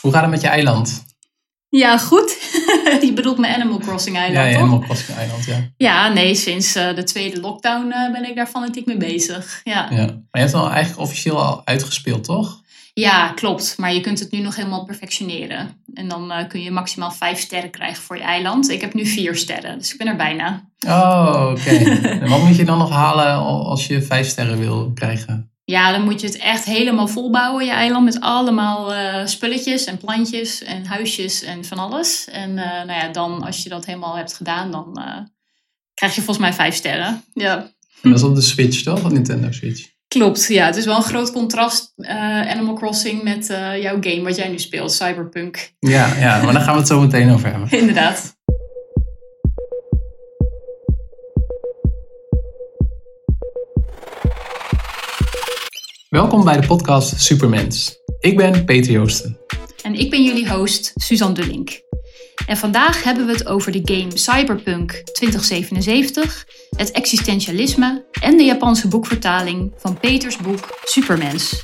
Hoe 0.00 0.12
gaat 0.12 0.22
het 0.22 0.30
met 0.30 0.40
je 0.40 0.48
eiland? 0.48 1.04
Ja, 1.68 1.98
goed. 1.98 2.36
je 3.06 3.12
bedoelt 3.14 3.38
mijn 3.38 3.54
Animal 3.54 3.78
Crossing 3.78 4.16
eiland, 4.16 4.46
ja, 4.46 4.52
toch? 4.52 4.62
Animal 4.62 4.78
Crossing 4.78 5.18
eiland, 5.18 5.44
ja. 5.44 5.70
Ja, 5.76 6.08
nee, 6.08 6.34
sinds 6.34 6.74
eh, 6.74 6.94
de 6.94 7.04
tweede 7.04 7.40
lockdown 7.40 7.90
eh, 7.90 8.12
ben 8.12 8.28
ik 8.28 8.36
daar 8.36 8.46
fanatiek 8.46 8.86
mee 8.86 8.96
bezig. 8.96 9.60
Ja. 9.64 9.86
ja. 9.90 9.96
Maar 9.96 10.06
je 10.06 10.38
hebt 10.38 10.52
het 10.52 10.62
al 10.62 10.70
eigenlijk 10.70 11.00
officieel 11.00 11.42
al 11.42 11.62
uitgespeeld, 11.64 12.24
toch? 12.24 12.60
ja, 12.94 13.32
klopt. 13.32 13.74
Maar 13.78 13.94
je 13.94 14.00
kunt 14.00 14.18
het 14.18 14.30
nu 14.30 14.40
nog 14.40 14.56
helemaal 14.56 14.84
perfectioneren. 14.84 15.82
En 15.94 16.08
dan 16.08 16.32
eh, 16.32 16.48
kun 16.48 16.62
je 16.62 16.70
maximaal 16.70 17.10
vijf 17.10 17.38
sterren 17.38 17.70
krijgen 17.70 18.02
voor 18.02 18.16
je 18.16 18.22
eiland. 18.22 18.70
Ik 18.70 18.80
heb 18.80 18.94
nu 18.94 19.06
vier 19.06 19.36
sterren, 19.36 19.78
dus 19.78 19.92
ik 19.92 19.98
ben 19.98 20.06
er 20.06 20.16
bijna. 20.16 20.68
Oh, 20.86 21.50
oké. 21.50 21.70
en 22.22 22.28
wat 22.28 22.42
moet 22.42 22.56
je 22.56 22.64
dan 22.64 22.78
nog 22.78 22.90
halen 22.90 23.34
als 23.44 23.86
je 23.86 24.02
vijf 24.02 24.26
sterren 24.26 24.58
wil 24.58 24.90
krijgen? 24.94 25.52
Ja, 25.70 25.92
dan 25.92 26.02
moet 26.02 26.20
je 26.20 26.26
het 26.26 26.36
echt 26.36 26.64
helemaal 26.64 27.08
volbouwen, 27.08 27.64
je 27.64 27.70
eiland. 27.70 28.04
Met 28.04 28.20
allemaal 28.20 28.94
eh, 28.94 29.26
spulletjes 29.26 29.84
en 29.84 29.98
plantjes 29.98 30.62
en 30.62 30.86
huisjes 30.86 31.42
en 31.42 31.64
van 31.64 31.78
alles. 31.78 32.28
En 32.32 32.58
eh, 32.58 32.86
nou 32.86 32.92
ja, 32.92 33.08
dan 33.08 33.42
als 33.42 33.62
je 33.62 33.68
dat 33.68 33.86
helemaal 33.86 34.16
hebt 34.16 34.34
gedaan, 34.34 34.70
dan 34.70 34.98
eh, 34.98 35.18
krijg 35.94 36.14
je 36.14 36.22
volgens 36.22 36.46
mij 36.46 36.52
vijf 36.52 36.74
sterren. 36.74 37.22
Ja. 37.34 37.56
En 38.02 38.10
dat 38.10 38.18
is 38.18 38.24
op 38.24 38.34
de 38.34 38.40
Switch, 38.40 38.82
toch? 38.82 39.04
Op 39.04 39.12
Nintendo 39.12 39.52
Switch. 39.52 39.86
Klopt, 40.08 40.46
ja. 40.48 40.66
Het 40.66 40.76
is 40.76 40.84
wel 40.84 40.96
een 40.96 41.02
groot 41.02 41.32
contrast, 41.32 41.92
Animal 42.48 42.74
Crossing, 42.74 43.22
met 43.22 43.46
jouw 43.80 43.96
game 44.00 44.22
wat 44.22 44.36
jij 44.36 44.48
nu 44.48 44.58
speelt, 44.58 44.92
Cyberpunk. 44.92 45.72
Ja, 45.78 46.16
ja, 46.16 46.42
maar 46.42 46.52
daar 46.52 46.62
gaan 46.62 46.72
we 46.72 46.78
het 46.78 46.88
zo 46.88 47.00
meteen 47.00 47.30
over 47.30 47.50
hebben. 47.50 47.70
Inderdaad. 47.80 48.36
Welkom 56.10 56.44
bij 56.44 56.60
de 56.60 56.66
podcast 56.66 57.20
Supermens. 57.20 57.96
Ik 58.18 58.36
ben 58.36 58.64
Peter 58.64 58.92
Joosten. 58.92 59.38
En 59.82 59.94
ik 59.94 60.10
ben 60.10 60.24
jullie 60.24 60.50
host, 60.50 60.92
Suzanne 60.94 61.34
Dullink. 61.34 61.80
En 62.46 62.56
vandaag 62.56 63.02
hebben 63.02 63.26
we 63.26 63.32
het 63.32 63.46
over 63.46 63.72
de 63.72 63.80
game 63.84 64.18
Cyberpunk 64.18 65.02
2077, 65.12 66.46
het 66.76 66.90
existentialisme 66.90 68.04
en 68.20 68.36
de 68.36 68.42
Japanse 68.42 68.88
boekvertaling 68.88 69.72
van 69.76 69.98
Peters 69.98 70.36
boek 70.36 70.78
Supermens. 70.84 71.62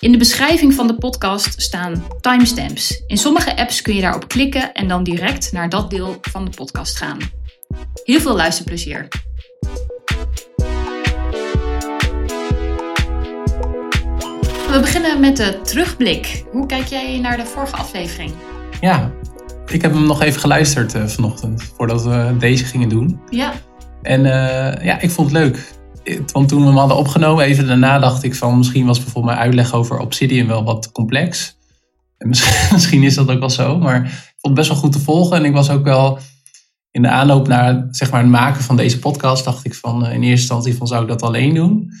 In 0.00 0.12
de 0.12 0.18
beschrijving 0.18 0.74
van 0.74 0.86
de 0.86 0.98
podcast 0.98 1.62
staan 1.62 2.06
timestamps. 2.20 3.02
In 3.06 3.18
sommige 3.18 3.56
apps 3.56 3.82
kun 3.82 3.94
je 3.94 4.00
daarop 4.00 4.28
klikken 4.28 4.72
en 4.72 4.88
dan 4.88 5.04
direct 5.04 5.52
naar 5.52 5.68
dat 5.68 5.90
deel 5.90 6.18
van 6.20 6.44
de 6.44 6.50
podcast 6.50 6.96
gaan. 6.96 7.18
Heel 8.04 8.20
veel 8.20 8.36
luisterplezier. 8.36 9.08
We 14.74 14.80
beginnen 14.80 15.20
met 15.20 15.36
de 15.36 15.60
terugblik. 15.62 16.44
Hoe 16.52 16.66
kijk 16.66 16.86
jij 16.86 17.20
naar 17.20 17.36
de 17.36 17.44
vorige 17.44 17.76
aflevering? 17.76 18.32
Ja, 18.80 19.12
ik 19.66 19.82
heb 19.82 19.92
hem 19.92 20.06
nog 20.06 20.22
even 20.22 20.40
geluisterd 20.40 20.94
uh, 20.94 21.06
vanochtend, 21.06 21.62
voordat 21.62 22.02
we 22.02 22.36
deze 22.38 22.64
gingen 22.64 22.88
doen. 22.88 23.20
Ja. 23.30 23.52
En 24.02 24.20
uh, 24.20 24.84
ja, 24.84 25.00
ik 25.00 25.10
vond 25.10 25.32
het 25.32 25.38
leuk. 25.38 25.72
Want 26.32 26.48
toen 26.48 26.60
we 26.60 26.66
hem 26.66 26.76
hadden 26.76 26.96
opgenomen, 26.96 27.44
even 27.44 27.66
daarna 27.66 27.98
dacht 27.98 28.22
ik 28.22 28.34
van... 28.34 28.58
misschien 28.58 28.86
was 28.86 28.98
bijvoorbeeld 28.98 29.34
mijn 29.34 29.46
uitleg 29.46 29.74
over 29.74 29.98
Obsidian 29.98 30.46
wel 30.46 30.64
wat 30.64 30.92
complex. 30.92 31.56
En 32.18 32.28
misschien, 32.32 32.72
misschien 32.72 33.02
is 33.02 33.14
dat 33.14 33.30
ook 33.30 33.40
wel 33.40 33.50
zo, 33.50 33.78
maar 33.78 33.96
ik 33.96 34.10
vond 34.10 34.40
het 34.40 34.54
best 34.54 34.68
wel 34.68 34.78
goed 34.78 34.92
te 34.92 35.00
volgen. 35.00 35.36
En 35.36 35.44
ik 35.44 35.52
was 35.52 35.70
ook 35.70 35.84
wel 35.84 36.18
in 36.90 37.02
de 37.02 37.08
aanloop 37.08 37.48
naar 37.48 37.86
zeg 37.90 38.10
maar, 38.10 38.20
het 38.20 38.30
maken 38.30 38.62
van 38.62 38.76
deze 38.76 38.98
podcast... 38.98 39.44
dacht 39.44 39.64
ik 39.64 39.74
van 39.74 40.06
uh, 40.06 40.12
in 40.12 40.22
eerste 40.22 40.30
instantie 40.30 40.76
van 40.76 40.86
zou 40.86 41.02
ik 41.02 41.08
dat 41.08 41.22
alleen 41.22 41.54
doen... 41.54 41.92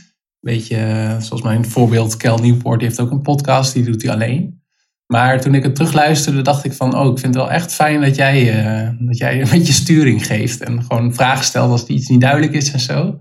Beetje 0.44 1.16
zoals 1.20 1.42
mijn 1.42 1.64
voorbeeld, 1.64 2.16
Kel 2.16 2.38
Nieuwpoort, 2.38 2.78
die 2.78 2.88
heeft 2.88 3.00
ook 3.00 3.10
een 3.10 3.22
podcast, 3.22 3.72
die 3.72 3.84
doet 3.84 4.02
hij 4.02 4.12
alleen. 4.12 4.62
Maar 5.06 5.40
toen 5.40 5.54
ik 5.54 5.62
het 5.62 5.74
terugluisterde, 5.74 6.42
dacht 6.42 6.64
ik 6.64 6.72
van, 6.72 6.96
oh, 6.96 7.12
ik 7.12 7.18
vind 7.18 7.34
het 7.34 7.44
wel 7.44 7.52
echt 7.52 7.72
fijn 7.72 8.00
dat 8.00 8.16
jij, 8.16 8.64
uh, 8.64 8.90
dat 8.98 9.18
jij 9.18 9.40
een 9.40 9.50
beetje 9.50 9.72
sturing 9.72 10.26
geeft. 10.26 10.60
En 10.60 10.82
gewoon 10.82 11.14
vragen 11.14 11.44
stelt 11.44 11.70
als 11.70 11.86
iets 11.86 12.08
niet 12.08 12.20
duidelijk 12.20 12.52
is 12.52 12.72
en 12.72 12.80
zo. 12.80 13.18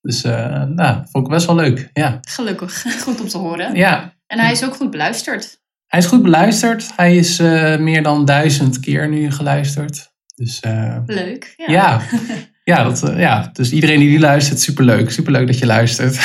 Dus 0.00 0.24
uh, 0.24 0.64
nou, 0.64 1.02
vond 1.10 1.26
ik 1.26 1.32
best 1.32 1.46
wel 1.46 1.56
leuk, 1.56 1.90
ja. 1.92 2.18
Gelukkig, 2.20 2.84
goed 3.04 3.20
om 3.20 3.28
te 3.28 3.38
horen. 3.38 3.74
Ja. 3.74 4.14
En 4.26 4.38
hij 4.38 4.52
is 4.52 4.64
ook 4.64 4.74
goed 4.74 4.90
beluisterd. 4.90 5.60
Hij 5.86 6.00
is 6.00 6.06
goed 6.06 6.22
beluisterd. 6.22 6.90
Hij 6.96 7.16
is 7.16 7.40
uh, 7.40 7.78
meer 7.78 8.02
dan 8.02 8.24
duizend 8.24 8.80
keer 8.80 9.08
nu 9.08 9.30
geluisterd. 9.30 10.12
Dus, 10.34 10.60
Leuk. 11.06 11.54
Ja. 11.56 11.72
ja. 11.72 12.00
Ja, 12.68 12.84
dat, 12.84 13.02
uh, 13.02 13.18
ja, 13.18 13.50
dus 13.52 13.72
iedereen 13.72 13.98
die 13.98 14.08
nu 14.08 14.18
luistert, 14.20 14.60
superleuk. 14.60 15.10
Superleuk 15.10 15.46
dat 15.46 15.58
je 15.58 15.66
luistert. 15.66 16.18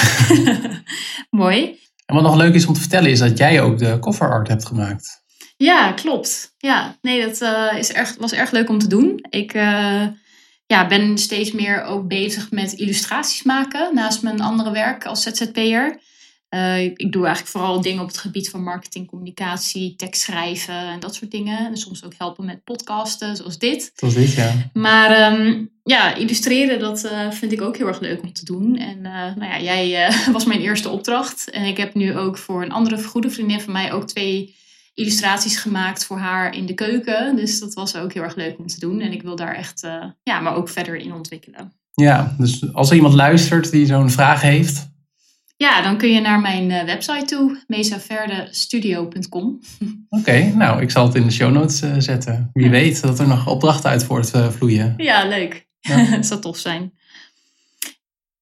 Mooi. 1.30 1.80
En 2.06 2.16
wat 2.16 2.24
nog 2.24 2.36
leuk 2.36 2.54
is 2.54 2.66
om 2.66 2.74
te 2.74 2.80
vertellen, 2.80 3.12
is 3.12 3.20
dat 3.20 3.38
jij 3.38 3.62
ook 3.62 3.78
de 3.78 4.00
cover 4.00 4.30
art 4.30 4.48
hebt 4.48 4.66
gemaakt. 4.66 5.24
Ja, 5.58 5.92
klopt. 5.92 6.54
Ja, 6.58 6.98
nee, 7.02 7.26
dat 7.26 7.42
uh, 7.42 7.78
is 7.78 7.92
erg, 7.92 8.16
was 8.20 8.34
erg 8.34 8.52
leuk 8.52 8.70
om 8.70 8.80
te 8.80 8.88
doen. 8.88 9.26
Ik 9.30 9.54
uh, 9.54 10.08
ja, 10.66 10.88
ben 10.88 11.18
steeds 11.18 11.52
meer 11.52 11.84
ook 11.84 12.08
bezig 12.08 12.52
met 12.52 12.74
illustraties 12.74 13.44
maken 13.44 13.96
naast 13.96 14.24
mijn 14.24 14.42
andere 14.42 14.72
werk 14.72 15.06
als 15.06 15.24
ZZP'er. 15.24 16.00
Uh, 16.54 16.84
ik 16.84 17.12
doe 17.12 17.26
eigenlijk 17.26 17.56
vooral 17.56 17.82
dingen 17.82 18.02
op 18.02 18.08
het 18.08 18.18
gebied 18.18 18.50
van 18.50 18.64
marketing, 18.64 19.08
communicatie, 19.08 19.96
tekstschrijven 19.96 20.74
en 20.74 21.00
dat 21.00 21.16
soort 21.16 21.32
dingen. 21.32 21.68
En 21.68 21.78
soms 21.78 22.06
ook 22.06 22.14
helpen 22.18 22.46
met 22.46 22.64
podcasten, 22.64 23.36
zoals 23.36 23.58
dit. 23.58 23.92
Zoals 23.96 24.14
dit, 24.14 24.34
ja. 24.34 24.54
Maar 24.74 25.34
um, 25.34 25.70
ja, 25.84 26.16
illustreren, 26.16 26.80
dat 26.80 27.04
uh, 27.04 27.32
vind 27.32 27.52
ik 27.52 27.62
ook 27.62 27.78
heel 27.78 27.88
erg 27.88 28.00
leuk 28.00 28.22
om 28.22 28.34
te 28.34 28.46
doen. 28.46 28.78
En 28.78 28.98
uh, 28.98 29.36
nou 29.36 29.44
ja, 29.44 29.60
jij 29.60 30.12
was 30.32 30.46
mijn 30.46 30.60
eerste 30.60 30.90
opdracht. 30.90 31.50
En 31.50 31.66
ik 31.66 31.78
heb 31.78 31.94
nu 31.94 32.18
ook 32.18 32.38
voor 32.38 32.64
een 32.64 32.72
andere 32.72 33.04
goede 33.04 33.30
vriendin 33.30 33.62
van 33.62 33.74
mij 33.74 33.92
ook 33.92 34.08
twee 34.08 34.56
illustraties 34.94 35.58
gemaakt 35.58 36.06
voor 36.06 36.18
haar 36.18 36.56
in 36.56 36.66
de 36.66 36.74
keuken. 36.74 37.36
Dus 37.36 37.60
dat 37.60 37.74
was 37.74 37.96
ook 37.96 38.14
heel 38.14 38.24
erg 38.24 38.36
leuk 38.36 38.60
om 38.60 38.68
te 38.68 38.80
doen. 38.80 39.00
En 39.00 39.12
ik 39.12 39.22
wil 39.22 39.36
daar 39.36 39.56
echt, 39.56 39.88
ja, 40.24 40.40
maar 40.40 40.56
ook 40.56 40.70
verder 40.70 40.96
in 40.96 41.14
ontwikkelen. 41.14 41.74
Ja, 41.94 42.36
dus 42.38 42.74
als 42.74 42.90
er 42.90 42.96
iemand 42.96 43.14
luistert 43.14 43.72
die 43.72 43.86
zo'n 43.86 44.10
vraag 44.10 44.42
heeft, 44.42 44.92
ja, 45.56 45.82
dan 45.82 45.98
kun 45.98 46.10
je 46.10 46.20
naar 46.20 46.40
mijn 46.40 46.70
uh, 46.70 46.84
website 46.84 47.26
toe, 47.26 47.64
mesaverdestudio.com. 47.68 49.60
Oké, 50.10 50.20
okay, 50.20 50.52
nou, 50.52 50.82
ik 50.82 50.92
zal 50.92 51.06
het 51.06 51.16
in 51.16 51.24
de 51.24 51.32
show 51.32 51.52
notes 51.52 51.82
uh, 51.82 51.94
zetten. 51.98 52.50
Wie 52.54 52.66
ja. 52.66 52.72
weet 52.72 53.02
dat 53.02 53.20
er 53.20 53.28
nog 53.28 53.48
opdrachten 53.48 53.90
uit 53.90 54.04
voortvloeien. 54.04 54.94
Ja, 54.98 55.28
leuk. 55.28 55.68
Ja. 55.80 56.06
dat 56.16 56.26
zou 56.26 56.42
tof 56.42 56.58
zijn. 56.58 56.94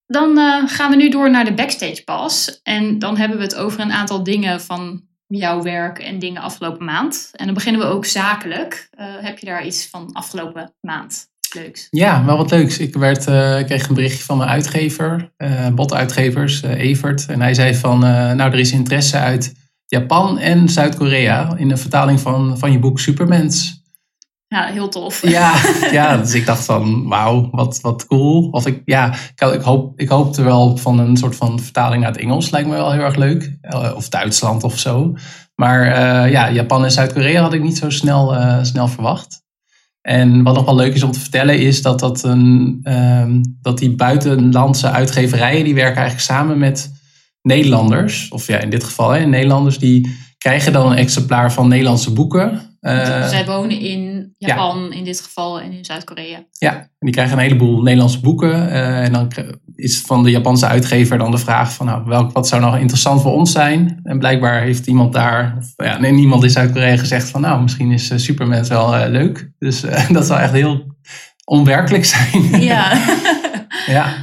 Dan 0.06 0.38
uh, 0.38 0.68
gaan 0.68 0.90
we 0.90 0.96
nu 0.96 1.10
door 1.10 1.32
naar 1.32 1.46
de 1.46 1.54
backstage 1.54 2.04
pass. 2.04 2.62
En 2.64 3.00
dan 3.00 3.18
hebben 3.18 3.38
we 3.38 3.44
het 3.44 3.56
over 3.56 3.80
een 3.80 3.92
aantal 3.92 4.24
dingen 4.24 4.62
van 4.62 5.04
jouw 5.28 5.62
werk 5.62 6.00
en 6.00 6.20
dingen 6.20 6.42
afgelopen 6.42 6.86
maand. 6.86 7.30
En 7.34 7.46
dan 7.46 7.54
beginnen 7.54 7.82
we 7.82 7.88
ook 7.88 8.06
zakelijk. 8.06 8.90
heb 8.98 9.38
je 9.38 9.46
daar 9.46 9.66
iets 9.66 9.88
van 9.88 10.12
afgelopen 10.12 10.74
maand? 10.82 11.31
Leuks. 11.56 11.88
Ja, 11.89 12.25
wel 12.25 12.38
wat 12.38 12.51
leuks. 12.51 12.78
Ik, 12.78 12.95
werd, 12.95 13.28
uh, 13.28 13.63
kreeg 13.63 13.88
een 13.88 13.95
berichtje 13.95 14.23
van 14.23 14.38
mijn 14.38 14.50
uitgever, 14.50 15.34
uh, 15.38 15.67
botuitgevers, 15.67 16.63
uh, 16.63 16.72
Evert. 16.72 17.25
En 17.25 17.41
hij 17.41 17.53
zei 17.53 17.75
van, 17.75 18.00
nou 18.00 18.41
er 18.41 18.59
is 18.59 18.72
interesse 18.72 19.17
uit 19.17 19.53
Japan 19.85 20.39
en 20.39 20.69
Zuid-Korea 20.69 21.56
in 21.57 21.67
de 21.67 21.78
vertaling 21.78 22.19
van, 22.19 22.57
van 22.57 22.72
je 22.72 22.79
boek 22.79 23.00
Supermens. 23.00 23.79
Ja, 24.47 24.66
heel 24.66 24.89
tof. 24.89 25.28
Ja, 25.28 25.53
ja 25.91 26.17
dus 26.17 26.34
ik 26.34 26.45
dacht 26.45 26.66
van, 26.66 27.07
wauw, 27.07 27.50
wat, 27.51 27.81
wat 27.81 28.06
cool. 28.06 28.50
Of 28.50 28.68
ik, 28.68 28.81
ja, 28.85 29.13
ik, 29.35 29.53
ik, 29.53 29.62
hoop, 29.62 30.00
ik 30.00 30.09
hoopte 30.09 30.44
wel 30.44 30.78
van 30.78 31.00
een 31.00 31.18
soort 31.18 31.35
van 31.35 31.59
vertaling 31.59 32.01
naar 32.01 32.12
het 32.12 32.22
Engels. 32.22 32.50
Lijkt 32.50 32.68
me 32.68 32.73
wel 32.73 32.91
heel 32.91 33.03
erg 33.03 33.16
leuk. 33.16 33.57
Of 33.95 34.09
Duitsland 34.09 34.63
of 34.63 34.79
zo. 34.79 35.16
Maar 35.56 35.85
ja, 36.29 36.51
Japan 36.51 36.83
en 36.83 36.91
Zuid-Korea 36.91 37.41
had 37.41 37.53
ik 37.53 37.62
niet 37.62 37.78
zo 37.78 37.89
snel, 37.89 38.35
snel 38.62 38.88
verwacht. 38.88 39.41
En 40.01 40.44
wat 40.44 40.56
nog 40.56 40.66
wel 40.66 40.75
leuk 40.75 40.94
is 40.94 41.03
om 41.03 41.12
te 41.12 41.19
vertellen 41.19 41.59
is 41.59 41.81
dat, 41.81 42.00
dat, 42.00 42.23
een, 42.23 42.79
um, 42.84 43.57
dat 43.62 43.78
die 43.78 43.95
buitenlandse 43.95 44.89
uitgeverijen 44.89 45.63
die 45.63 45.75
werken 45.75 45.97
eigenlijk 45.97 46.25
samen 46.25 46.57
met 46.57 46.91
Nederlanders. 47.41 48.29
Of 48.29 48.47
ja, 48.47 48.59
in 48.59 48.69
dit 48.69 48.84
geval 48.84 49.09
hè, 49.09 49.25
Nederlanders 49.25 49.78
die 49.78 50.09
krijgen 50.38 50.73
dan 50.73 50.91
een 50.91 50.97
exemplaar 50.97 51.53
van 51.53 51.67
Nederlandse 51.67 52.13
boeken. 52.13 52.71
Uh, 52.81 53.28
Zij 53.28 53.45
wonen 53.45 53.80
in 53.80 54.33
Japan 54.38 54.88
ja. 54.89 54.95
in 54.95 55.04
dit 55.04 55.22
geval 55.22 55.62
en 55.62 55.72
in 55.72 55.86
Zuid-Korea. 55.86 56.44
Ja, 56.51 56.74
en 56.74 56.89
die 57.00 57.12
krijgen 57.12 57.38
een 57.38 57.44
heleboel 57.44 57.81
Nederlandse 57.81 58.19
boeken. 58.19 58.50
Uh, 58.50 59.04
en 59.04 59.12
dan 59.12 59.31
is 59.75 60.01
van 60.01 60.24
de 60.24 60.30
Japanse 60.30 60.68
uitgever 60.68 61.18
dan 61.18 61.31
de 61.31 61.38
vraag 61.38 61.74
van 61.74 61.86
nou, 61.86 62.04
welk, 62.06 62.31
wat 62.31 62.48
zou 62.48 62.62
nou 62.62 62.80
interessant 62.80 63.22
voor 63.22 63.33
ons 63.33 63.51
zijn? 63.51 64.00
En 64.04 64.19
blijkbaar 64.19 64.62
heeft 64.62 64.88
iemand 64.88 65.13
daar, 65.13 65.56
of 65.57 65.74
ja, 65.75 65.98
nee, 65.98 66.12
niemand 66.12 66.44
in 66.44 66.50
Zuid-Korea 66.50 66.98
gezegd 66.98 67.30
van 67.30 67.42
nou, 67.42 67.62
misschien 67.62 67.92
is 67.92 68.12
uh, 68.12 68.18
Superman 68.18 68.68
wel 68.68 69.10
leuk. 69.10 69.51
Dus 69.60 69.81
dat 70.10 70.25
zou 70.25 70.39
echt 70.39 70.54
heel 70.54 70.95
onwerkelijk 71.45 72.06
zijn. 72.06 72.62
Ja. 72.62 72.92
ja. 73.88 74.13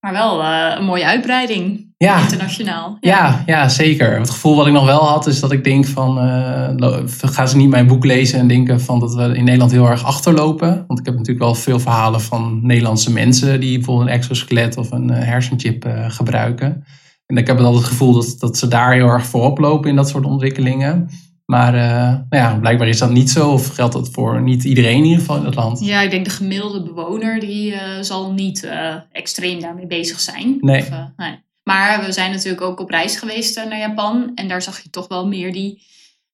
Maar 0.00 0.12
wel 0.12 0.44
een 0.44 0.84
mooie 0.84 1.04
uitbreiding. 1.04 1.89
Ja. 2.04 2.20
Internationaal. 2.20 2.96
Ja. 3.00 3.10
ja. 3.10 3.42
Ja, 3.46 3.68
zeker. 3.68 4.18
Het 4.18 4.30
gevoel 4.30 4.56
wat 4.56 4.66
ik 4.66 4.72
nog 4.72 4.84
wel 4.84 5.04
had 5.04 5.26
is 5.26 5.40
dat 5.40 5.52
ik 5.52 5.64
denk 5.64 5.86
van... 5.86 6.18
Uh, 6.26 6.98
gaan 7.06 7.48
ze 7.48 7.56
niet 7.56 7.68
mijn 7.68 7.86
boek 7.86 8.04
lezen 8.04 8.38
en 8.38 8.48
denken 8.48 8.80
van 8.80 9.00
dat 9.00 9.14
we 9.14 9.22
in 9.22 9.44
Nederland 9.44 9.70
heel 9.70 9.86
erg 9.86 10.04
achterlopen. 10.04 10.84
Want 10.86 10.98
ik 10.98 11.04
heb 11.04 11.14
natuurlijk 11.14 11.44
wel 11.44 11.54
veel 11.54 11.80
verhalen 11.80 12.20
van 12.20 12.60
Nederlandse 12.62 13.12
mensen... 13.12 13.60
die 13.60 13.76
bijvoorbeeld 13.76 14.08
een 14.08 14.14
exoskelet 14.14 14.76
of 14.76 14.90
een 14.90 15.10
hersenchip 15.10 15.84
uh, 15.86 16.10
gebruiken. 16.10 16.84
En 17.26 17.36
ik 17.36 17.46
heb 17.46 17.58
altijd 17.58 17.76
het 17.76 17.92
gevoel 17.92 18.12
dat, 18.12 18.36
dat 18.38 18.58
ze 18.58 18.68
daar 18.68 18.92
heel 18.92 19.08
erg 19.08 19.26
voorop 19.26 19.58
lopen 19.58 19.90
in 19.90 19.96
dat 19.96 20.08
soort 20.08 20.24
ontwikkelingen. 20.24 21.08
Maar 21.44 21.74
uh, 21.74 21.80
nou 22.28 22.42
ja, 22.42 22.54
blijkbaar 22.54 22.88
is 22.88 22.98
dat 22.98 23.10
niet 23.10 23.30
zo. 23.30 23.50
Of 23.50 23.68
geldt 23.68 23.92
dat 23.92 24.08
voor 24.12 24.42
niet 24.42 24.64
iedereen 24.64 24.96
in 24.96 25.04
ieder 25.04 25.18
geval 25.18 25.36
in 25.36 25.44
dat 25.44 25.54
land? 25.54 25.80
Ja, 25.80 26.00
ik 26.00 26.10
denk 26.10 26.24
de 26.24 26.30
gemiddelde 26.30 26.82
bewoner 26.82 27.40
die 27.40 27.72
uh, 27.72 27.80
zal 28.00 28.32
niet 28.32 28.64
uh, 28.64 28.94
extreem 29.12 29.60
daarmee 29.60 29.86
bezig 29.86 30.20
zijn. 30.20 30.56
Nee. 30.60 30.80
Of, 30.80 30.88
nee. 31.16 31.48
Maar 31.70 32.04
we 32.04 32.12
zijn 32.12 32.30
natuurlijk 32.30 32.62
ook 32.62 32.80
op 32.80 32.90
reis 32.90 33.16
geweest 33.16 33.56
naar 33.56 33.78
Japan. 33.78 34.32
En 34.34 34.48
daar 34.48 34.62
zag 34.62 34.80
je 34.80 34.90
toch 34.90 35.08
wel 35.08 35.26
meer 35.26 35.52
die, 35.52 35.82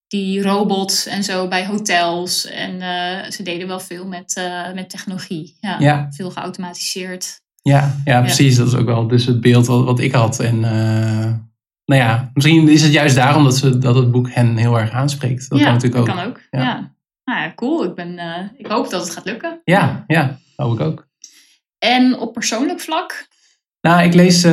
die 0.06 0.43
robots 0.43 1.06
en 1.06 1.25
zo 1.25 1.49
bij 1.49 1.67
hotels. 1.67 2.47
En 2.47 2.81
ze 3.33 3.43
deden 3.43 3.67
wel 3.67 3.81
veel 3.81 4.06
met, 4.06 4.50
met 4.75 4.91
technologie. 4.91 5.56
Ja, 5.61 5.79
ja, 5.79 6.09
Veel 6.11 6.31
geautomatiseerd. 6.31 7.41
Ja, 7.62 8.00
ja, 8.05 8.21
precies. 8.21 8.56
Dat 8.56 8.67
is 8.67 8.75
ook 8.75 8.87
wel 8.87 9.06
dus 9.09 9.27
het 9.27 9.41
beeld 9.41 9.67
wat, 9.67 9.85
wat 9.85 10.00
ik 10.00 10.12
had. 10.12 10.41
En 10.41 10.61
nou 11.85 12.00
ja, 12.03 12.31
misschien 12.35 12.69
is 12.69 12.82
het 12.82 12.93
juist 12.93 13.15
daarom 13.15 13.44
dat, 13.44 13.56
ze, 13.56 13.79
dat 13.79 13.94
het 13.94 14.11
boek 14.11 14.31
hen 14.31 14.56
heel 14.56 14.79
erg 14.79 14.91
aanspreekt. 14.91 15.49
Dat 15.49 15.59
ja, 15.59 15.65
kan 15.65 15.75
natuurlijk 15.75 16.06
dat 16.06 16.15
ook. 16.15 16.21
kan 16.21 16.29
ook. 16.29 16.41
Ja. 16.50 16.94
Nou 17.25 17.41
ja, 17.41 17.53
cool. 17.55 17.85
Ik, 17.85 17.94
ben, 17.94 18.19
ik 18.56 18.67
hoop 18.67 18.91
dat 18.91 19.03
het 19.03 19.11
gaat 19.15 19.25
lukken. 19.25 19.61
Ja, 19.65 20.05
ja, 20.06 20.39
hoop 20.56 20.73
ik 20.73 20.81
ook. 20.81 21.09
En 21.79 22.19
op 22.19 22.32
persoonlijk 22.32 22.81
vlak? 22.81 23.27
Nou, 23.87 24.03
ik 24.03 24.15
lees, 24.15 24.44
uh, 24.44 24.53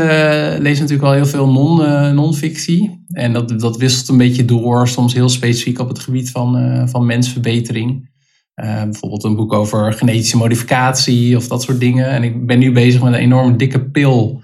lees 0.59 0.79
natuurlijk 0.79 1.01
wel 1.01 1.11
heel 1.11 1.25
veel 1.25 1.51
non, 1.51 1.81
uh, 1.81 2.11
non-fictie. 2.11 3.05
En 3.11 3.33
dat, 3.33 3.59
dat 3.59 3.77
wisselt 3.77 4.07
een 4.07 4.17
beetje 4.17 4.45
door, 4.45 4.87
soms 4.87 5.13
heel 5.13 5.29
specifiek 5.29 5.79
op 5.79 5.87
het 5.87 5.99
gebied 5.99 6.31
van, 6.31 6.89
van 6.89 7.05
mensverbetering. 7.05 8.09
bijvoorbeeld 8.55 9.23
een 9.23 9.35
boek 9.35 9.53
over 9.53 9.93
genetische 9.93 10.37
modificatie 10.37 11.37
of 11.37 11.47
dat 11.47 11.63
soort 11.63 11.79
dingen. 11.79 12.09
En 12.09 12.23
ik 12.23 12.45
ben 12.45 12.59
nu 12.59 12.71
bezig 12.71 13.01
met 13.01 13.13
een 13.13 13.19
enorme 13.19 13.55
dikke 13.55 13.89
pil 13.89 14.41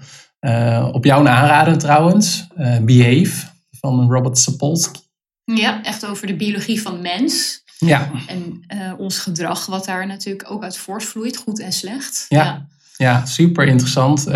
op 0.92 1.04
jouw 1.04 1.26
aanraden 1.26 1.78
trouwens, 1.78 2.46
Behave 2.82 3.46
van 3.80 4.12
Robert 4.12 4.38
Sapolsky. 4.38 5.00
Ja, 5.44 5.82
echt 5.82 6.06
over 6.06 6.26
de 6.26 6.36
biologie 6.36 6.82
van 6.82 7.00
mens. 7.00 7.62
Ja. 7.78 8.10
En 8.26 8.60
ons 8.98 9.18
gedrag, 9.18 9.66
wat 9.66 9.84
daar 9.84 10.06
natuurlijk 10.06 10.50
ook 10.50 10.62
uit 10.62 10.78
voortvloeit, 10.78 11.36
goed 11.36 11.60
en 11.60 11.72
slecht. 11.72 12.26
Ja, 12.28 12.44
ja. 12.44 12.66
Ja 13.00 13.26
super 13.26 13.66
interessant. 13.66 14.28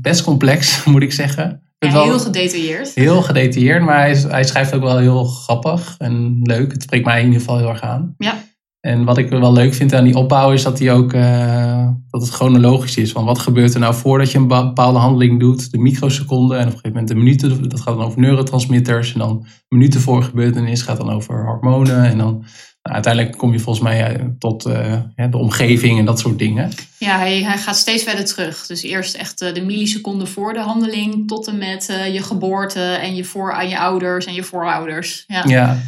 best 0.00 0.22
complex, 0.22 0.84
moet 0.84 1.02
ik 1.02 1.12
zeggen. 1.12 1.62
Ja, 1.78 2.02
heel 2.02 2.18
gedetailleerd. 2.18 2.94
Heel 2.94 3.22
gedetailleerd, 3.22 3.82
maar 3.82 3.98
hij, 3.98 4.16
hij, 4.16 4.44
schrijft 4.44 4.74
ook 4.74 4.82
wel 4.82 4.98
heel 4.98 5.24
grappig 5.24 5.94
en 5.98 6.40
leuk. 6.42 6.72
Het 6.72 6.82
spreekt 6.82 7.04
mij 7.04 7.18
in 7.18 7.26
ieder 7.26 7.40
geval 7.40 7.58
heel 7.58 7.68
erg 7.68 7.82
aan. 7.82 8.14
Ja. 8.18 8.42
En 8.80 9.04
wat 9.04 9.18
ik 9.18 9.28
wel 9.28 9.52
leuk 9.52 9.74
vind 9.74 9.94
aan 9.94 10.04
die 10.04 10.16
opbouw 10.16 10.52
is 10.52 10.62
dat, 10.62 10.76
die 10.76 10.90
ook, 10.90 11.12
uh, 11.12 11.88
dat 12.10 12.20
het 12.20 12.30
chronologisch 12.30 12.96
is. 12.96 13.12
Van 13.12 13.24
wat 13.24 13.38
gebeurt 13.38 13.74
er 13.74 13.80
nou 13.80 13.94
voordat 13.94 14.30
je 14.30 14.38
een 14.38 14.48
bepaalde 14.48 14.98
handeling 14.98 15.40
doet, 15.40 15.70
de 15.70 15.78
microseconden 15.78 16.58
en 16.58 16.66
op 16.66 16.72
een 16.72 16.78
gegeven 16.78 16.92
moment 16.92 17.08
de 17.08 17.14
minuten. 17.14 17.68
Dat 17.68 17.80
gaat 17.80 17.96
dan 17.96 18.04
over 18.04 18.20
neurotransmitters. 18.20 19.12
En 19.12 19.18
dan 19.18 19.46
minuten 19.68 20.00
voor 20.00 20.22
gebeurtenis 20.22 20.82
gaat 20.82 20.96
dan 20.96 21.10
over 21.10 21.44
hormonen. 21.44 22.04
En 22.04 22.18
dan 22.18 22.44
nou, 22.82 22.94
uiteindelijk 22.94 23.36
kom 23.36 23.52
je 23.52 23.58
volgens 23.58 23.84
mij 23.84 24.34
tot 24.38 24.66
uh, 24.66 24.94
de 25.30 25.36
omgeving 25.36 25.98
en 25.98 26.04
dat 26.04 26.18
soort 26.18 26.38
dingen. 26.38 26.70
Ja, 26.98 27.18
hij, 27.18 27.42
hij 27.42 27.58
gaat 27.58 27.76
steeds 27.76 28.02
verder 28.02 28.24
terug. 28.24 28.66
Dus 28.66 28.82
eerst 28.82 29.14
echt 29.14 29.38
de 29.38 29.62
milliseconden 29.66 30.28
voor 30.28 30.52
de 30.52 30.60
handeling 30.60 31.28
tot 31.28 31.46
en 31.46 31.58
met 31.58 31.88
uh, 31.90 32.14
je 32.14 32.22
geboorte 32.22 32.80
en 32.80 33.14
je 33.14 33.24
voor 33.24 33.52
aan 33.52 33.68
je 33.68 33.78
ouders 33.78 34.26
en 34.26 34.34
je 34.34 34.42
voorouders. 34.42 35.24
Ja. 35.26 35.44
ja. 35.46 35.78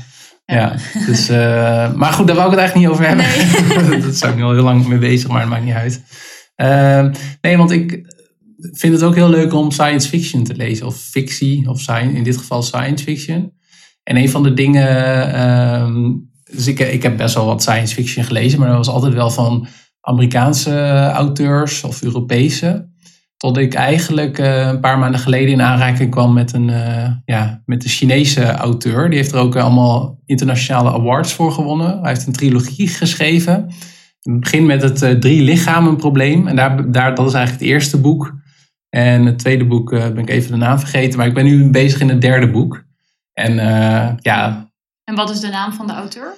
Ja, 0.51 0.77
dus, 1.07 1.31
uh, 1.31 1.95
maar 1.95 2.13
goed, 2.13 2.27
daar 2.27 2.37
wou 2.37 2.53
ik 2.53 2.59
het 2.59 2.61
eigenlijk 2.61 2.75
niet 2.75 2.89
over 2.89 3.07
hebben. 3.07 3.27
Nee. 3.91 4.01
dat 4.07 4.17
zou 4.17 4.33
ik 4.33 4.39
nu 4.39 4.45
al 4.45 4.53
heel 4.53 4.63
lang 4.63 4.87
mee 4.87 4.99
bezig, 4.99 5.29
maar 5.29 5.41
het 5.41 5.51
maakt 5.51 5.65
niet 5.65 5.75
uit. 5.75 6.03
Uh, 6.57 7.07
nee, 7.41 7.57
want 7.57 7.71
ik 7.71 8.01
vind 8.57 8.93
het 8.93 9.03
ook 9.03 9.15
heel 9.15 9.31
leuk 9.31 9.53
om 9.53 9.71
science 9.71 10.09
fiction 10.09 10.45
te 10.45 10.55
lezen. 10.55 10.87
Of 10.87 10.97
fictie, 10.97 11.69
of 11.69 11.81
science, 11.81 12.17
in 12.17 12.25
dit 12.25 12.37
geval 12.37 12.63
science 12.63 13.05
fiction. 13.05 13.53
En 14.03 14.17
een 14.17 14.31
van 14.31 14.43
de 14.43 14.55
dingen... 14.55 15.29
Uh, 15.35 16.15
dus 16.57 16.67
ik, 16.67 16.79
ik 16.79 17.03
heb 17.03 17.17
best 17.17 17.35
wel 17.35 17.47
wat 17.47 17.63
science 17.63 17.95
fiction 17.95 18.25
gelezen, 18.25 18.59
maar 18.59 18.69
dat 18.69 18.77
was 18.77 18.89
altijd 18.89 19.15
wel 19.15 19.31
van 19.31 19.67
Amerikaanse 20.01 21.11
auteurs 21.15 21.85
of 21.85 22.03
Europese. 22.03 22.90
Tot 23.41 23.57
ik 23.57 23.75
eigenlijk 23.75 24.39
uh, 24.39 24.67
een 24.67 24.81
paar 24.81 24.99
maanden 24.99 25.21
geleden 25.21 25.53
in 25.53 25.63
aanraking 25.63 26.11
kwam 26.11 26.33
met 26.33 26.53
een, 26.53 26.69
uh, 26.69 27.11
ja, 27.25 27.63
met 27.65 27.85
een 27.85 27.91
Chinese 27.91 28.45
auteur. 28.45 29.09
Die 29.09 29.19
heeft 29.19 29.33
er 29.33 29.39
ook 29.39 29.57
allemaal 29.57 30.19
internationale 30.27 30.93
awards 30.93 31.33
voor 31.33 31.53
gewonnen. 31.53 32.01
Hij 32.01 32.09
heeft 32.09 32.27
een 32.27 32.33
trilogie 32.33 32.89
geschreven. 32.89 33.53
Het 34.21 34.41
begint 34.41 34.67
met 34.67 34.83
het 34.83 35.03
uh, 35.03 35.11
drie 35.11 35.43
lichamen 35.43 35.97
probleem. 35.97 36.49
En 36.49 36.57
daar, 36.57 36.93
daar, 36.93 37.15
dat 37.15 37.27
is 37.27 37.33
eigenlijk 37.33 37.65
het 37.65 37.73
eerste 37.73 38.01
boek. 38.01 38.35
En 38.89 39.27
het 39.27 39.39
tweede 39.39 39.65
boek 39.65 39.91
ben 39.91 40.19
ik 40.19 40.31
even 40.31 40.51
de 40.51 40.57
naam 40.57 40.79
vergeten. 40.79 41.19
Maar 41.19 41.27
ik 41.27 41.35
ben 41.35 41.45
nu 41.45 41.71
bezig 41.71 42.01
in 42.01 42.09
het 42.09 42.21
derde 42.21 42.51
boek. 42.51 42.85
En 43.33 43.55
ja. 44.21 44.71
En 45.05 45.15
wat 45.15 45.31
is 45.31 45.41
de 45.41 45.49
naam 45.49 45.73
van 45.73 45.87
de 45.87 45.93
auteur? 45.93 46.33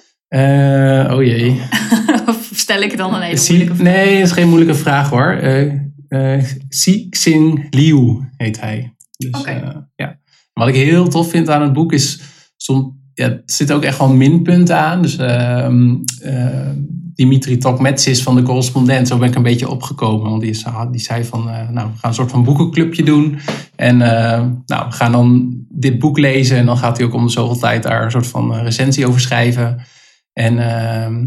oh 1.15 1.23
jee. 1.23 1.61
of 2.27 2.49
stel 2.65 2.81
ik 2.81 2.89
het 2.89 2.99
dan 2.99 3.13
een 3.13 3.21
hele 3.21 3.45
moeilijke 3.47 3.75
vraag? 3.75 3.93
Nee, 3.93 4.13
dat 4.13 4.27
is 4.27 4.31
geen 4.31 4.49
moeilijke 4.49 4.75
vraag 4.75 5.09
hoor. 5.09 5.39
Uh, 6.13 6.43
Xing 7.09 7.67
Liu 7.69 8.29
heet 8.37 8.59
hij. 8.61 8.93
Dus, 9.17 9.41
okay. 9.41 9.61
uh, 9.61 9.69
ja. 9.95 10.19
Wat 10.53 10.67
ik 10.67 10.75
heel 10.75 11.07
tof 11.07 11.29
vind 11.29 11.49
aan 11.49 11.61
het 11.61 11.73
boek 11.73 11.93
is, 11.93 12.21
som, 12.57 12.99
ja, 13.13 13.25
er 13.25 13.41
zitten 13.45 13.75
ook 13.75 13.83
echt 13.83 13.97
wel 13.97 14.13
minpunten 14.13 14.77
aan. 14.77 15.01
Dus 15.01 15.17
uh, 15.17 15.67
Dimitri 17.13 17.57
Tokmetsis 17.57 18.23
van 18.23 18.35
de 18.35 18.41
correspondent, 18.41 19.07
zo 19.07 19.17
ben 19.17 19.29
ik 19.29 19.35
een 19.35 19.43
beetje 19.43 19.69
opgekomen. 19.69 20.29
Want 20.29 20.41
die, 20.41 20.49
is, 20.49 20.65
die 20.91 21.01
zei 21.01 21.23
van, 21.23 21.43
nou, 21.43 21.73
we 21.73 21.97
gaan 21.97 22.09
een 22.09 22.13
soort 22.13 22.31
van 22.31 22.43
boekenclubje 22.43 23.03
doen. 23.03 23.39
En 23.75 23.97
nou, 23.97 24.87
we 24.87 24.91
gaan 24.91 25.11
dan 25.11 25.57
dit 25.69 25.99
boek 25.99 26.17
lezen. 26.17 26.57
En 26.57 26.65
dan 26.65 26.77
gaat 26.77 26.97
hij 26.97 27.05
ook 27.05 27.13
om 27.13 27.25
de 27.25 27.31
zoveel 27.31 27.59
tijd 27.59 27.83
daar 27.83 28.03
een 28.03 28.11
soort 28.11 28.27
van 28.27 28.53
recensie 28.53 29.07
over 29.07 29.21
schrijven. 29.21 29.85
En 30.33 30.59
ehm, 30.59 31.25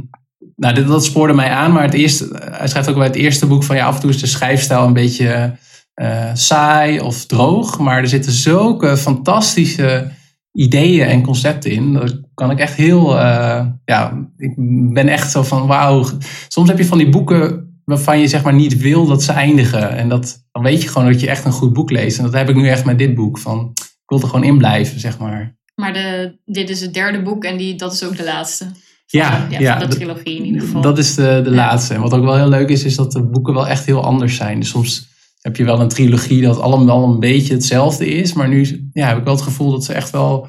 nou, 0.57 0.85
dat 0.85 1.05
spoorde 1.05 1.33
mij 1.33 1.51
aan, 1.51 1.73
maar 1.73 1.83
het 1.83 1.95
eerste, 1.95 2.29
hij 2.51 2.69
schrijft 2.69 2.89
ook 2.89 2.97
bij 2.97 3.07
het 3.07 3.17
eerste 3.17 3.47
boek 3.47 3.65
van 3.65 3.77
ja, 3.77 3.87
af 3.87 3.95
en 3.95 4.01
toe 4.01 4.11
is 4.11 4.21
de 4.21 4.27
schrijfstijl 4.27 4.87
een 4.87 4.93
beetje 4.93 5.57
uh, 6.03 6.31
saai 6.35 7.01
of 7.01 7.27
droog, 7.27 7.79
maar 7.79 7.99
er 7.99 8.09
zitten 8.09 8.33
zulke 8.33 8.97
fantastische 8.97 10.11
ideeën 10.53 11.07
en 11.07 11.23
concepten 11.23 11.71
in. 11.71 11.93
Dat 11.93 12.21
kan 12.35 12.51
ik 12.51 12.59
echt 12.59 12.75
heel, 12.75 13.15
uh, 13.15 13.67
ja, 13.85 14.29
ik 14.37 14.55
ben 14.93 15.09
echt 15.09 15.31
zo 15.31 15.43
van 15.43 15.67
wauw. 15.67 16.05
Soms 16.49 16.69
heb 16.69 16.79
je 16.79 16.85
van 16.85 16.99
die 16.99 17.09
boeken 17.09 17.67
waarvan 17.85 18.21
je 18.21 18.29
zeg 18.29 18.43
maar 18.43 18.55
niet 18.55 18.77
wil 18.77 19.07
dat 19.07 19.23
ze 19.23 19.33
eindigen. 19.33 19.91
En 19.91 20.09
dat, 20.09 20.45
dan 20.53 20.63
weet 20.63 20.83
je 20.83 20.89
gewoon 20.89 21.13
dat 21.13 21.21
je 21.21 21.29
echt 21.29 21.45
een 21.45 21.53
goed 21.53 21.73
boek 21.73 21.91
leest. 21.91 22.19
En 22.19 22.25
dat 22.25 22.33
heb 22.33 22.49
ik 22.49 22.57
nu 22.57 22.69
echt 22.69 22.85
met 22.85 22.99
dit 22.99 23.15
boek. 23.15 23.39
Van, 23.39 23.71
ik 23.75 24.03
wil 24.07 24.21
er 24.21 24.27
gewoon 24.27 24.45
in 24.45 24.59
blijven, 24.59 25.01
zeg 25.01 25.19
maar. 25.19 25.57
Maar 25.75 25.93
de, 25.93 26.39
dit 26.45 26.71
is 26.71 26.81
het 26.81 26.95
derde 26.95 27.23
boek 27.23 27.45
en 27.45 27.57
die, 27.57 27.75
dat 27.75 27.93
is 27.93 28.05
ook 28.05 28.17
de 28.17 28.25
laatste. 28.25 28.67
Ja, 29.07 29.47
ja, 29.51 29.59
ja, 29.59 29.79
van 29.79 29.91
de 29.91 29.97
trilogie 29.97 30.37
in 30.37 30.45
ieder 30.45 30.61
geval. 30.61 30.81
Dat 30.81 30.99
is 30.99 31.15
de, 31.15 31.41
de 31.45 31.51
laatste. 31.51 31.95
En 31.95 32.01
wat 32.01 32.13
ook 32.13 32.25
wel 32.25 32.37
heel 32.37 32.49
leuk 32.49 32.69
is, 32.69 32.85
is 32.85 32.97
dat 32.97 33.13
de 33.13 33.23
boeken 33.23 33.55
wel 33.55 33.69
echt 33.69 33.87
heel 33.87 34.03
anders 34.03 34.37
zijn. 34.37 34.61
Dus 34.61 34.69
soms 34.69 35.09
heb 35.41 35.57
je 35.57 35.65
wel 35.65 35.81
een 35.81 35.89
trilogie 35.89 36.43
dat 36.43 36.61
allemaal 36.61 37.05
een 37.05 37.21
beetje 37.21 37.55
hetzelfde 37.55 38.07
is. 38.07 38.33
Maar 38.33 38.49
nu 38.49 38.91
ja, 38.93 39.07
heb 39.07 39.19
ik 39.19 39.25
wel 39.25 39.35
het 39.35 39.43
gevoel 39.43 39.71
dat 39.71 39.85
ze 39.85 39.93
echt 39.93 40.11
wel... 40.11 40.49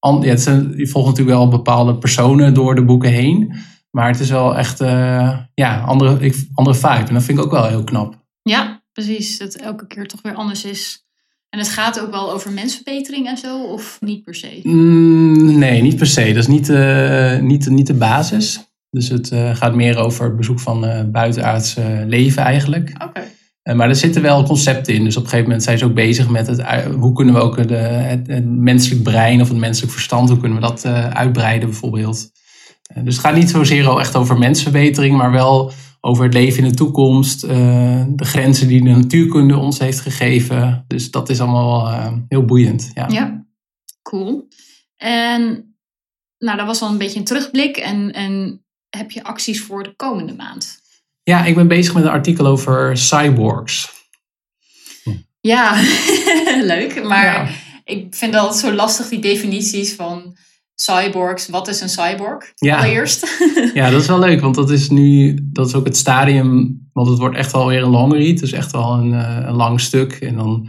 Ja, 0.00 0.20
het 0.20 0.40
zijn, 0.40 0.72
je 0.76 0.88
volgt 0.88 1.08
natuurlijk 1.08 1.36
wel 1.36 1.48
bepaalde 1.48 1.98
personen 1.98 2.54
door 2.54 2.74
de 2.74 2.84
boeken 2.84 3.10
heen. 3.10 3.54
Maar 3.90 4.08
het 4.08 4.20
is 4.20 4.30
wel 4.30 4.56
echt 4.56 4.80
uh, 4.80 5.38
ja, 5.54 5.80
andere, 5.80 6.20
ik, 6.20 6.48
andere 6.54 6.76
vibe. 6.76 7.08
En 7.08 7.14
dat 7.14 7.22
vind 7.22 7.38
ik 7.38 7.44
ook 7.44 7.50
wel 7.50 7.66
heel 7.66 7.84
knap. 7.84 8.26
Ja, 8.42 8.82
precies. 8.92 9.38
Dat 9.38 9.54
elke 9.54 9.86
keer 9.86 10.06
toch 10.06 10.22
weer 10.22 10.34
anders 10.34 10.64
is. 10.64 11.07
En 11.50 11.58
het 11.58 11.68
gaat 11.68 12.00
ook 12.00 12.10
wel 12.10 12.32
over 12.32 12.52
mensverbetering 12.52 13.26
en 13.26 13.36
zo, 13.36 13.62
of 13.62 13.98
niet 14.00 14.24
per 14.24 14.34
se? 14.34 14.60
Mm, 14.62 15.58
nee, 15.58 15.82
niet 15.82 15.96
per 15.96 16.06
se. 16.06 16.26
Dat 16.26 16.36
is 16.36 16.46
niet, 16.46 16.68
uh, 16.68 17.38
niet, 17.38 17.68
niet 17.68 17.86
de 17.86 17.94
basis. 17.94 18.70
Dus 18.90 19.08
het 19.08 19.30
uh, 19.30 19.56
gaat 19.56 19.74
meer 19.74 19.96
over 19.96 20.24
het 20.24 20.36
bezoek 20.36 20.60
van 20.60 20.84
uh, 20.84 21.00
buitenaards 21.04 21.76
leven 22.06 22.42
eigenlijk. 22.42 22.90
Oké. 22.94 23.04
Okay. 23.62 23.74
maar 23.74 23.88
er 23.88 23.96
zitten 23.96 24.22
wel 24.22 24.44
concepten 24.44 24.94
in. 24.94 25.04
Dus 25.04 25.16
op 25.16 25.22
een 25.22 25.28
gegeven 25.28 25.48
moment 25.48 25.64
zijn 25.64 25.78
ze 25.78 25.84
ook 25.84 25.94
bezig 25.94 26.28
met 26.28 26.46
het, 26.46 26.62
hoe 26.98 27.12
kunnen 27.12 27.34
we 27.34 27.40
ook 27.40 27.68
de, 27.68 27.74
het, 27.74 28.26
het, 28.26 28.46
menselijk 28.46 29.02
brein 29.02 29.40
of 29.40 29.48
het 29.48 29.58
menselijk 29.58 29.92
verstand, 29.92 30.28
hoe 30.28 30.38
kunnen 30.38 30.60
we 30.60 30.66
dat 30.66 30.84
uitbreiden 31.14 31.68
bijvoorbeeld. 31.68 32.30
dus 32.94 33.16
het 33.16 33.24
gaat 33.24 33.34
niet 33.34 33.50
zozeer 33.50 33.98
echt 33.98 34.16
over 34.16 34.38
mensverbetering, 34.38 35.16
maar 35.16 35.32
wel 35.32 35.72
over 36.00 36.24
het 36.24 36.34
leven 36.34 36.62
in 36.62 36.68
de 36.68 36.76
toekomst, 36.76 37.44
uh, 37.44 37.50
de 38.08 38.24
grenzen 38.24 38.68
die 38.68 38.84
de 38.84 38.90
natuurkunde 38.90 39.56
ons 39.56 39.78
heeft 39.78 40.00
gegeven. 40.00 40.84
Dus 40.86 41.10
dat 41.10 41.28
is 41.28 41.40
allemaal 41.40 41.88
uh, 41.88 42.12
heel 42.28 42.44
boeiend. 42.44 42.90
Ja. 42.94 43.08
ja, 43.08 43.46
cool. 44.02 44.48
En 44.96 45.74
nou, 46.38 46.56
dat 46.56 46.66
was 46.66 46.82
al 46.82 46.90
een 46.90 46.98
beetje 46.98 47.18
een 47.18 47.24
terugblik. 47.24 47.76
En, 47.76 48.12
en 48.12 48.64
heb 48.90 49.10
je 49.10 49.24
acties 49.24 49.60
voor 49.60 49.82
de 49.82 49.94
komende 49.96 50.34
maand? 50.34 50.80
Ja, 51.22 51.44
ik 51.44 51.54
ben 51.54 51.68
bezig 51.68 51.94
met 51.94 52.02
een 52.02 52.10
artikel 52.10 52.46
over 52.46 52.96
cyborgs. 52.96 53.96
Ja, 55.40 55.82
leuk. 56.74 57.04
Maar 57.04 57.24
ja. 57.24 57.48
ik 57.84 58.14
vind 58.14 58.34
altijd 58.34 58.60
zo 58.60 58.72
lastig, 58.72 59.08
die 59.08 59.18
definities 59.18 59.94
van 59.94 60.36
cyborgs. 60.80 61.48
Wat 61.48 61.68
is 61.68 61.80
een 61.80 61.88
cyborg? 61.88 62.52
Ja. 62.54 62.76
Allereerst. 62.76 63.40
ja, 63.74 63.90
dat 63.90 64.00
is 64.00 64.06
wel 64.06 64.18
leuk, 64.18 64.40
want 64.40 64.54
dat 64.54 64.70
is 64.70 64.88
nu, 64.90 65.38
dat 65.42 65.66
is 65.66 65.74
ook 65.74 65.84
het 65.84 65.96
stadium, 65.96 66.80
want 66.92 67.08
het 67.08 67.18
wordt 67.18 67.36
echt 67.36 67.52
wel 67.52 67.66
weer 67.66 67.82
een 67.82 67.90
long 67.90 68.12
read, 68.12 68.38
dus 68.38 68.52
echt 68.52 68.72
wel 68.72 68.92
een, 68.92 69.12
een 69.48 69.54
lang 69.54 69.80
stuk. 69.80 70.12
En 70.12 70.36
dan 70.36 70.68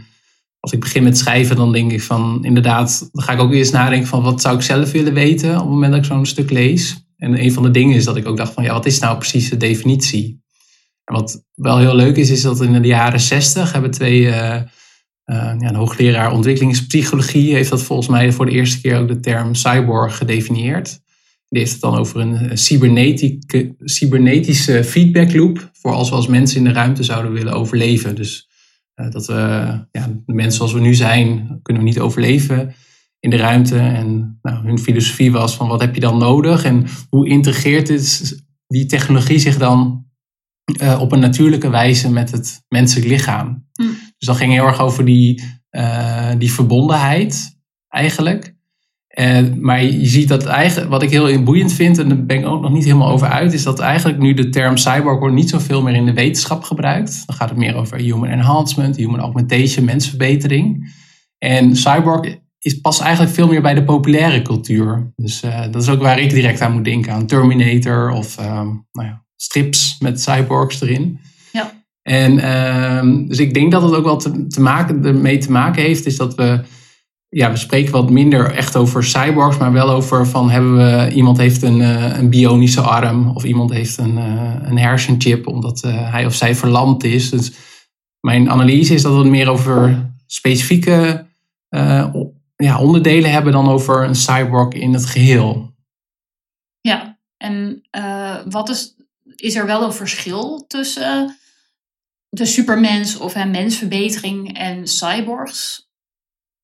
als 0.60 0.72
ik 0.72 0.80
begin 0.80 1.02
met 1.02 1.18
schrijven, 1.18 1.56
dan 1.56 1.72
denk 1.72 1.92
ik 1.92 2.02
van 2.02 2.38
inderdaad, 2.44 3.08
dan 3.12 3.24
ga 3.24 3.32
ik 3.32 3.40
ook 3.40 3.52
eerst 3.52 3.72
nadenken 3.72 4.08
van 4.08 4.22
wat 4.22 4.40
zou 4.40 4.56
ik 4.56 4.62
zelf 4.62 4.92
willen 4.92 5.14
weten 5.14 5.50
op 5.50 5.60
het 5.60 5.68
moment 5.68 5.92
dat 5.92 6.00
ik 6.00 6.06
zo'n 6.06 6.26
stuk 6.26 6.50
lees. 6.50 7.08
En 7.16 7.42
een 7.42 7.52
van 7.52 7.62
de 7.62 7.70
dingen 7.70 7.96
is 7.96 8.04
dat 8.04 8.16
ik 8.16 8.26
ook 8.26 8.36
dacht 8.36 8.52
van 8.52 8.64
ja, 8.64 8.72
wat 8.72 8.86
is 8.86 8.98
nou 8.98 9.16
precies 9.18 9.50
de 9.50 9.56
definitie? 9.56 10.42
En 11.04 11.14
wat 11.14 11.44
wel 11.54 11.78
heel 11.78 11.94
leuk 11.94 12.16
is, 12.16 12.30
is 12.30 12.42
dat 12.42 12.60
in 12.60 12.82
de 12.82 12.88
jaren 12.88 13.20
zestig 13.20 13.72
hebben 13.72 13.90
twee, 13.90 14.20
uh, 14.20 14.36
uh, 14.36 14.60
ja, 15.34 15.68
een 15.68 15.74
hoogleraar 15.74 16.32
ontwikkelingspsychologie 16.32 17.54
heeft 17.54 17.70
dat 17.70 17.82
volgens 17.82 18.08
mij 18.08 18.32
voor 18.32 18.46
de 18.46 18.52
eerste 18.52 18.80
keer 18.80 18.98
ook 18.98 19.08
de 19.08 19.20
term 19.20 19.54
cyborg 19.54 20.16
gedefinieerd. 20.16 21.00
Die 21.48 21.58
heeft 21.58 21.72
het 21.72 21.80
dan 21.80 21.96
over 21.96 22.20
een 22.20 22.58
cybernetische 23.84 24.84
feedback 24.84 25.34
loop 25.34 25.70
voor 25.72 25.92
als 25.92 26.08
we 26.08 26.14
als 26.14 26.26
mensen 26.26 26.58
in 26.58 26.64
de 26.64 26.72
ruimte 26.72 27.02
zouden 27.02 27.32
willen 27.32 27.52
overleven. 27.52 28.14
Dus 28.14 28.48
uh, 28.96 29.10
dat 29.10 29.26
we, 29.26 29.34
ja, 29.92 30.08
de 30.26 30.32
mensen 30.32 30.52
zoals 30.52 30.72
we 30.72 30.80
nu 30.80 30.94
zijn, 30.94 31.58
kunnen 31.62 31.82
we 31.82 31.88
niet 31.88 32.00
overleven 32.00 32.74
in 33.20 33.30
de 33.30 33.36
ruimte. 33.36 33.78
En 33.78 34.38
nou, 34.42 34.66
hun 34.66 34.78
filosofie 34.78 35.32
was 35.32 35.54
van 35.54 35.68
wat 35.68 35.80
heb 35.80 35.94
je 35.94 36.00
dan 36.00 36.18
nodig 36.18 36.64
en 36.64 36.86
hoe 37.08 37.28
integreert 37.28 37.86
dit, 37.86 38.36
die 38.66 38.86
technologie 38.86 39.38
zich 39.38 39.58
dan 39.58 40.04
op 40.98 41.12
een 41.12 41.20
natuurlijke 41.20 41.70
wijze 41.70 42.10
met 42.10 42.30
het 42.30 42.64
menselijk 42.68 43.06
lichaam. 43.06 43.68
Hm. 43.72 43.84
Dus 44.20 44.28
dat 44.28 44.36
ging 44.36 44.52
heel 44.52 44.66
erg 44.66 44.80
over 44.80 45.04
die, 45.04 45.42
uh, 45.70 46.30
die 46.38 46.52
verbondenheid 46.52 47.58
eigenlijk. 47.88 48.54
Maar 49.60 49.84
je 49.84 50.06
ziet 50.06 50.28
dat 50.28 50.46
eigenlijk, 50.46 50.90
wat 50.90 51.02
ik 51.02 51.10
heel 51.10 51.42
boeiend 51.42 51.72
vind, 51.72 51.98
en 51.98 52.08
daar 52.08 52.24
ben 52.24 52.38
ik 52.38 52.46
ook 52.46 52.62
nog 52.62 52.72
niet 52.72 52.84
helemaal 52.84 53.10
over 53.10 53.28
uit, 53.28 53.52
is 53.52 53.62
dat 53.62 53.78
eigenlijk 53.78 54.18
nu 54.18 54.34
de 54.34 54.48
term 54.48 54.76
cyborg 54.76 55.18
wordt 55.18 55.34
niet 55.34 55.50
zoveel 55.50 55.82
meer 55.82 55.94
in 55.94 56.06
de 56.06 56.12
wetenschap 56.12 56.62
gebruikt. 56.62 57.22
Dan 57.26 57.36
gaat 57.36 57.48
het 57.48 57.58
meer 57.58 57.74
over 57.74 57.98
human 57.98 58.28
enhancement, 58.28 58.96
human 58.96 59.20
augmentation, 59.20 59.84
mensverbetering. 59.84 60.92
En 61.38 61.76
cyborg 61.76 62.38
is 62.58 62.80
pas 62.80 63.00
eigenlijk 63.00 63.34
veel 63.34 63.48
meer 63.48 63.62
bij 63.62 63.74
de 63.74 63.84
populaire 63.84 64.42
cultuur. 64.42 65.12
Dus 65.16 65.42
uh, 65.42 65.62
dat 65.70 65.82
is 65.82 65.88
ook 65.88 66.02
waar 66.02 66.18
ik 66.18 66.30
direct 66.30 66.60
aan 66.60 66.72
moet 66.72 66.84
denken, 66.84 67.12
aan 67.12 67.26
Terminator 67.26 68.10
of 68.10 68.40
uh, 68.40 68.46
nou 68.92 69.08
ja, 69.08 69.24
strips 69.36 69.98
met 69.98 70.20
cyborgs 70.20 70.80
erin. 70.80 71.20
En 72.10 72.32
uh, 72.32 73.28
dus 73.28 73.38
ik 73.38 73.54
denk 73.54 73.72
dat 73.72 73.82
het 73.82 73.94
ook 73.94 74.04
wel 74.04 74.16
te, 74.16 74.46
te 74.46 74.60
maken, 74.60 75.04
ermee 75.04 75.38
te 75.38 75.50
maken 75.50 75.82
heeft, 75.82 76.06
is 76.06 76.16
dat 76.16 76.34
we 76.34 76.60
ja, 77.28 77.50
we 77.50 77.56
spreken 77.56 77.92
wat 77.92 78.10
minder 78.10 78.54
echt 78.54 78.76
over 78.76 79.04
cyborgs, 79.04 79.58
maar 79.58 79.72
wel 79.72 79.90
over 79.90 80.26
van 80.26 80.50
hebben 80.50 80.76
we, 80.76 81.14
iemand 81.14 81.38
heeft 81.38 81.62
een, 81.62 81.80
uh, 81.80 82.18
een 82.18 82.30
bionische 82.30 82.80
arm 82.80 83.30
of 83.36 83.44
iemand 83.44 83.72
heeft 83.72 83.98
een, 83.98 84.16
uh, 84.16 84.54
een 84.62 84.78
hersenchip 84.78 85.46
omdat 85.46 85.82
uh, 85.84 86.12
hij 86.12 86.26
of 86.26 86.34
zij 86.34 86.54
verlamd 86.54 87.04
is. 87.04 87.30
Dus 87.30 87.52
mijn 88.20 88.50
analyse 88.50 88.94
is 88.94 89.02
dat 89.02 89.12
we 89.12 89.18
het 89.18 89.28
meer 89.28 89.48
over 89.48 90.10
specifieke 90.26 91.26
ja, 92.56 92.80
onderdelen 92.80 93.30
hebben 93.30 93.52
dan 93.52 93.68
over 93.68 94.04
een 94.04 94.14
cyborg 94.14 94.72
in 94.72 94.92
het 94.92 95.06
geheel. 95.06 95.74
Ja, 96.80 97.18
en 97.36 97.82
wat 98.48 98.68
is, 98.68 98.96
is 99.36 99.54
er 99.54 99.66
wel 99.66 99.82
een 99.82 99.92
verschil 99.92 100.64
tussen 100.66 101.39
de 102.30 102.44
supermens 102.44 103.18
of 103.18 103.44
mensverbetering 103.46 104.58
en 104.58 104.86
cyborgs? 104.86 105.88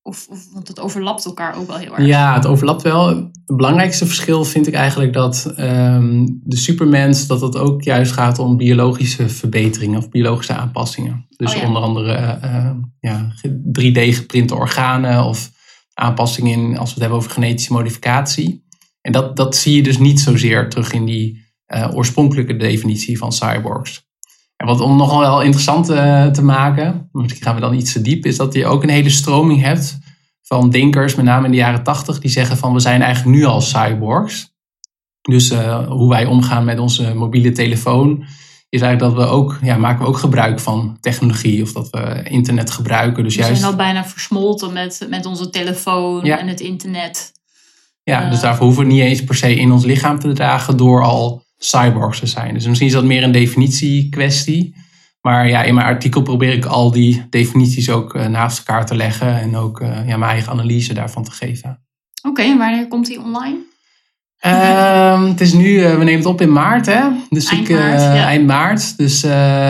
Of, 0.03 0.27
of, 0.29 0.53
want 0.53 0.69
het 0.69 0.81
overlapt 0.81 1.25
elkaar 1.25 1.57
ook 1.57 1.67
wel 1.67 1.77
heel 1.77 1.97
erg. 1.97 2.07
Ja, 2.07 2.35
het 2.35 2.47
overlapt 2.47 2.83
wel. 2.83 3.09
Het 3.09 3.57
belangrijkste 3.57 4.07
verschil 4.07 4.45
vind 4.45 4.67
ik 4.67 4.75
eigenlijk 4.75 5.13
dat 5.13 5.55
um, 5.59 6.41
de 6.45 6.57
supermens, 6.57 7.27
dat 7.27 7.41
het 7.41 7.57
ook 7.57 7.83
juist 7.83 8.13
gaat 8.13 8.39
om 8.39 8.57
biologische 8.57 9.29
verbeteringen 9.29 9.99
of 9.99 10.09
biologische 10.09 10.55
aanpassingen. 10.55 11.27
Dus 11.37 11.55
Oh 11.55 11.61
ja. 11.61 11.67
onder 11.67 11.83
andere 11.83 12.41
uh, 12.45 12.71
ja, 13.01 13.33
3D-geprinte 13.81 14.55
organen 14.55 15.25
of 15.25 15.51
aanpassingen 15.95 16.53
in, 16.53 16.79
als 16.79 16.89
we 16.89 16.95
het 16.95 17.01
hebben 17.01 17.19
over 17.19 17.31
genetische 17.31 17.73
modificatie. 17.73 18.65
En 19.01 19.13
dat, 19.13 19.37
dat 19.37 19.57
zie 19.57 19.77
je 19.77 19.83
dus 19.83 19.99
niet 19.99 20.21
zozeer 20.21 20.69
terug 20.69 20.93
in 20.93 21.05
die 21.05 21.45
uh, 21.75 21.91
oorspronkelijke 21.95 22.57
definitie 22.57 23.19
van 23.19 23.33
cyborgs. 23.33 24.06
En 24.57 24.67
wat 24.67 24.81
om 24.81 24.97
nogal 24.97 25.21
wel 25.21 25.43
interessant 25.43 25.91
uh, 25.91 26.27
te 26.27 26.43
maken, 26.43 27.09
misschien 27.13 27.43
gaan 27.43 27.55
we 27.55 27.61
dan 27.61 27.75
iets 27.75 27.93
te 27.93 28.03
diep, 28.03 28.27
is 28.27 28.37
dat 28.37 28.55
je 28.55 28.67
ook 28.67 28.83
een 28.83 28.89
hele 28.89 29.11
stroming 29.11 29.63
hebt 29.63 29.99
van 30.43 30.71
denkers, 30.71 31.15
met 31.15 31.25
name 31.25 31.45
in 31.45 31.51
de 31.51 31.57
jaren 31.57 31.83
tachtig, 31.83 32.19
die 32.19 32.31
zeggen 32.31 32.57
van 32.57 32.73
we 32.73 32.81
zijn 32.81 33.03
eigenlijk 33.03 33.37
nu 33.37 33.45
al 33.45 33.61
cyborgs. 33.61 34.55
Dus 35.21 35.51
uh, 35.51 35.89
hoe 35.89 36.09
wij 36.09 36.27
omgaan 36.27 36.65
met 36.65 36.79
onze 36.79 37.15
mobiele 37.15 37.53
telefoon, 37.53 38.25
is 38.69 38.81
eigenlijk 38.81 39.17
dat 39.17 39.27
we 39.27 39.33
ook, 39.33 39.59
ja, 39.63 39.77
maken 39.77 40.03
we 40.03 40.09
ook 40.09 40.19
gebruik 40.19 40.61
van 40.61 40.97
technologie 41.01 41.63
of 41.63 41.73
dat 41.73 41.91
we 41.91 42.23
internet 42.23 42.71
gebruiken. 42.71 43.25
Dus 43.25 43.35
we 43.37 43.43
juist, 43.43 43.59
zijn 43.61 43.71
al 43.71 43.77
bijna 43.77 44.05
versmolten 44.05 44.73
met, 44.73 45.07
met 45.11 45.27
onze 45.27 45.51
telefoon 45.51 46.25
Ja. 46.25 46.39
en 46.39 46.49
het 46.49 46.61
internet. 46.61 47.33
ja, 48.03 48.25
uh, 48.25 48.31
dus 48.31 48.41
daarvoor 48.41 48.65
hoeven 48.65 48.85
we 48.85 48.89
het 48.89 48.99
niet 48.99 49.09
eens 49.09 49.25
per 49.25 49.35
se 49.35 49.55
in 49.55 49.73
ons 49.73 49.85
lichaam 49.85 50.19
te 50.19 50.33
dragen 50.33 50.77
door 50.77 51.05
al 51.05 51.46
cyborgs 51.59 52.19
te 52.19 52.27
zijn. 52.27 52.55
Dus 52.55 52.67
misschien 52.67 52.89
is 52.89 52.95
dat 52.95 53.05
meer 53.05 53.23
een 53.23 53.33
definitiekwestie. 53.33 54.75
Maar 55.21 55.49
ja, 55.49 55.63
in 55.63 55.75
mijn 55.75 55.87
artikel 55.87 56.23
probeer 56.23 56.53
ik 56.53 56.65
al 56.65 56.91
die 56.91 57.27
definities 57.31 57.91
ook 57.91 58.15
uh, 58.15 58.27
naast 58.27 58.59
elkaar 58.59 58.87
te 58.87 58.97
leggen 58.97 59.41
en 59.41 59.57
ook 59.57 59.81
uh, 59.81 59.89
ja, 59.89 60.17
mijn 60.17 60.31
eigen 60.31 60.53
analyse 60.53 60.95
daarvan 60.95 61.25
te 61.25 61.31
geven. 61.31 61.85
Oké, 62.29 62.43
en 62.43 62.59
wanneer 62.59 62.89
komt 62.89 63.07
die 63.07 63.21
online? 63.21 63.57
Uh, 64.47 65.29
het 65.29 65.41
is 65.41 65.53
nu, 65.53 65.69
uh, 65.69 65.91
we 65.91 66.05
nemen 66.05 66.17
het 66.17 66.27
op 66.27 66.41
in 66.41 66.53
maart, 66.53 66.87
hè? 66.87 67.01
Dus 67.29 67.49
eind 67.49 67.69
ik, 67.69 67.77
maart. 67.77 68.01
Ja. 68.01 68.25
eind 68.25 68.47
maart. 68.47 68.99
Dus 68.99 69.25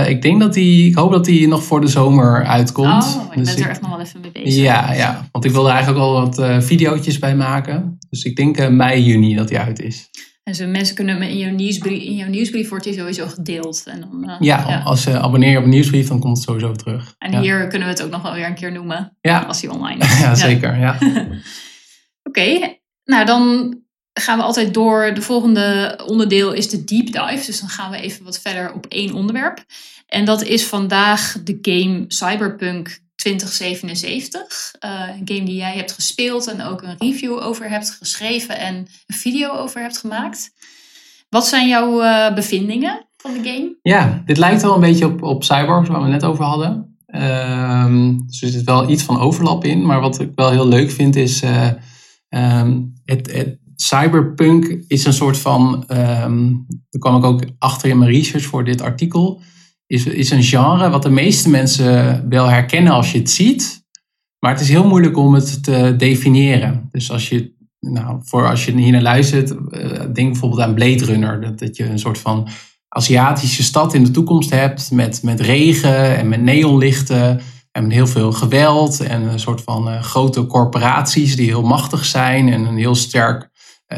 ik 0.09 0.23
denk 0.23 0.41
dat 0.41 0.55
die, 0.55 0.89
ik 0.89 0.95
hoop 0.95 1.13
dat 1.13 1.25
die 1.25 1.49
nog 1.49 1.65
voor 1.65 1.81
de 1.81 1.87
zomer 1.87 2.45
uitkomt. 2.45 3.17
Oh, 3.17 3.23
ik 3.31 3.45
dus 3.45 3.55
ben 3.55 3.65
er 3.65 3.71
echt 3.71 3.81
nog 3.81 3.91
wel 3.91 4.01
even 4.01 4.21
mee 4.21 4.33
bezig. 4.33 4.63
Ja, 4.63 4.93
ja, 4.93 5.29
want 5.33 5.45
ik 5.45 5.51
wil 5.51 5.67
er 5.67 5.75
eigenlijk 5.75 6.05
al 6.05 6.13
wat 6.13 6.65
video's 6.65 7.19
bij 7.19 7.37
maken. 7.37 7.99
Dus 8.11 8.23
ik 8.23 8.37
denk 8.37 8.71
mei, 8.71 9.03
juni 9.03 9.35
dat 9.35 9.49
die 9.49 9.59
uit 9.59 9.81
is. 9.81 10.11
En 10.47 10.55
zo 10.55 10.67
mensen 10.67 10.95
kunnen 10.95 11.23
in 11.23 11.39
jouw 11.39 11.51
nieuwsbrief, 11.51 12.03
in 12.03 12.17
jouw 12.17 12.29
nieuwsbrief 12.29 12.69
wordt 12.69 12.85
die 12.85 12.95
sowieso 12.95 13.27
gedeeld. 13.27 13.83
En 13.87 14.01
dan, 14.01 14.31
uh, 14.31 14.37
ja, 14.41 14.69
ja, 14.69 14.81
als 14.81 15.05
je 15.05 15.21
abonneer 15.21 15.51
je 15.51 15.59
op 15.59 15.65
een 15.65 15.71
nieuwsbrief, 15.71 16.09
dan 16.09 16.21
komt 16.21 16.37
het 16.37 16.47
sowieso 16.47 16.73
terug. 16.73 17.15
En 17.19 17.33
ja. 17.33 17.41
hier 17.41 17.67
kunnen 17.67 17.89
we 17.89 17.95
het 17.95 18.03
ook 18.03 18.11
nog 18.11 18.23
wel 18.23 18.33
weer 18.33 18.47
een 18.47 18.55
keer 18.55 18.73
noemen. 18.73 19.17
Ja. 19.21 19.41
Als 19.41 19.61
die 19.61 19.71
online 19.71 20.01
is. 20.05 20.19
ja, 20.19 20.35
zeker. 20.35 20.79
Ja. 20.79 20.99
Oké, 21.01 21.41
okay. 22.23 22.81
nou 23.05 23.25
dan 23.25 23.75
gaan 24.13 24.39
we 24.39 24.45
altijd 24.45 24.75
door. 24.75 25.15
De 25.15 25.23
volgende 25.23 25.99
onderdeel 26.07 26.53
is 26.53 26.69
de 26.69 26.85
deep 26.85 27.07
dive. 27.07 27.47
Dus 27.47 27.61
dan 27.61 27.69
gaan 27.69 27.91
we 27.91 28.01
even 28.01 28.25
wat 28.25 28.41
verder 28.41 28.73
op 28.73 28.87
één 28.87 29.15
onderwerp. 29.15 29.65
En 30.07 30.25
dat 30.25 30.43
is 30.43 30.67
vandaag 30.67 31.37
de 31.45 31.59
game 31.63 32.05
Cyberpunk 32.09 32.99
2077. 33.27 34.75
Uh, 34.85 34.91
een 34.91 35.29
game 35.29 35.45
die 35.45 35.57
jij 35.57 35.77
hebt 35.77 35.93
gespeeld 35.93 36.47
en 36.47 36.63
ook 36.63 36.83
een 36.83 36.95
review 36.99 37.43
over 37.43 37.69
hebt 37.69 37.91
geschreven 37.91 38.59
en 38.59 38.75
een 39.07 39.17
video 39.17 39.51
over 39.51 39.81
hebt 39.81 39.99
gemaakt. 39.99 40.51
Wat 41.29 41.47
zijn 41.47 41.69
jouw 41.69 42.03
uh, 42.03 42.35
bevindingen 42.35 43.07
van 43.17 43.33
de 43.33 43.39
game? 43.39 43.77
Ja, 43.83 44.23
dit 44.27 44.39
lijkt 44.39 44.63
wel 44.63 44.75
een 44.75 44.81
beetje 44.81 45.07
op, 45.07 45.23
op 45.23 45.45
Cyborg, 45.45 45.89
waar 45.89 46.03
we 46.03 46.09
net 46.09 46.25
over 46.25 46.45
hadden. 46.45 46.99
Um, 47.07 48.27
dus 48.27 48.43
er 48.43 48.49
zit 48.49 48.65
wel 48.65 48.91
iets 48.91 49.03
van 49.03 49.21
overlap 49.21 49.65
in. 49.65 49.87
Maar 49.87 50.01
wat 50.01 50.21
ik 50.21 50.31
wel 50.35 50.51
heel 50.51 50.69
leuk 50.69 50.91
vind 50.91 51.17
is... 51.17 51.43
Um, 52.29 52.95
het, 53.05 53.33
het, 53.33 53.59
cyberpunk 53.77 54.85
is 54.89 55.05
een 55.05 55.13
soort 55.13 55.39
van... 55.39 55.85
Um, 55.89 56.67
daar 56.69 57.01
kwam 57.01 57.17
ik 57.17 57.25
ook 57.25 57.45
achter 57.59 57.89
in 57.89 57.99
mijn 57.99 58.11
research 58.11 58.45
voor 58.45 58.65
dit 58.65 58.81
artikel 58.81 59.43
is, 59.87 60.07
is 60.07 60.31
een 60.31 60.43
genre 60.43 60.91
wat 60.91 61.03
de 61.03 61.11
meeste 61.11 61.49
mensen 61.49 62.25
wel 62.29 62.47
herkennen 62.47 62.93
als 62.93 63.13
je 63.13 63.19
het 63.19 63.31
ziet. 63.31 63.85
Maar 64.39 64.53
het 64.53 64.61
is 64.61 64.69
heel 64.69 64.89
moeilijk 64.89 65.17
om 65.17 65.35
het 65.35 65.63
te 65.65 65.95
definiëren. 65.97 66.89
Dus 66.91 67.11
als 67.11 67.29
je, 67.29 67.55
nou, 67.81 68.21
voor 68.23 68.49
als 68.49 68.65
je 68.65 68.73
hier 68.73 68.93
naar 68.93 69.03
luistert, 69.03 69.49
denk 70.15 70.31
bijvoorbeeld 70.31 70.61
aan 70.61 70.75
Blade 70.75 71.05
Runner. 71.05 71.41
Dat, 71.41 71.59
dat 71.59 71.77
je 71.77 71.85
een 71.85 71.99
soort 71.99 72.19
van 72.19 72.49
Aziatische 72.89 73.63
stad 73.63 73.95
in 73.95 74.05
de 74.05 74.11
toekomst 74.11 74.51
hebt 74.51 74.91
met, 74.91 75.23
met 75.23 75.41
regen 75.41 76.17
en 76.17 76.29
met 76.29 76.43
neonlichten. 76.43 77.41
En 77.73 77.91
heel 77.91 78.07
veel 78.07 78.33
geweld 78.33 79.01
en 79.01 79.23
een 79.23 79.41
soort 79.41 79.61
van 79.61 79.89
uh, 79.89 80.03
grote 80.03 80.47
corporaties 80.47 81.37
die 81.37 81.47
heel 81.47 81.63
machtig 81.63 82.05
zijn. 82.05 82.49
En 82.49 82.65
een 82.65 82.77
heel 82.77 82.95
sterk 82.95 83.51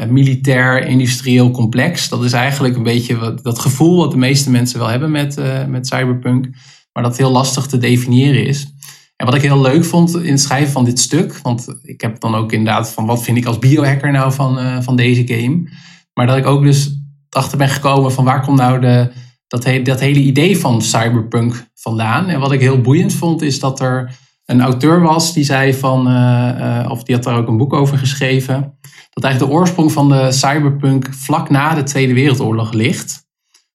militair, 0.07 0.87
industrieel 0.87 1.51
complex. 1.51 2.09
Dat 2.09 2.23
is 2.23 2.33
eigenlijk 2.33 2.75
een 2.75 2.83
beetje 2.83 3.17
wat, 3.17 3.43
dat 3.43 3.59
gevoel 3.59 3.97
wat 3.97 4.11
de 4.11 4.17
meeste 4.17 4.51
mensen 4.51 4.79
wel 4.79 4.87
hebben 4.87 5.11
met, 5.11 5.37
uh, 5.37 5.65
met 5.65 5.87
cyberpunk. 5.87 6.49
Maar 6.93 7.03
dat 7.03 7.17
heel 7.17 7.31
lastig 7.31 7.65
te 7.65 7.77
definiëren 7.77 8.45
is. 8.45 8.73
En 9.15 9.25
wat 9.25 9.35
ik 9.35 9.41
heel 9.41 9.61
leuk 9.61 9.85
vond 9.85 10.15
in 10.15 10.31
het 10.31 10.41
schrijven 10.41 10.71
van 10.71 10.85
dit 10.85 10.99
stuk. 10.99 11.37
Want 11.37 11.67
ik 11.81 12.01
heb 12.01 12.19
dan 12.19 12.35
ook 12.35 12.51
inderdaad 12.51 12.91
van 12.91 13.05
wat 13.05 13.23
vind 13.23 13.37
ik 13.37 13.45
als 13.45 13.59
biohacker 13.59 14.11
nou 14.11 14.33
van, 14.33 14.59
uh, 14.59 14.81
van 14.81 14.95
deze 14.95 15.27
game. 15.27 15.69
Maar 16.13 16.27
dat 16.27 16.37
ik 16.37 16.45
ook 16.45 16.63
dus 16.63 16.97
achter 17.29 17.57
ben 17.57 17.69
gekomen 17.69 18.11
van 18.11 18.25
waar 18.25 18.41
komt 18.41 18.57
nou 18.57 18.79
de, 18.79 19.11
dat, 19.47 19.63
he, 19.63 19.81
dat 19.81 19.99
hele 19.99 20.19
idee 20.19 20.57
van 20.57 20.81
cyberpunk 20.81 21.67
vandaan. 21.73 22.27
En 22.27 22.39
wat 22.39 22.51
ik 22.51 22.59
heel 22.59 22.81
boeiend 22.81 23.13
vond 23.13 23.41
is 23.41 23.59
dat 23.59 23.79
er 23.79 24.17
een 24.45 24.61
auteur 24.61 25.01
was 25.01 25.33
die 25.33 25.43
zei 25.43 25.73
van, 25.73 26.07
of 26.89 27.03
die 27.03 27.15
had 27.15 27.23
daar 27.23 27.37
ook 27.37 27.47
een 27.47 27.57
boek 27.57 27.73
over 27.73 27.97
geschreven, 27.97 28.77
dat 29.21 29.31
eigenlijk 29.31 29.53
de 29.53 29.59
oorsprong 29.59 29.91
van 29.91 30.09
de 30.09 30.31
cyberpunk 30.31 31.07
vlak 31.11 31.49
na 31.49 31.73
de 31.73 31.83
Tweede 31.83 32.13
Wereldoorlog 32.13 32.73
ligt. 32.73 33.27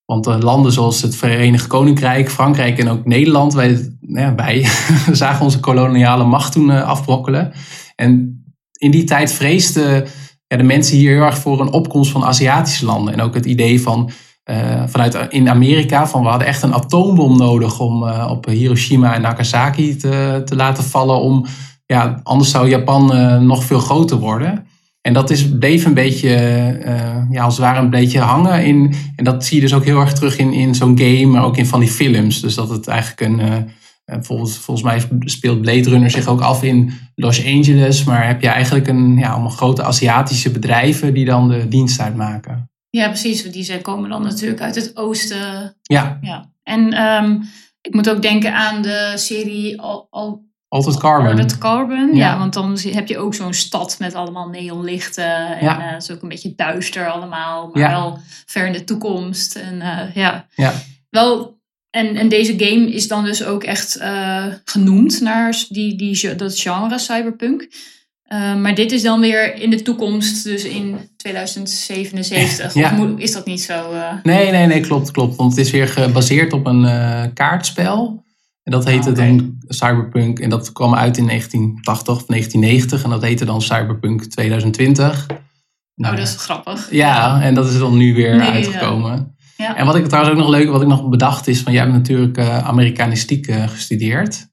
Want 0.05 0.27
uh, 0.27 0.39
landen 0.39 0.73
zoals 0.73 1.03
het 1.03 1.17
Verenigd 1.17 1.67
Koninkrijk, 1.67 2.31
Frankrijk 2.31 2.79
en 2.79 2.89
ook 2.89 3.05
Nederland, 3.05 3.55
wij, 3.55 3.97
nou 4.01 4.35
wij 4.35 4.69
zagen 5.13 5.45
onze 5.45 5.61
koloniale 5.61 6.25
macht 6.25 6.53
toen 6.53 6.71
afbrokkelen. 6.71 7.53
En 7.97 8.43
in 8.79 8.91
die 8.91 9.05
tijd 9.05 9.33
vreesden 9.33 10.07
ja, 10.47 10.57
de 10.57 10.63
mensen 10.63 10.97
hier 10.97 11.15
heel 11.15 11.25
erg 11.25 11.39
voor 11.39 11.61
een 11.61 11.73
opkomst 11.73 12.11
van 12.11 12.25
Aziatische 12.25 12.85
landen. 12.85 13.13
En 13.13 13.21
ook 13.21 13.35
het 13.35 13.47
idee 13.47 13.81
van 13.81 14.11
vanuit 14.87 15.27
in 15.29 15.49
Amerika 15.49 16.07
van 16.07 16.23
we 16.23 16.29
hadden 16.29 16.49
echt 16.49 16.63
een 16.63 16.75
atoombom 16.75 17.37
nodig 17.37 17.81
om 17.81 18.09
op 18.09 18.47
Hiroshima 18.47 19.15
en 19.15 19.21
Nagasaki 19.21 19.97
te, 19.97 20.43
te 20.45 20.57
laten 20.57 20.85
vallen. 20.85 21.21
Om, 21.21 21.47
ja, 21.87 22.21
anders 22.23 22.51
zou 22.51 22.69
Japan 22.69 23.07
nog 23.47 23.65
veel 23.65 23.79
groter 23.79 24.19
worden. 24.19 24.67
En 25.07 25.13
dat 25.13 25.31
is, 25.31 25.59
bleef 25.59 25.85
een 25.85 25.95
beetje, 25.95 26.31
ja, 27.31 27.43
als 27.43 27.57
het 27.57 27.65
ware 27.65 27.81
een 27.81 27.91
beetje 27.91 28.19
hangen. 28.19 28.65
In, 28.65 28.95
en 29.17 29.25
dat 29.25 29.45
zie 29.45 29.57
je 29.57 29.63
dus 29.63 29.75
ook 29.75 29.85
heel 29.85 30.01
erg 30.01 30.13
terug 30.13 30.39
in, 30.39 30.53
in 30.53 30.75
zo'n 30.75 30.99
game, 30.99 31.27
maar 31.27 31.45
ook 31.45 31.57
in 31.57 31.67
van 31.67 31.81
die 31.81 31.89
films. 31.89 32.41
Dus 32.41 32.55
dat 32.55 32.69
het 32.69 32.87
eigenlijk 32.87 33.21
een, 33.21 33.69
volgens, 34.23 34.57
volgens 34.57 34.87
mij 34.87 35.03
speelt 35.19 35.61
Blade 35.61 35.89
Runner 35.89 36.11
zich 36.11 36.27
ook 36.27 36.41
af 36.41 36.63
in 36.63 36.93
Los 37.15 37.47
Angeles. 37.47 38.05
Maar 38.05 38.27
heb 38.27 38.41
je 38.41 38.49
eigenlijk 38.49 38.89
een, 38.89 39.17
ja, 39.17 39.31
allemaal 39.31 39.51
grote 39.51 39.83
Aziatische 39.83 40.51
bedrijven 40.51 41.15
die 41.15 41.25
dan 41.25 41.49
de 41.49 41.69
dienst 41.69 42.01
uitmaken. 42.01 42.71
Ja, 42.91 43.09
precies. 43.09 43.53
Die 43.53 43.65
zijn, 43.65 43.83
komen 43.83 44.11
dan 44.11 44.23
natuurlijk 44.23 44.61
uit 44.61 44.75
het 44.75 44.97
oosten. 44.97 45.77
Ja. 45.83 46.19
ja. 46.21 46.51
En 46.63 47.03
um, 47.03 47.43
ik 47.81 47.95
moet 47.95 48.11
ook 48.11 48.23
denken 48.23 48.55
aan 48.55 48.83
de 48.83 49.13
serie 49.15 49.81
Al, 49.81 50.45
Altered 50.75 50.99
Carbon. 50.99 51.29
Altered 51.29 51.59
Carbon, 51.59 52.15
ja. 52.15 52.33
ja. 52.33 52.39
want 52.39 52.53
dan 52.53 52.79
heb 52.83 53.09
je 53.09 53.19
ook 53.19 53.35
zo'n 53.35 53.55
stad 53.55 53.97
met 53.99 54.15
allemaal 54.15 54.49
neonlichten. 54.49 55.59
En 55.59 55.65
ja. 55.65 55.79
uh, 55.79 55.93
het 55.93 56.03
is 56.03 56.11
ook 56.11 56.23
een 56.23 56.29
beetje 56.29 56.55
duister 56.57 57.11
allemaal, 57.11 57.71
maar 57.73 57.83
ja. 57.83 57.91
wel 57.91 58.19
ver 58.47 58.67
in 58.67 58.73
de 58.73 58.85
toekomst. 58.85 59.57
En 59.57 59.75
uh, 59.75 60.15
ja. 60.15 60.47
ja, 60.55 60.75
wel... 61.11 61.63
En, 61.91 62.17
en 62.17 62.29
deze 62.29 62.55
game 62.57 62.93
is 62.93 63.09
dan 63.09 63.25
dus 63.25 63.45
ook 63.45 63.65
echt 63.65 63.99
uh, 64.01 64.45
genoemd 64.65 65.21
naar 65.21 65.65
die, 65.69 65.97
die, 65.97 66.35
dat 66.35 66.59
genre 66.59 66.99
cyberpunk. 66.99 67.69
Maar 68.61 68.75
dit 68.75 68.93
is 68.93 69.03
dan 69.03 69.21
weer 69.21 69.55
in 69.55 69.71
de 69.71 69.83
toekomst, 69.83 70.45
dus 70.45 70.65
in 70.65 70.99
2077. 71.17 72.75
Ja. 72.75 72.91
Of 72.91 72.97
moet, 72.97 73.21
is 73.21 73.33
dat 73.33 73.47
niet 73.47 73.63
zo? 73.63 73.93
Nee, 74.23 74.51
nee, 74.51 74.67
nee, 74.67 74.81
klopt, 74.81 75.11
klopt. 75.11 75.37
Want 75.37 75.57
het 75.57 75.67
is 75.67 75.73
weer 75.73 75.89
gebaseerd 75.89 76.53
op 76.53 76.67
een 76.67 77.33
kaartspel. 77.35 78.24
En 78.65 78.73
dat 78.73 78.85
heette 78.85 79.09
Ah, 79.11 79.13
oké. 79.19 79.27
dan 79.27 79.57
Cyberpunk. 79.69 80.39
En 80.39 80.51
dat 80.51 80.73
kwam 80.73 80.95
uit 80.95 81.17
in 81.17 81.27
1980 81.27 82.15
of 82.17 82.25
1990. 82.27 83.03
En 83.05 83.11
dat 83.11 83.23
heette 83.23 83.45
dan 83.45 83.63
Cyberpunk 83.63 84.25
2020. 84.25 85.27
Oh, 85.97 86.11
dat 86.11 86.19
is 86.19 86.37
grappig. 86.37 86.89
Ja, 86.91 87.41
en 87.43 87.55
dat 87.55 87.69
is 87.69 87.79
dan 87.79 87.97
nu 87.97 88.15
weer 88.15 88.37
Nee, 88.37 88.49
uitgekomen. 88.51 89.37
Ja. 89.57 89.77
En 89.77 89.87
wat 89.87 89.97
ik 89.97 90.07
trouwens 90.07 90.35
ook 90.35 90.41
nog 90.41 90.51
leuk, 90.51 90.69
wat 90.71 90.83
ik 90.83 90.89
nog 90.89 91.09
bedacht 91.09 91.47
is, 91.49 91.61
van 91.61 91.73
jij 91.73 91.83
hebt 91.83 91.95
natuurlijk 91.95 92.37
eh, 92.39 92.59
Amerikanistiek 92.67 93.47
eh, 93.47 93.69
gestudeerd. 93.69 94.47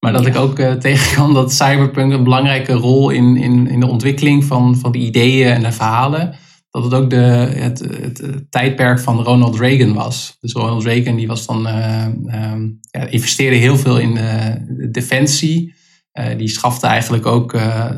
Maar 0.00 0.12
dat 0.12 0.22
Ja. 0.22 0.28
ik 0.28 0.36
ook 0.36 0.58
eh, 0.58 0.72
tegenkwam 0.86 1.34
dat 1.34 1.52
cyberpunk 1.52 2.12
een 2.12 2.24
belangrijke 2.24 2.72
rol 2.72 3.10
in, 3.10 3.36
in, 3.36 3.66
in 3.68 3.80
de 3.80 3.86
ontwikkeling 3.86 4.44
van, 4.44 4.76
van 4.76 4.92
de 4.92 4.98
ideeën 4.98 5.52
en 5.52 5.62
de 5.62 5.72
verhalen. 5.72 6.34
Dat 6.74 6.84
het 6.84 6.94
ook 6.94 7.10
de, 7.10 7.16
het, 7.16 7.78
het, 7.78 8.18
het 8.18 8.50
tijdperk 8.50 9.00
van 9.00 9.22
Ronald 9.22 9.58
Reagan 9.58 9.94
was. 9.94 10.36
Dus 10.40 10.52
Ronald 10.52 10.84
Reagan 10.84 11.16
die 11.16 11.26
was 11.26 11.46
dan, 11.46 11.66
eh, 11.66 12.04
ehm, 12.26 12.68
ja, 12.90 13.00
investeerde 13.06 13.56
heel 13.56 13.76
veel 13.76 13.98
in 13.98 14.16
eh, 14.16 14.54
de 14.68 14.90
defensie. 14.90 15.74
Eh, 16.12 16.38
die 16.38 16.48
schafte 16.48 16.86
eigenlijk 16.86 17.26
ook, 17.26 17.52
eh 17.54 17.90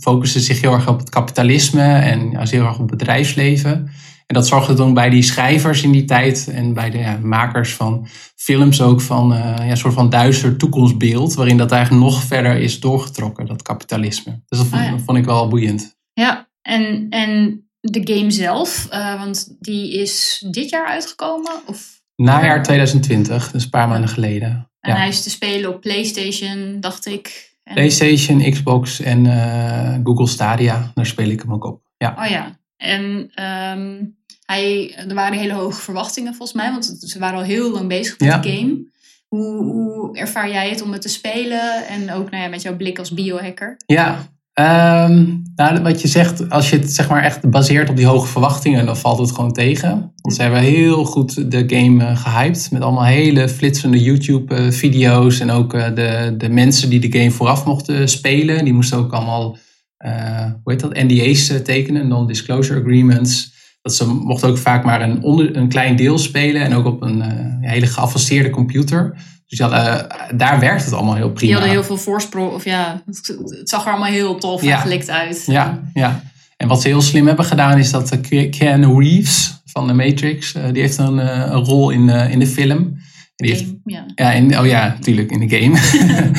focuste 0.00 0.40
zich 0.40 0.60
heel 0.60 0.72
erg 0.72 0.88
op 0.88 0.98
het 0.98 1.08
kapitalisme 1.08 1.82
en 1.82 2.30
ja, 2.30 2.42
heel 2.44 2.64
erg 2.64 2.78
op 2.78 2.88
het 2.88 2.98
bedrijfsleven. 2.98 3.90
En 4.26 4.34
dat 4.34 4.46
zorgde 4.46 4.74
dan 4.74 4.94
bij 4.94 5.10
die 5.10 5.22
schrijvers 5.22 5.82
in 5.82 5.92
die 5.92 6.04
tijd 6.04 6.48
en 6.52 6.74
bij 6.74 6.90
de 6.90 6.98
ja, 6.98 7.18
makers 7.22 7.74
van 7.74 8.06
films 8.36 8.82
ook 8.82 9.00
van 9.00 9.32
eh, 9.34 9.38
ja, 9.38 9.70
een 9.70 9.76
soort 9.76 9.94
van 9.94 10.10
duister 10.10 10.56
toekomstbeeld, 10.56 11.34
waarin 11.34 11.56
dat 11.56 11.72
eigenlijk 11.72 12.04
nog 12.04 12.22
verder 12.22 12.56
is 12.56 12.80
doorgetrokken, 12.80 13.46
dat 13.46 13.62
kapitalisme. 13.62 14.42
Dus 14.46 14.58
dat 14.58 14.66
vond, 14.68 14.82
Ah, 14.82 14.88
ja. 14.88 14.98
vond 14.98 15.18
ik 15.18 15.24
wel 15.24 15.48
boeiend. 15.48 15.96
Ja, 16.12 16.48
en, 16.62 17.06
en 17.08 17.62
de 17.80 18.14
game 18.14 18.30
zelf, 18.30 18.86
eh, 18.90 19.18
want 19.18 19.56
die 19.60 19.92
is 20.00 20.44
dit 20.50 20.68
jaar 20.70 20.86
uitgekomen? 20.86 21.52
Of, 21.66 21.96
Najaar 22.16 22.62
2020, 22.62 23.50
dus 23.50 23.64
een 23.64 23.70
paar 23.70 23.88
maanden 23.88 24.08
geleden. 24.08 24.70
en 24.80 24.92
Ja. 24.92 24.98
hij 24.98 25.08
is 25.08 25.22
te 25.22 25.30
spelen 25.30 25.74
op 25.74 25.80
PlayStation, 25.80 26.80
dacht 26.80 27.06
ik. 27.06 27.56
En, 27.64 27.74
PlayStation, 27.74 28.50
Xbox 28.50 29.00
en 29.00 29.26
eh, 29.26 29.98
Google 30.04 30.26
Stadia, 30.26 30.90
daar 30.94 31.06
speel 31.06 31.28
ik 31.28 31.40
hem 31.40 31.52
ook 31.52 31.64
op. 31.64 31.82
Ja. 31.98 32.14
Oh 32.18 32.26
ja, 32.30 32.58
en 32.76 33.30
ehm, 33.34 34.04
hij, 34.44 34.94
er 35.08 35.14
waren 35.14 35.38
hele 35.38 35.52
hoge 35.52 35.80
verwachtingen 35.80 36.34
volgens 36.34 36.56
mij, 36.58 36.70
want 36.70 36.96
ze 37.00 37.18
waren 37.18 37.38
al 37.38 37.44
heel 37.44 37.70
lang 37.72 37.88
bezig 37.88 38.18
met 38.18 38.28
Ja. 38.28 38.38
de 38.38 38.48
game. 38.50 38.86
Hoe, 39.28 39.62
hoe 39.64 40.16
ervaar 40.16 40.50
jij 40.50 40.68
het 40.70 40.82
om 40.82 40.92
het 40.92 41.02
te 41.02 41.08
spelen 41.08 41.86
en 41.86 42.12
ook 42.12 42.30
nou 42.30 42.42
ja, 42.42 42.48
met 42.48 42.62
jouw 42.62 42.76
blik 42.76 42.98
als 42.98 43.14
biohacker? 43.14 43.76
Ja, 43.86 44.28
ehm, 44.58 45.26
nou, 45.54 45.82
wat 45.82 46.00
je 46.00 46.08
zegt, 46.08 46.50
als 46.50 46.70
je 46.70 46.76
het 46.76 46.92
zeg 46.92 47.08
maar 47.08 47.22
echt 47.22 47.50
baseert 47.50 47.90
op 47.90 47.96
die 47.96 48.06
hoge 48.06 48.26
verwachtingen, 48.26 48.86
dan 48.86 48.96
valt 48.96 49.18
het 49.18 49.32
gewoon 49.32 49.52
tegen. 49.52 50.12
Want 50.22 50.34
ze 50.34 50.42
hebben 50.42 50.60
heel 50.60 51.04
goed 51.04 51.50
de 51.50 51.64
game 51.66 52.04
eh, 52.04 52.16
gehyped 52.16 52.68
met 52.72 52.82
allemaal 52.82 53.04
hele 53.04 53.48
flitsende 53.48 54.02
YouTube-video's 54.02 55.40
en 55.40 55.50
ook 55.50 55.74
eh, 55.74 55.94
de, 55.94 56.34
de 56.38 56.48
mensen 56.48 56.90
die 56.90 57.00
de 57.00 57.18
game 57.18 57.30
vooraf 57.30 57.64
mochten 57.64 58.08
spelen, 58.08 58.64
die 58.64 58.74
moesten 58.74 58.98
ook 58.98 59.12
allemaal, 59.12 59.56
eh, 59.96 60.44
hoe 60.62 60.72
heet 60.72 60.80
dat, 60.80 60.94
NDA's 60.94 61.48
eh, 61.48 61.56
tekenen, 61.56 62.08
non-disclosure 62.08 62.80
agreements. 62.80 63.56
Dat 63.82 63.94
ze 63.94 64.06
mochten 64.06 64.48
ook 64.48 64.58
vaak 64.58 64.84
maar 64.84 65.02
een, 65.02 65.22
onder, 65.22 65.56
een 65.56 65.68
klein 65.68 65.96
deel 65.96 66.18
spelen 66.18 66.62
en 66.62 66.74
ook 66.74 66.86
op 66.86 67.02
een 67.02 67.22
eh, 67.22 67.70
hele 67.70 67.86
geavanceerde 67.86 68.50
computer. 68.50 69.16
Dus 69.48 69.58
ja, 69.58 69.70
eh, 69.70 70.36
daar 70.36 70.60
werkt 70.60 70.84
het 70.84 70.92
allemaal 70.94 71.14
heel 71.14 71.30
prima. 71.30 71.40
Die 71.40 71.52
hadden 71.52 71.70
heel 71.70 71.84
veel 71.84 71.96
voorsprong, 71.96 72.52
of 72.52 72.64
ja, 72.64 73.02
het, 73.06 73.32
zag 73.64 73.84
er 73.84 73.90
allemaal 73.90 74.10
heel 74.10 74.38
tof 74.38 74.62
Ja. 74.62 74.74
en 74.74 74.80
gelikt 74.80 75.10
uit. 75.10 75.42
Ja, 75.46 75.80
ja. 75.94 76.22
En 76.56 76.68
wat 76.68 76.80
ze 76.82 76.88
heel 76.88 77.02
slim 77.02 77.26
hebben 77.26 77.44
gedaan 77.44 77.78
is 77.78 77.90
dat 77.90 78.10
eh, 78.10 78.20
Ke- 78.20 78.48
Keanu 78.48 78.98
Reeves 79.04 79.60
van 79.64 79.86
de 79.86 79.92
Matrix, 79.92 80.54
eh, 80.54 80.62
die 80.72 80.82
heeft 80.82 80.98
een, 80.98 81.18
een 81.52 81.64
rol 81.64 81.90
in, 81.90 82.08
in 82.08 82.38
de 82.38 82.46
film. 82.46 82.78
En 82.78 83.46
die 83.46 83.50
heeft, 83.50 83.64
Game, 83.64 83.78
ja. 83.84 84.04
ja, 84.14 84.32
in, 84.32 84.58
oh 84.58 84.66
ja, 84.66 84.86
natuurlijk, 84.86 85.30
in 85.30 85.46
de 85.48 85.56
game. 85.58 85.78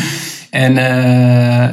en, 0.50 0.78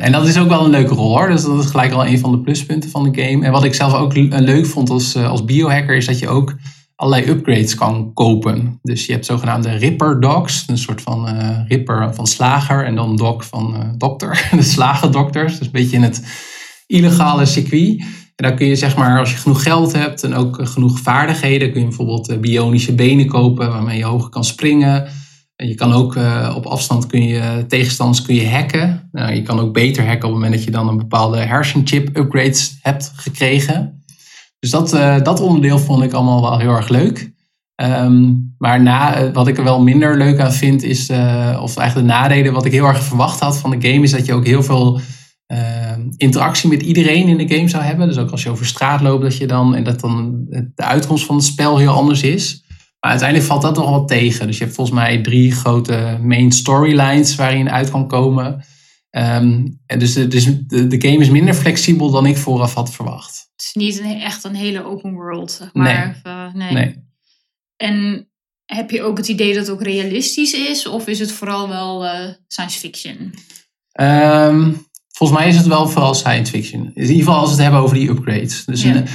en 0.03 0.12
dat 0.12 0.27
is 0.29 0.38
ook 0.38 0.49
wel 0.49 0.64
een 0.64 0.70
leuke 0.70 0.94
rol 0.94 1.18
hoor. 1.18 1.29
Dus 1.29 1.42
dat 1.42 1.64
is 1.64 1.70
gelijk 1.70 1.92
al 1.92 2.07
een 2.07 2.18
van 2.18 2.31
de 2.31 2.40
pluspunten 2.40 2.90
van 2.90 3.11
de 3.12 3.22
game. 3.22 3.44
En 3.44 3.53
wat 3.53 3.64
ik 3.64 3.75
zelf 3.75 3.94
ook 3.94 4.16
le- 4.16 4.40
leuk 4.40 4.66
vond 4.66 4.90
als, 4.90 5.16
als 5.16 5.44
biohacker 5.44 5.96
is 5.96 6.07
dat 6.07 6.18
je 6.18 6.29
ook 6.29 6.55
allerlei 6.97 7.31
upgrades 7.31 7.75
kan 7.75 8.11
kopen. 8.15 8.79
Dus 8.83 9.07
je 9.07 9.13
hebt 9.13 9.27
zogenaamde 9.27 9.71
Ripper 9.71 10.21
Dogs, 10.21 10.65
een 10.67 10.79
soort 10.79 11.03
van 11.03 11.29
eh, 11.29 11.59
Ripper 11.69 12.15
van 12.15 12.27
slager 12.27 12.85
en 12.85 12.95
dan 12.95 13.17
Dog 13.17 13.47
van 13.47 13.75
eh, 13.75 13.89
dokter. 13.97 14.49
de 14.57 14.63
slagerdokters, 14.63 15.59
dus 15.59 15.67
een 15.67 15.73
beetje 15.73 15.97
in 15.97 16.03
het 16.03 16.27
illegale 16.87 17.45
circuit. 17.45 18.01
En 18.37 18.49
dan 18.49 18.57
kun 18.57 18.67
je 18.67 18.77
zeg 18.77 18.97
maar, 18.97 19.19
als 19.19 19.31
je 19.31 19.37
genoeg 19.37 19.63
geld 19.63 19.93
hebt 19.93 20.23
en 20.23 20.35
ook 20.35 20.69
genoeg 20.69 20.99
vaardigheden, 20.99 21.73
kun 21.73 21.81
je 21.81 21.87
bijvoorbeeld 21.87 22.29
eh, 22.29 22.39
bionische 22.39 22.95
benen 22.95 23.27
kopen 23.27 23.69
waarmee 23.71 23.99
je 23.99 24.05
hoger 24.05 24.31
kan 24.31 24.45
springen. 24.45 25.09
En 25.57 25.69
je 25.69 25.75
kan 25.75 25.93
ook 25.93 26.19
op 26.55 26.67
afstand 26.67 27.07
kun 27.07 27.27
je 27.27 27.65
tegenstanders 27.69 28.23
kun 28.23 28.35
je 28.35 28.49
hacken. 28.49 29.09
Nou, 29.13 29.35
je 29.35 29.43
kan 29.43 29.61
ook 29.61 29.73
beter 29.73 30.07
hacken 30.07 30.29
op 30.29 30.35
het 30.35 30.43
moment 30.43 30.53
dat 30.53 30.65
je 30.65 30.71
dan 30.71 30.89
een 30.89 30.97
bepaalde 30.97 31.39
hersenchip 31.39 32.17
upgrades 32.17 32.79
hebt 32.81 33.13
gekregen. 33.15 34.05
Dus 34.66 34.74
dat, 34.74 34.92
eh, 34.92 35.22
dat 35.22 35.40
onderdeel 35.40 35.79
vond 35.79 36.02
ik 36.02 36.12
allemaal 36.12 36.42
wel 36.42 36.59
heel 36.59 36.74
erg 36.74 36.88
leuk. 36.88 37.33
Ehm, 37.74 38.33
maar 38.59 38.83
na, 38.83 39.14
eh, 39.14 39.33
wat 39.33 39.48
ik 39.48 39.59
er 39.59 39.64
wel 39.64 39.83
minder 39.83 40.16
leuk 40.16 40.38
aan 40.38 40.52
vind, 40.52 40.83
is, 40.83 41.09
eh, 41.09 41.59
of 41.62 41.76
eigenlijk 41.76 42.09
de 42.09 42.14
nadelen, 42.14 42.52
wat 42.52 42.64
ik 42.64 42.72
heel 42.72 42.87
erg 42.87 43.02
verwacht 43.02 43.40
had 43.40 43.59
van 43.59 43.70
de 43.70 43.88
game, 43.88 44.02
is 44.02 44.11
dat 44.11 44.26
je 44.26 44.35
ook 44.35 44.46
heel 44.46 44.62
veel 44.62 45.00
ehm, 45.46 46.00
interactie 46.16 46.68
met 46.68 46.83
iedereen 46.83 47.29
in 47.29 47.46
de 47.46 47.55
game 47.55 47.68
zou 47.68 47.83
hebben. 47.83 48.07
Dus 48.07 48.18
ook 48.18 48.31
als 48.31 48.42
je 48.42 48.50
over 48.50 48.66
straat 48.66 49.00
loopt, 49.00 49.22
dat 49.22 49.37
je 49.37 49.46
dan, 49.46 49.74
en 49.74 49.85
dat 49.85 50.00
dan 50.00 50.44
de 50.48 50.83
uitkomst 50.83 51.24
van 51.24 51.37
het 51.37 51.44
spel 51.44 51.79
heel 51.79 51.92
anders 51.92 52.22
is. 52.22 52.64
Maar 53.00 53.11
uiteindelijk 53.11 53.48
valt 53.48 53.62
dat 53.62 53.76
nog 53.76 53.90
wel 53.90 54.05
tegen. 54.05 54.46
Dus 54.46 54.59
je 54.59 54.64
hebt 54.64 54.76
volgens 54.76 54.96
mij 54.96 55.22
drie 55.22 55.52
grote 55.52 56.18
main 56.22 56.52
storylines 56.52 57.35
waarin 57.35 57.64
je 57.64 57.70
uit 57.70 57.90
kan 57.90 58.09
komen. 58.09 58.64
Ehm, 59.11 59.66
en 59.87 59.98
dus 59.98 60.14
dus 60.14 60.44
de 60.68 60.96
game 60.98 61.18
is 61.18 61.31
minder 61.31 61.55
flexibel 61.55 62.11
dan 62.11 62.26
ik 62.26 62.37
vooraf 62.37 62.74
had 62.74 62.92
verwacht. 62.92 63.46
Niet 63.77 63.99
een, 63.99 64.21
echt 64.21 64.45
een 64.45 64.55
hele 64.55 64.85
open 64.85 65.12
world, 65.12 65.51
zeg 65.53 65.71
maar. 65.73 66.09
Of, 66.17 66.23
eh, 66.33 66.55
nee. 66.55 66.73
Nee. 66.73 67.05
En 67.77 68.29
heb 68.65 68.91
je 68.91 69.03
ook 69.03 69.17
het 69.17 69.29
idee 69.29 69.55
dat 69.55 69.67
het 69.67 69.75
ook 69.75 69.83
realistisch 69.83 70.53
is? 70.53 70.87
Of 70.87 71.07
is 71.07 71.19
het 71.19 71.33
vooral 71.33 71.69
wel 71.69 72.05
eh, 72.07 72.29
science 72.49 72.79
fiction? 72.79 73.35
Ehm, 73.93 74.73
volgens 75.09 75.39
mij 75.39 75.49
is 75.49 75.57
het 75.57 75.67
wel 75.67 75.89
vooral 75.89 76.15
science 76.15 76.53
fiction. 76.53 76.91
In 76.95 77.01
ieder 77.03 77.17
geval 77.17 77.35
als 77.35 77.45
we 77.45 77.53
het 77.55 77.62
hebben 77.62 77.81
over 77.81 77.97
die 77.97 78.09
upgrades. 78.11 78.65
Dus 78.65 78.83
Ja. 78.83 78.95
een, 78.95 79.07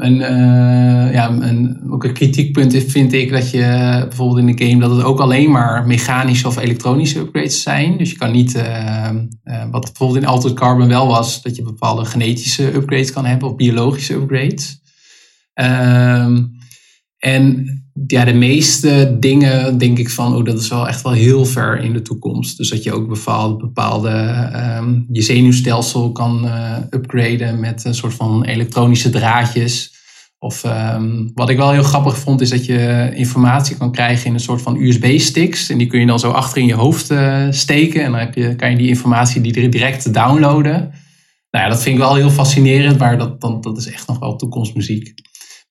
een, 0.00 0.22
eh, 0.22 1.12
ja, 1.12 1.30
een, 1.30 1.80
ook 1.90 2.04
een 2.04 2.12
kritiekpunt 2.12 2.84
vind 2.84 3.12
ik 3.12 3.30
dat 3.30 3.50
je 3.50 3.96
bijvoorbeeld 4.08 4.38
in 4.38 4.56
de 4.56 4.64
game 4.64 4.80
dat 4.80 4.90
het 4.90 5.04
ook 5.04 5.20
alleen 5.20 5.50
maar 5.50 5.86
mechanische 5.86 6.46
of 6.46 6.58
elektronische 6.58 7.18
upgrades 7.18 7.62
zijn. 7.62 7.98
Dus 7.98 8.10
je 8.10 8.16
kan 8.16 8.32
niet, 8.32 8.54
eh, 8.54 9.08
eh, 9.08 9.14
wat 9.70 9.84
bijvoorbeeld 9.84 10.22
in 10.22 10.28
Altered 10.28 10.56
Carbon 10.56 10.88
wel 10.88 11.06
was, 11.06 11.42
dat 11.42 11.56
je 11.56 11.62
bepaalde 11.62 12.04
genetische 12.04 12.74
upgrades 12.74 13.12
kan 13.12 13.24
hebben 13.24 13.48
of 13.48 13.56
biologische 13.56 14.14
upgrades. 14.14 14.80
Ehm, 15.54 16.44
en 17.20 17.66
ja, 18.06 18.24
de 18.24 18.32
meeste 18.32 19.16
dingen 19.20 19.78
denk 19.78 19.98
ik 19.98 20.10
van, 20.10 20.34
oh, 20.34 20.44
dat 20.44 20.58
is 20.58 20.68
wel 20.68 20.88
echt 20.88 21.02
wel 21.02 21.12
heel 21.12 21.44
ver 21.44 21.80
in 21.80 21.92
de 21.92 22.02
toekomst. 22.02 22.56
Dus 22.56 22.70
dat 22.70 22.82
je 22.82 22.92
ook 22.92 23.08
bepaalde, 23.08 23.56
bepaalde 23.56 24.08
ehm, 24.52 25.00
je 25.08 25.22
zenuwstelsel 25.22 26.12
kan 26.12 26.44
uh, 26.44 26.76
upgraden 26.90 27.60
met 27.60 27.84
een 27.84 27.94
soort 27.94 28.14
van 28.14 28.44
elektronische 28.44 29.10
draadjes. 29.10 29.98
Of 30.38 30.64
ehm, 30.64 31.28
wat 31.34 31.48
ik 31.48 31.56
wel 31.56 31.70
heel 31.70 31.82
grappig 31.82 32.18
vond, 32.18 32.40
is 32.40 32.50
dat 32.50 32.64
je 32.64 33.10
informatie 33.14 33.76
kan 33.76 33.92
krijgen 33.92 34.26
in 34.26 34.34
een 34.34 34.40
soort 34.40 34.62
van 34.62 34.76
USB-sticks. 34.76 35.68
En 35.68 35.78
die 35.78 35.86
kun 35.86 36.00
je 36.00 36.06
dan 36.06 36.18
zo 36.18 36.30
achter 36.30 36.60
in 36.60 36.66
je 36.66 36.74
hoofd 36.74 37.10
uh, 37.10 37.46
steken. 37.50 38.04
En 38.04 38.10
dan 38.10 38.20
heb 38.20 38.34
je, 38.34 38.54
kan 38.54 38.70
je 38.70 38.76
die 38.76 38.88
informatie 38.88 39.40
die 39.40 39.68
direct 39.68 40.14
downloaden. 40.14 40.92
Nou 41.50 41.64
ja, 41.64 41.68
dat 41.68 41.82
vind 41.82 41.94
ik 41.94 42.02
wel 42.02 42.14
heel 42.14 42.30
fascinerend, 42.30 42.98
maar 42.98 43.18
dat, 43.18 43.40
dat, 43.40 43.62
dat 43.62 43.78
is 43.78 43.86
echt 43.86 44.06
nog 44.06 44.18
wel 44.18 44.36
toekomstmuziek. 44.36 45.14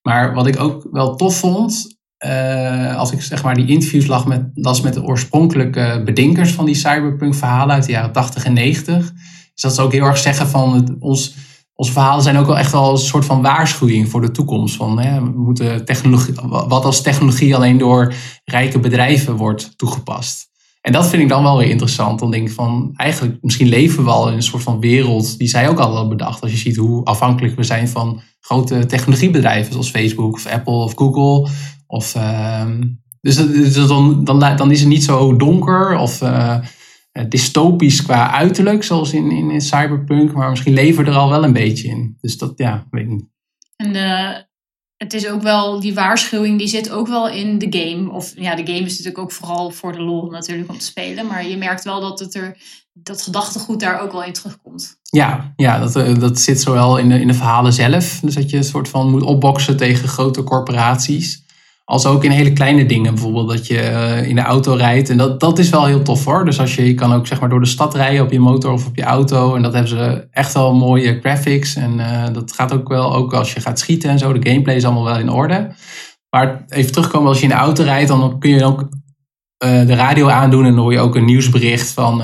Maar 0.02 0.34
wat 0.34 0.46
ik 0.46 0.60
ook 0.60 0.88
wel 0.90 1.16
tof 1.16 1.38
vond, 1.38 1.98
uh, 2.26 2.96
als 2.96 3.12
ik 3.12 3.22
zeg 3.22 3.42
maar 3.42 3.54
die 3.54 3.66
interviews 3.66 4.06
lag 4.06 4.26
met, 4.26 4.50
las 4.54 4.80
met 4.80 4.94
de 4.94 5.02
oorspronkelijke 5.02 6.02
bedenkers 6.04 6.52
van 6.52 6.64
die 6.64 6.74
cyberpunk 6.74 7.34
verhalen 7.34 7.74
uit 7.74 7.84
de 7.84 7.92
jaren 7.92 8.12
80 8.12 8.44
en 8.44 8.52
90, 8.52 9.12
is 9.54 9.62
dat 9.62 9.74
ze 9.74 9.82
ook 9.82 9.92
heel 9.92 10.04
erg 10.04 10.18
zeggen 10.18 10.48
van 10.48 10.74
het, 10.74 10.92
ons, 10.98 11.34
onze 11.74 11.92
verhalen 11.92 12.22
zijn 12.22 12.36
ook 12.36 12.46
wel 12.46 12.58
echt 12.58 12.72
wel 12.72 12.90
een 12.90 12.98
soort 12.98 13.24
van 13.24 13.42
waarschuwing 13.42 14.08
voor 14.08 14.20
de 14.20 14.30
toekomst. 14.30 14.76
Van, 14.76 15.00
hè, 15.00 15.22
we 15.22 15.30
moeten 15.30 15.84
technologie, 15.84 16.34
wat 16.48 16.84
als 16.84 17.02
technologie 17.02 17.54
alleen 17.54 17.78
door 17.78 18.14
rijke 18.44 18.78
bedrijven 18.78 19.36
wordt 19.36 19.78
toegepast. 19.78 20.49
En 20.80 20.92
dat 20.92 21.08
vind 21.08 21.22
ik 21.22 21.28
dan 21.28 21.42
wel 21.42 21.58
weer 21.58 21.68
interessant. 21.68 22.18
Dan 22.18 22.30
denk 22.30 22.48
ik 22.48 22.54
van, 22.54 22.90
eigenlijk, 22.96 23.38
misschien 23.40 23.68
leven 23.68 24.04
we 24.04 24.10
al 24.10 24.28
in 24.28 24.34
een 24.34 24.42
soort 24.42 24.62
van 24.62 24.80
wereld 24.80 25.38
die 25.38 25.48
zij 25.48 25.68
ook 25.68 25.78
al 25.78 25.90
hadden 25.90 26.08
bedacht. 26.08 26.42
Als 26.42 26.50
je 26.50 26.56
ziet 26.56 26.76
hoe 26.76 27.04
afhankelijk 27.04 27.56
we 27.56 27.62
zijn 27.62 27.88
van 27.88 28.20
grote 28.40 28.86
technologiebedrijven 28.86 29.72
zoals 29.72 29.90
Facebook 29.90 30.32
of 30.32 30.46
Apple 30.46 30.72
of 30.72 30.94
Google. 30.94 31.50
Of, 31.86 32.14
uh, 32.14 32.66
dus, 33.20 33.36
dus 33.36 33.86
dan, 33.86 34.24
dan, 34.24 34.38
dan, 34.56 34.70
is 34.70 34.80
het 34.80 34.88
niet 34.88 35.04
zo 35.04 35.36
donker 35.36 35.98
of 35.98 36.22
uh, 36.22 36.56
dystopisch 37.28 38.02
qua 38.02 38.30
uiterlijk, 38.30 38.82
zoals 38.82 39.12
in, 39.12 39.30
in, 39.30 39.50
in, 39.50 39.60
Cyberpunk. 39.60 40.32
Maar 40.32 40.50
misschien 40.50 40.72
leven 40.72 41.04
we 41.04 41.10
er 41.10 41.16
al 41.16 41.30
wel 41.30 41.44
een 41.44 41.52
beetje 41.52 41.88
in. 41.88 42.16
Dus 42.20 42.38
dat, 42.38 42.52
ja, 42.56 42.86
weet 42.90 43.04
ik 43.04 43.08
niet. 43.08 43.24
En 43.76 43.92
de, 43.92 44.44
het 45.02 45.14
is 45.14 45.28
ook 45.28 45.42
wel, 45.42 45.80
die 45.80 45.94
waarschuwing 45.94 46.58
die 46.58 46.68
zit 46.68 46.90
ook 46.90 47.08
wel 47.08 47.28
in 47.28 47.58
de 47.58 47.66
game. 47.70 48.10
Of 48.10 48.32
ja, 48.36 48.54
de 48.54 48.66
game 48.66 48.86
is 48.86 48.90
natuurlijk 48.90 49.18
ook 49.18 49.32
vooral 49.32 49.70
voor 49.70 49.92
de 49.92 50.02
lol 50.02 50.30
natuurlijk 50.30 50.70
om 50.70 50.78
te 50.78 50.84
spelen. 50.84 51.26
Maar 51.26 51.46
je 51.46 51.56
merkt 51.56 51.84
wel 51.84 52.00
dat 52.00 52.18
het 52.18 52.34
er, 52.34 52.56
dat 52.92 53.22
gedachtegoed 53.22 53.80
daar 53.80 54.00
ook 54.00 54.12
wel 54.12 54.24
in 54.24 54.32
terugkomt. 54.32 54.98
Ja, 55.02 55.52
ja 55.56 55.78
dat, 55.78 55.96
eh, 55.96 56.18
dat 56.18 56.38
zit 56.38 56.60
zowel 56.60 56.98
in 56.98 57.08
de, 57.08 57.20
in 57.20 57.26
de 57.26 57.34
verhalen 57.34 57.72
zelf. 57.72 58.20
Dus 58.20 58.34
dat 58.34 58.50
je 58.50 58.56
een 58.56 58.64
soort 58.64 58.88
van 58.88 59.10
moet 59.10 59.22
opboksen 59.22 59.76
tegen 59.76 60.08
grote 60.08 60.44
corporaties. 60.44 61.42
Als 61.90 62.06
ook 62.06 62.24
in 62.24 62.30
hele 62.30 62.52
kleine 62.52 62.86
dingen. 62.86 63.14
Bijvoorbeeld 63.14 63.48
dat 63.48 63.66
je 63.66 63.80
eh, 63.80 64.28
in 64.28 64.34
de 64.34 64.40
auto 64.40 64.74
rijdt. 64.74 65.10
En 65.10 65.16
dat, 65.16 65.40
dat 65.40 65.58
is 65.58 65.68
wel 65.70 65.84
heel 65.84 66.02
tof 66.02 66.24
hoor. 66.24 66.44
Dus 66.44 66.60
als 66.60 66.74
je, 66.74 66.86
je 66.86 66.94
kan 66.94 67.12
ook 67.12 67.26
zeg 67.26 67.40
maar 67.40 67.48
door 67.48 67.60
de 67.60 67.66
stad 67.66 67.94
rijden 67.94 68.22
op 68.22 68.32
je 68.32 68.40
motor 68.40 68.72
of 68.72 68.86
op 68.86 68.96
je 68.96 69.02
auto. 69.02 69.54
En 69.54 69.62
dat 69.62 69.72
hebben 69.72 69.90
ze 69.90 70.28
echt 70.30 70.54
wel 70.54 70.74
mooie 70.74 71.18
graphics. 71.20 71.74
En 71.74 71.98
uh, 71.98 72.24
dat 72.32 72.52
gaat 72.52 72.72
ook 72.72 72.88
wel, 72.88 73.14
ook 73.14 73.34
als 73.34 73.52
je 73.52 73.60
gaat 73.60 73.78
schieten 73.78 74.10
en 74.10 74.18
zo. 74.18 74.32
De 74.32 74.50
gameplay 74.50 74.76
is 74.76 74.84
allemaal 74.84 75.04
wel 75.04 75.18
in 75.18 75.30
orde. 75.30 75.70
Maar 76.30 76.64
even 76.68 76.92
terugkomen, 76.92 77.28
als 77.28 77.36
je 77.38 77.42
in 77.42 77.48
de 77.48 77.54
auto 77.54 77.82
rijdt, 77.82 78.08
dan 78.08 78.38
kun 78.38 78.50
je 78.50 78.64
ook 78.64 78.80
uh, 78.80 78.88
de 79.86 79.94
radio 79.94 80.28
aandoen. 80.28 80.64
En 80.64 80.74
dan 80.74 80.82
hoor 80.82 80.92
je 80.92 81.00
ook 81.00 81.16
een 81.16 81.24
nieuwsbericht 81.24 81.90
van 81.90 82.22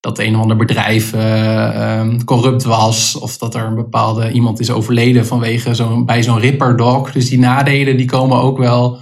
dat 0.00 0.18
een 0.18 0.34
of 0.34 0.40
ander 0.40 0.56
bedrijf 0.56 1.14
uh, 1.14 1.98
um, 1.98 2.24
corrupt 2.24 2.62
was. 2.62 3.18
Of 3.18 3.38
dat 3.38 3.54
er 3.54 3.64
een 3.64 3.74
bepaalde 3.74 4.30
iemand 4.30 4.60
is 4.60 4.70
overleden 4.70 5.26
vanwege 5.26 5.74
zo'n 5.74 6.04
bij 6.04 6.22
zo'n 6.22 6.40
Ripper 6.40 6.76
Dog. 6.76 7.12
Dus 7.12 7.28
die 7.28 7.38
nadelen 7.38 7.96
die 7.96 8.06
komen 8.06 8.38
ook 8.38 8.58
wel, 8.58 9.00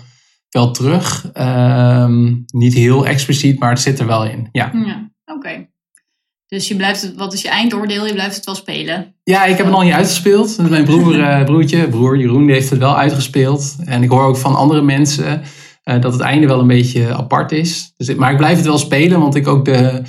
wel 0.51 0.71
terug. 0.71 1.31
Um, 1.35 2.45
niet 2.47 2.75
heel 2.75 3.07
expliciet, 3.07 3.59
maar 3.59 3.71
het 3.71 3.81
zit 3.81 3.99
er 3.99 4.07
wel 4.07 4.25
in. 4.25 4.49
Ja, 4.53 4.71
ja 4.75 5.11
oké. 5.25 5.69
Dus 6.47 6.69
je 6.69 6.77
blijft 6.77 7.03
het, 7.03 7.17
wat 7.17 7.33
is 7.33 7.43
je 7.43 7.49
eindoordeel? 7.49 8.07
Je 8.07 8.13
blijft 8.13 8.37
het 8.37 8.45
wel 8.45 8.55
spelen? 8.55 9.15
Ja, 9.23 9.45
ik 9.45 9.57
heb 9.57 9.67
het 9.67 9.75
nog 9.75 9.85
niet 9.85 9.93
uitgespeeld. 9.93 10.71
Mijn 10.71 10.85
broer, 10.85 11.19
uh, 11.19 11.45
broertje, 11.51 11.89
broer 11.89 12.19
Jeroen, 12.19 12.45
die 12.45 12.55
heeft 12.55 12.71
het 12.71 12.79
wel 12.79 12.97
uitgespeeld. 12.97 13.77
En 13.85 14.03
ik 14.03 14.11
hoor 14.11 14.25
ook 14.25 14.37
van 14.37 14.57
andere 14.57 14.83
mensen 14.83 15.43
uh, 15.85 16.01
dat 16.01 16.13
het 16.13 16.23
einde 16.23 16.47
wel 16.47 16.61
een 16.61 16.67
beetje 16.67 17.15
apart 17.15 17.53
is. 17.53 17.93
Dus, 17.97 18.15
maar 18.15 18.31
ik 18.31 18.37
blijf 18.37 18.57
het 18.57 18.67
wel 18.67 18.79
spelen, 18.79 19.21
want 19.21 19.35
ik 19.35 19.47
ook 19.47 19.65
de, 19.65 20.03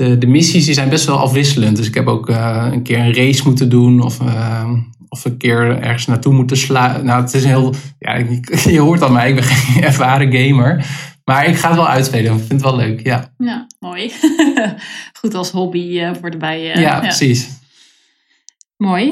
de, 0.00 0.18
de 0.18 0.26
missies 0.26 0.64
die 0.64 0.74
zijn 0.74 0.88
best 0.88 1.06
wel 1.06 1.18
afwisselend. 1.18 1.76
Dus 1.76 1.86
ik 1.86 1.94
heb 1.94 2.06
ook 2.06 2.28
uh, 2.28 2.68
een 2.72 2.82
keer 2.82 2.98
een 2.98 3.14
race 3.14 3.42
moeten 3.44 3.68
doen 3.68 4.02
of, 4.02 4.20
uh, 4.20 4.70
of 5.08 5.24
een 5.24 5.36
keer 5.36 5.82
ergens 5.82 6.06
naartoe 6.06 6.32
moeten 6.32 6.56
slaan. 6.56 7.04
Nou, 7.04 7.22
het 7.22 7.34
is 7.34 7.42
een 7.42 7.48
heel. 7.48 7.74
Ja, 7.98 8.14
je 8.76 8.80
hoort 8.80 9.02
al 9.02 9.10
mij, 9.10 9.28
ik 9.28 9.34
ben 9.34 9.44
geen 9.44 9.82
ervaren 9.90 10.32
gamer. 10.32 10.86
Maar 11.24 11.46
ik 11.46 11.56
ga 11.56 11.68
het 11.68 11.76
wel 11.76 11.88
uitspelen. 11.88 12.32
Ik 12.32 12.38
vind 12.38 12.50
het 12.50 12.62
wel 12.62 12.76
leuk. 12.76 13.06
Ja, 13.06 13.32
ja 13.38 13.66
mooi. 13.78 14.12
Goed 15.20 15.34
als 15.34 15.50
hobby 15.50 16.00
uh, 16.00 16.10
voor 16.20 16.30
erbij. 16.30 16.62
Ja, 16.62 16.78
ja, 16.78 17.00
precies. 17.00 17.48
Mooi. 18.76 19.08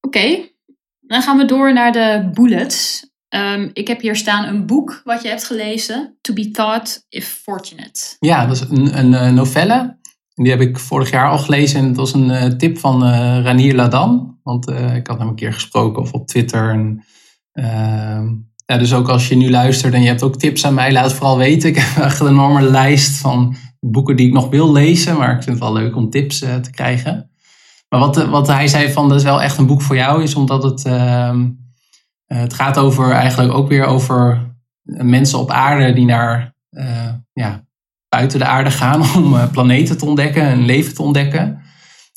Oké, 0.00 0.18
okay. 0.18 0.54
dan 1.00 1.22
gaan 1.22 1.36
we 1.36 1.44
door 1.44 1.72
naar 1.72 1.92
de 1.92 2.30
bullets. 2.32 3.10
Um, 3.28 3.70
ik 3.72 3.88
heb 3.88 4.00
hier 4.00 4.16
staan 4.16 4.44
een 4.44 4.66
boek 4.66 5.00
wat 5.04 5.22
je 5.22 5.28
hebt 5.28 5.44
gelezen. 5.44 6.16
To 6.20 6.34
be 6.34 6.50
Thought 6.50 7.06
If 7.08 7.40
Fortunate. 7.42 8.00
Ja, 8.20 8.46
dat 8.46 8.56
is 8.56 8.78
een, 8.78 8.98
een 8.98 9.34
novelle 9.34 10.00
die 10.34 10.50
heb 10.50 10.60
ik 10.60 10.78
vorig 10.78 11.10
jaar 11.10 11.30
al 11.30 11.38
gelezen 11.38 11.80
en 11.80 11.86
het 11.86 11.96
was 11.96 12.14
een 12.14 12.28
uh, 12.28 12.44
tip 12.44 12.78
van 12.78 13.04
uh, 13.04 13.42
Ranier 13.42 13.74
Ladan. 13.74 14.38
Want 14.42 14.70
uh, 14.70 14.94
ik 14.94 15.06
had 15.06 15.18
hem 15.18 15.28
een 15.28 15.34
keer 15.34 15.52
gesproken 15.52 16.02
of 16.02 16.12
op 16.12 16.26
Twitter. 16.26 16.70
En, 16.70 17.04
ehm, 17.52 18.26
ja, 18.66 18.78
dus 18.78 18.94
ook 18.94 19.08
als 19.08 19.28
je 19.28 19.36
nu 19.36 19.50
luistert 19.50 19.94
en 19.94 20.02
je 20.02 20.08
hebt 20.08 20.22
ook 20.22 20.36
tips 20.36 20.66
aan 20.66 20.74
mij, 20.74 20.92
laat 20.92 21.04
het 21.04 21.12
vooral 21.12 21.38
weten. 21.38 21.68
Ik 21.70 21.76
heb 21.76 22.04
echt 22.04 22.20
een 22.20 22.28
enorme 22.28 22.62
lijst 22.62 23.16
van 23.16 23.54
boeken 23.80 24.16
die 24.16 24.26
ik 24.26 24.32
nog 24.32 24.48
wil 24.48 24.72
lezen. 24.72 25.16
Maar 25.16 25.36
ik 25.36 25.42
vind 25.42 25.58
het 25.58 25.64
wel 25.64 25.72
leuk 25.72 25.96
om 25.96 26.10
tips 26.10 26.38
te 26.38 26.70
krijgen. 26.70 27.30
Maar 27.88 28.00
wat, 28.00 28.26
wat 28.26 28.46
hij 28.46 28.68
zei 28.68 28.92
van 28.92 29.08
dat 29.08 29.18
is 29.18 29.24
wel 29.24 29.42
echt 29.42 29.58
een 29.58 29.66
boek 29.66 29.82
voor 29.82 29.96
jou 29.96 30.22
is 30.22 30.34
omdat 30.34 30.62
het, 30.62 30.84
ehm, 30.84 31.48
het 32.26 32.54
gaat 32.54 32.78
over 32.78 33.10
eigenlijk 33.10 33.52
ook 33.52 33.68
weer 33.68 33.84
over 33.84 34.50
mensen 34.82 35.38
op 35.38 35.50
aarde 35.50 35.92
die 35.92 36.04
naar 36.04 36.54
ja, 37.32 37.64
buiten 38.12 38.38
de 38.38 38.44
aarde 38.44 38.70
gaan 38.70 39.02
om 39.16 39.36
eh, 39.36 39.50
planeten 39.50 39.98
te 39.98 40.06
ontdekken 40.06 40.42
en 40.42 40.64
leven 40.64 40.94
te 40.94 41.02
ontdekken. 41.02 41.60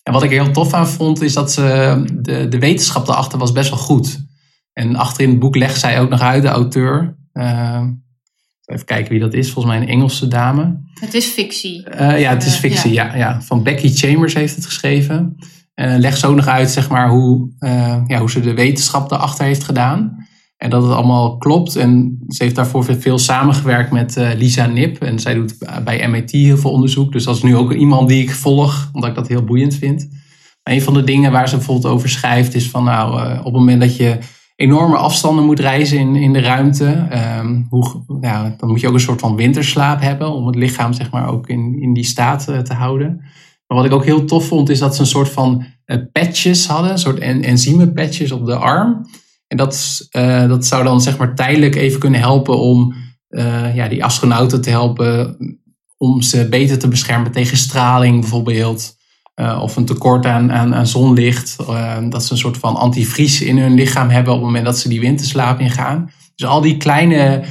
En 0.03 0.13
wat 0.13 0.23
ik 0.23 0.31
er 0.31 0.43
heel 0.43 0.53
tof 0.53 0.73
aan 0.73 0.87
vond, 0.87 1.21
is 1.21 1.33
dat 1.33 1.51
ze, 1.51 2.03
de, 2.13 2.47
de 2.47 2.59
wetenschap 2.59 3.05
daarachter 3.05 3.39
was 3.39 3.51
best 3.51 3.69
wel 3.69 3.79
goed. 3.79 4.25
En 4.73 4.95
achter 4.95 5.23
in 5.23 5.29
het 5.29 5.39
boek 5.39 5.55
legt 5.55 5.79
zij 5.79 5.99
ook 5.99 6.09
nog 6.09 6.19
uit, 6.19 6.41
de 6.41 6.47
auteur. 6.47 7.17
Uh, 7.33 7.81
even 8.65 8.85
kijken 8.85 9.11
wie 9.11 9.19
dat 9.19 9.33
is, 9.33 9.51
volgens 9.51 9.73
mij 9.73 9.83
een 9.83 9.89
Engelse 9.89 10.27
dame. 10.27 10.79
Het 10.99 11.13
is 11.13 11.25
fictie. 11.25 11.87
Uh, 11.89 12.19
ja, 12.19 12.29
het 12.29 12.45
is 12.45 12.55
fictie, 12.55 12.93
ja. 12.93 13.05
ja. 13.05 13.15
ja. 13.15 13.41
Van 13.41 13.63
Becky 13.63 13.95
Chambers 13.95 14.33
heeft 14.33 14.55
het 14.55 14.65
geschreven. 14.65 15.35
Uh, 15.75 15.95
legt 15.97 16.19
zo 16.19 16.33
nog 16.33 16.47
uit, 16.47 16.71
zeg 16.71 16.89
maar, 16.89 17.09
hoe, 17.09 17.49
ja, 18.07 18.19
hoe 18.19 18.31
ze 18.31 18.39
de 18.39 18.53
wetenschap 18.53 19.09
daarachter 19.09 19.45
heeft 19.45 19.63
gedaan. 19.63 20.27
En 20.57 20.69
dat 20.69 20.83
het 20.83 20.91
allemaal 20.91 21.37
klopt. 21.37 21.75
En 21.75 22.19
ze 22.27 22.43
heeft 22.43 22.55
daarvoor 22.55 22.85
veel 22.85 23.17
samengewerkt 23.17 23.91
met 23.91 24.17
uh, 24.17 24.29
Lisa 24.37 24.65
Nip. 24.65 25.01
En 25.01 25.19
zij 25.19 25.33
doet 25.33 25.57
bij 25.83 26.07
MIT 26.07 26.31
heel 26.31 26.57
veel 26.57 26.71
onderzoek. 26.71 27.11
Dus 27.11 27.23
dat 27.23 27.35
is 27.35 27.43
nu 27.43 27.55
ook 27.55 27.73
iemand 27.73 28.07
die 28.07 28.21
ik 28.21 28.31
volg, 28.31 28.89
omdat 28.93 29.09
ik 29.09 29.15
dat 29.15 29.27
heel 29.27 29.43
boeiend 29.43 29.75
vind. 29.75 30.07
een 30.63 30.81
van 30.81 30.93
de 30.93 31.03
dingen 31.03 31.31
waar 31.31 31.49
ze 31.49 31.55
bijvoorbeeld 31.55 31.93
over 31.93 32.09
schrijft 32.09 32.55
is 32.55 32.69
van 32.69 32.83
nou, 32.83 33.21
uh, 33.21 33.37
op 33.39 33.45
het 33.45 33.53
moment 33.53 33.81
dat 33.81 33.95
je 33.95 34.17
enorme 34.55 34.97
afstanden 34.97 35.45
moet 35.45 35.59
reizen 35.59 35.99
in, 35.99 36.15
in 36.15 36.33
de 36.33 36.39
ruimte, 36.39 37.07
um, 37.39 37.67
hoe, 37.69 38.03
dan 38.57 38.69
moet 38.69 38.81
je 38.81 38.87
ook 38.87 38.93
een 38.93 38.99
soort 38.99 39.19
van 39.19 39.35
winterslaap 39.35 40.01
hebben 40.01 40.31
om 40.31 40.45
het 40.45 40.55
lichaam 40.55 40.93
zeg 40.93 41.11
maar 41.11 41.29
ook 41.29 41.47
in, 41.47 41.81
in 41.81 41.93
die 41.93 42.03
staat 42.03 42.49
uh, 42.49 42.59
te 42.59 42.73
houden. 42.73 43.21
Maar 43.67 43.77
wat 43.77 43.85
ik 43.85 43.91
ook 43.91 44.05
heel 44.05 44.25
tof 44.25 44.47
vond 44.47 44.69
is 44.69 44.79
dat 44.79 44.95
ze 44.95 45.01
een 45.01 45.07
soort 45.07 45.29
van 45.29 45.65
patches 46.11 46.67
hadden, 46.67 46.91
een 46.91 46.99
soort 46.99 47.19
en, 47.19 48.31
op 48.31 48.45
de 48.45 48.55
arm. 48.55 49.05
En 49.55 49.61
dat, 49.61 50.07
uh, 50.17 50.47
dat 50.47 50.65
zou 50.65 50.83
dan 50.83 51.01
zeg 51.01 51.17
maar 51.17 51.35
tijdelijk 51.35 51.75
even 51.75 51.99
kunnen 51.99 52.19
helpen 52.19 52.59
om 52.59 52.93
uh, 53.29 53.75
ja, 53.75 53.87
die 53.87 54.03
astronauten 54.03 54.61
te 54.61 54.69
helpen. 54.69 55.37
Om 55.97 56.21
ze 56.21 56.49
beter 56.49 56.79
te 56.79 56.87
beschermen 56.87 57.31
tegen 57.31 57.57
straling 57.57 58.19
bijvoorbeeld. 58.19 58.95
Uh, 59.35 59.59
of 59.61 59.75
een 59.75 59.85
tekort 59.85 60.25
aan, 60.25 60.51
aan, 60.51 60.75
aan 60.75 60.87
zonlicht. 60.87 61.55
dat 62.09 62.23
ze 62.23 62.31
een 62.31 62.37
soort 62.37 62.57
van 62.57 62.75
antivries 62.75 63.41
in 63.41 63.57
hun 63.57 63.73
lichaam 63.73 64.09
hebben 64.09 64.33
op 64.33 64.39
het 64.39 64.47
moment 64.47 64.65
dat 64.65 64.77
ze 64.77 64.89
die 64.89 64.99
winterslaap 64.99 65.59
ingaan. 65.59 66.11
Dus 66.35 66.47
al 66.47 66.61
die 66.61 66.77
kleine 66.77 67.43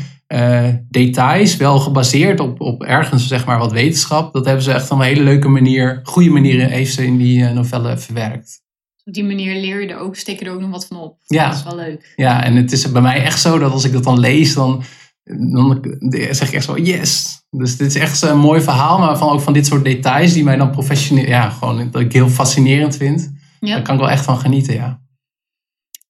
details, 0.88 1.56
wel 1.56 1.78
gebaseerd 1.78 2.40
op, 2.40 2.60
op 2.60 2.82
ergens 2.82 3.28
zeg 3.28 3.44
maar 3.44 3.58
wat 3.58 3.72
wetenschap. 3.72 4.32
Dat 4.32 4.44
hebben 4.44 4.64
ze 4.64 4.72
echt 4.72 4.90
op 4.90 4.98
een 4.98 5.04
hele 5.04 5.22
leuke 5.22 5.48
manier, 5.48 6.00
goede 6.02 6.30
manier 6.30 6.68
heeft 6.68 6.94
ze 6.94 7.06
in 7.06 7.16
die 7.16 7.44
novelle 7.44 7.98
verwerkt 7.98 8.63
op 9.04 9.12
die 9.14 9.24
manier 9.24 9.54
leer 9.60 9.80
je 9.80 9.88
er 9.88 9.98
ook, 9.98 10.16
steek 10.16 10.38
je 10.38 10.44
er 10.44 10.52
ook 10.52 10.60
nog 10.60 10.70
wat 10.70 10.86
van 10.86 10.96
op. 10.96 11.18
Ja. 11.26 11.46
Dat 11.48 11.56
is 11.56 11.62
wel 11.62 11.76
leuk. 11.76 12.12
Ja, 12.16 12.42
en 12.44 12.56
het 12.56 12.72
is 12.72 12.92
bij 12.92 13.02
mij 13.02 13.22
echt 13.22 13.40
zo 13.40 13.58
dat 13.58 13.72
als 13.72 13.84
ik 13.84 13.92
dat 13.92 14.04
dan 14.04 14.18
lees, 14.20 14.54
dan, 14.54 14.82
dan 15.24 15.84
zeg 16.30 16.48
ik 16.48 16.54
echt 16.54 16.64
zo, 16.64 16.76
yes. 16.78 17.42
Dus 17.50 17.76
dit 17.76 17.86
is 17.86 17.94
echt 17.94 18.22
een 18.22 18.38
mooi 18.38 18.60
verhaal, 18.60 18.98
maar 18.98 19.18
van, 19.18 19.28
ook 19.28 19.40
van 19.40 19.52
dit 19.52 19.66
soort 19.66 19.84
details 19.84 20.32
die 20.32 20.44
mij 20.44 20.56
dan 20.56 20.70
professioneel, 20.70 21.26
ja, 21.26 21.50
gewoon 21.50 21.90
dat 21.90 22.02
ik 22.02 22.12
heel 22.12 22.28
fascinerend 22.28 22.96
vind. 22.96 23.32
Ja. 23.60 23.74
Daar 23.74 23.82
kan 23.82 23.94
ik 23.94 24.00
wel 24.00 24.10
echt 24.10 24.24
van 24.24 24.38
genieten, 24.38 24.74
ja. 24.74 25.02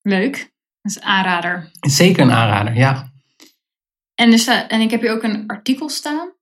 Leuk. 0.02 0.36
Dat 0.82 0.92
is 0.92 0.96
een 0.96 1.02
aanrader. 1.02 1.70
Zeker 1.80 2.22
een 2.22 2.32
aanrader, 2.32 2.76
ja. 2.76 3.12
En, 4.14 4.38
sta- 4.38 4.68
en 4.68 4.80
ik 4.80 4.90
heb 4.90 5.00
hier 5.00 5.12
ook 5.12 5.22
een 5.22 5.44
artikel 5.46 5.88
staan 5.88 6.32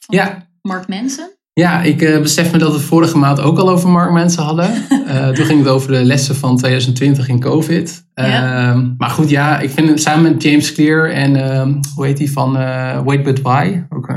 van 0.00 0.16
Ja. 0.16 0.48
Mark 0.62 0.88
Mensen. 0.88 1.38
Ja, 1.60 1.82
ik 1.82 2.02
eh, 2.02 2.20
besef 2.20 2.52
me 2.52 2.58
dat 2.58 2.70
we 2.70 2.76
het 2.76 2.86
vorige 2.86 3.18
maand 3.18 3.40
ook 3.40 3.58
al 3.58 3.70
over 3.70 3.88
marktmensen 3.88 4.42
hadden. 4.42 4.70
Eh, 5.10 5.28
toen 5.28 5.44
ging 5.44 5.58
het 5.58 5.68
over 5.68 5.92
de 5.92 6.04
lessen 6.04 6.36
van 6.36 6.56
2020 6.56 7.28
in 7.28 7.40
COVID. 7.40 8.04
Ja. 8.14 8.24
Ehm, 8.24 8.88
maar 8.98 9.10
goed, 9.10 9.30
ja, 9.30 9.58
ik 9.58 9.70
vind 9.70 9.88
het 9.88 10.02
samen 10.02 10.32
met 10.32 10.42
James 10.42 10.72
Clear 10.72 11.10
en 11.10 11.36
ehm, 11.36 11.74
hoe 11.94 12.06
heet 12.06 12.16
die 12.16 12.32
van 12.32 12.56
eh, 12.56 13.00
Wait 13.04 13.22
But 13.22 13.40
Why? 13.42 13.82
Ook, 13.88 14.12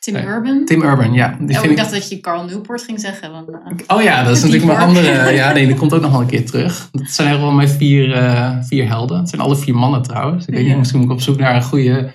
Tim. 0.00 0.16
Urban. 0.16 0.62
Tim 0.64 0.82
Urban, 0.82 1.12
ja. 1.12 1.36
Die 1.38 1.48
oh, 1.48 1.60
vind 1.60 1.64
ik 1.64 1.70
ik... 1.70 1.76
dacht 1.76 1.90
dat 1.90 2.08
je 2.08 2.20
Carl 2.20 2.44
Newport 2.44 2.82
ging 2.82 3.00
zeggen. 3.00 3.30
Want, 3.32 3.48
Oh 3.86 4.02
ja, 4.02 4.22
dat 4.24 4.36
is 4.36 4.42
natuurlijk 4.44 4.72
mijn 4.72 4.86
andere. 4.86 5.32
Ja, 5.32 5.52
nee, 5.52 5.66
die 5.66 5.76
komt 5.76 5.94
ook 5.94 6.00
nog 6.00 6.10
wel 6.10 6.20
een 6.20 6.26
keer 6.26 6.46
terug. 6.46 6.88
Dat 6.92 7.10
zijn 7.10 7.28
echt 7.28 7.38
wel 7.38 7.50
mijn 7.50 7.68
vier, 7.68 8.08
vier 8.62 8.88
helden. 8.88 9.18
Het 9.18 9.28
zijn 9.28 9.42
alle 9.42 9.56
vier 9.56 9.74
mannen 9.74 10.02
trouwens. 10.02 10.46
Ik 10.46 10.54
weet 10.54 10.66
niet, 10.66 10.76
misschien 10.76 10.98
moet 11.00 11.08
ik 11.08 11.14
op 11.14 11.22
zoek 11.22 11.38
naar 11.38 11.54
een 11.56 11.62
goede 11.62 12.10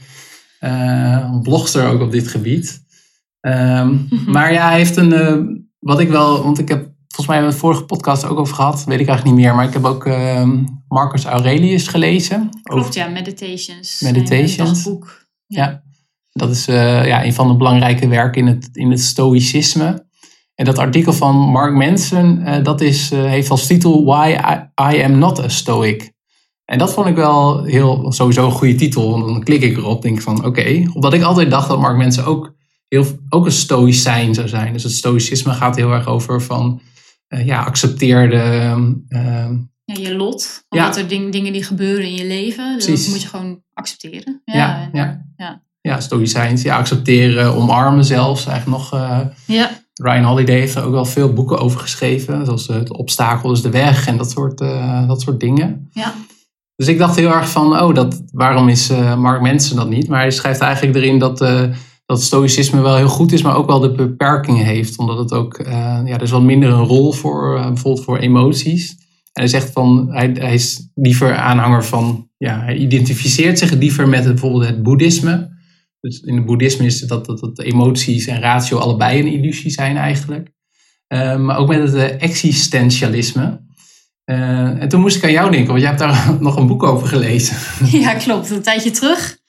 blogster 1.44 1.88
ook 1.88 2.02
op 2.02 2.12
dit 2.12 2.28
gebied. 2.28 2.82
Ehm, 3.42 3.96
maar 4.34 4.54
ja, 4.54 4.68
hij 4.68 4.78
heeft 4.78 4.96
een. 4.98 5.14
eh, 5.14 5.36
wat 5.80 6.00
ik 6.00 6.10
wel. 6.10 6.44
Want 6.44 6.60
ik 6.60 6.68
heb 6.70 6.90
volgens 7.08 7.28
mij 7.28 7.38
in 7.46 7.50
de 7.50 7.58
vorige 7.58 7.84
podcast 7.84 8.26
ook 8.26 8.40
over 8.40 8.56
gehad. 8.56 8.84
Weet 8.84 9.00
ik 9.00 9.08
eigenlijk 9.08 9.38
niet 9.38 9.46
meer. 9.46 9.56
Maar 9.56 9.68
ik 9.68 9.74
heb 9.74 9.86
ook 9.86 10.06
ehm, 10.06 10.64
Marcus 10.88 11.26
Aurelius 11.26 11.88
gelezen. 11.88 12.50
klopt, 12.64 12.94
ja. 12.94 13.08
Meditations. 13.08 14.02
Meditations. 14.02 14.54
Zijn, 14.56 14.68
eh, 14.68 14.74
dagboek. 14.74 15.26
Ja. 15.48 15.84
Dat 16.32 16.50
is 16.50 16.68
eh, 16.68 17.06
ja, 17.08 17.26
een 17.26 17.34
van 17.34 17.48
de 17.48 17.56
belangrijke 17.56 18.08
werken 18.08 18.42
in 18.42 18.48
het, 18.48 18.70
in 18.72 18.90
het 18.92 19.00
stoïcisme. 19.00 20.10
En 20.56 20.66
dat 20.66 20.78
artikel 20.78 21.14
van 21.14 21.36
Mark 21.36 21.74
Manson, 21.74 22.42
eh, 22.42 22.64
dat 22.64 22.82
is, 22.82 23.12
eh, 23.12 23.24
heeft 23.24 23.50
als 23.50 23.68
titel 23.68 24.06
Why 24.06 24.38
I, 24.52 24.84
I 24.96 25.04
Am 25.04 25.18
Not 25.18 25.40
a 25.40 25.48
Stoic. 25.50 26.12
En 26.66 26.78
dat 26.78 26.94
vond 26.94 27.08
ik 27.08 27.16
wel 27.16 27.64
heel, 27.64 28.12
sowieso 28.12 28.46
een 28.46 28.52
goede 28.52 28.76
titel. 28.76 29.12
Want 29.12 29.26
dan 29.26 29.44
klik 29.44 29.62
ik 29.62 29.78
erop, 29.78 30.02
denk 30.02 30.16
ik 30.16 30.22
van 30.22 30.46
oké. 30.46 30.84
Omdat 30.94 31.14
ik 31.14 31.22
altijd 31.22 31.50
dacht 31.50 31.68
dat 31.68 31.80
Mark 31.80 31.98
Manson 31.98 32.24
ook, 32.26 32.54
heel, 33.00 33.06
ook 33.30 33.46
een 33.46 33.52
stoïcijn 33.52 34.34
zou 34.34 34.48
zijn. 34.48 34.74
Dus 34.74 34.84
het 34.84 34.92
stoïcisme 34.92 35.54
gaat 35.54 35.76
heel 35.76 35.92
erg 35.92 36.08
over 36.08 36.42
van, 36.42 36.82
eh, 37.28 37.46
ja, 37.46 37.64
accepteer 37.64 38.30
de... 38.30 38.38
ehm, 39.08 39.58
Ja, 39.86 40.00
je 40.10 40.16
lot. 40.16 40.64
Ja. 40.70 40.86
Wat 40.86 40.98
er 40.98 41.08
ding- 41.08 41.32
dingen 41.32 41.54
die 41.54 41.64
gebeuren 41.64 42.06
in 42.06 42.14
je 42.16 42.26
leven. 42.28 42.76
dus 42.76 42.86
Precies. 42.86 43.04
Dat 43.06 43.14
moet 43.14 43.22
je 43.24 43.28
gewoon 43.28 43.62
accepteren. 43.74 44.42
Ja, 44.46 44.54
Ja, 44.56 44.82
en- 44.82 44.90
ja. 44.94 45.26
ja. 45.38 45.62
ja, 45.82 46.00
stoïcijns. 46.00 46.62
Ja, 46.62 46.78
accepteren, 46.78 47.56
omarmen 47.56 48.06
zelfs. 48.06 48.46
Eigenlijk 48.46 48.78
nog... 48.82 48.94
eh, 48.94 49.20
Ja, 49.46 49.70
Ryan 49.94 50.24
Holiday 50.24 50.56
heeft 50.60 50.76
er 50.76 50.84
ook 50.84 50.92
wel 50.92 51.06
veel 51.06 51.34
boeken 51.34 51.60
over 51.60 51.80
geschreven. 51.80 52.46
Zoals 52.46 52.68
eh, 52.68 52.76
Het 52.76 52.92
obstakel 52.98 53.52
is 53.52 53.62
de 53.62 53.70
weg 53.70 54.08
en 54.08 54.18
dat 54.18 54.32
soort, 54.32 54.58
dat 55.08 55.22
soort 55.22 55.40
dingen. 55.40 55.90
ja. 55.92 56.14
Dus 56.76 56.88
ik 56.90 56.98
dacht 56.98 57.16
heel 57.16 57.34
erg 57.34 57.50
van, 57.50 57.80
oh, 57.82 57.96
dat, 57.96 58.22
waarom 58.32 58.70
is 58.70 58.90
Mark 59.18 59.42
Manson 59.42 59.78
dat 59.78 59.90
niet? 59.90 60.08
Maar 60.08 60.20
hij 60.20 60.32
schrijft 60.32 60.60
eigenlijk 60.60 60.96
erin 60.98 61.20
dat, 61.20 61.42
dat 62.12 62.24
stoïcisme 62.24 62.82
wel 62.82 62.96
heel 62.96 63.08
goed 63.08 63.32
is, 63.32 63.42
maar 63.42 63.56
ook 63.56 63.68
wel 63.68 63.80
de 63.80 63.92
beperkingen 63.92 64.66
heeft. 64.66 64.98
Omdat 64.98 65.18
het 65.18 65.34
ook, 65.34 65.58
eh, 65.58 65.74
ja, 66.06 66.14
er 66.14 66.22
is 66.22 66.32
wat 66.32 66.42
minder 66.42 66.70
een 66.70 66.86
rol 66.86 67.12
voor, 67.12 67.58
eh, 67.58 67.68
bijvoorbeeld 67.68 68.06
voor 68.06 68.18
emoties. 68.18 68.90
En 69.34 69.42
hij 69.42 69.48
zegt 69.48 69.72
van, 69.72 70.08
hij, 70.12 70.32
hij 70.34 70.54
is 70.54 70.90
liever 70.96 71.36
aanhanger 71.36 71.86
van, 71.86 72.30
ja, 72.38 72.64
hij 72.64 72.76
identificeert 72.76 73.60
zich 73.60 73.72
liever 73.72 74.08
met 74.08 74.24
bijvoorbeeld 74.24 74.66
het 74.66 74.84
boeddhisme. 74.84 75.50
Dus 76.00 76.20
in 76.20 76.36
het 76.36 76.46
boeddhisme 76.46 76.86
is 76.86 77.00
het 77.00 77.10
dat, 77.10 77.26
dat, 77.26 77.40
dat 77.40 77.62
emoties 77.62 78.28
en 78.28 78.42
ratio 78.42 78.78
allebei 78.78 79.20
een 79.20 79.34
illusie 79.34 79.72
zijn 79.72 79.98
eigenlijk. 79.98 80.52
Eh, 81.08 81.38
maar 81.38 81.58
ook 81.58 81.68
met 81.68 81.94
het 81.94 82.18
existentialisme. 82.18 83.70
En 84.26 84.90
toen 84.90 85.02
moest 85.02 85.16
ik 85.16 85.24
aan 85.24 85.32
jou 85.32 85.52
denken, 85.52 85.68
want 85.68 85.80
jij 85.80 85.90
hebt 85.90 86.02
daar 86.02 86.38
nog 86.40 86.56
een 86.56 86.68
boek 86.68 86.84
over 86.84 87.08
gelezen. 87.08 87.58
ja, 88.00 88.14
klopt. 88.14 88.50
Een 88.50 88.62
tijdje 88.62 88.92
terug. 88.92 89.40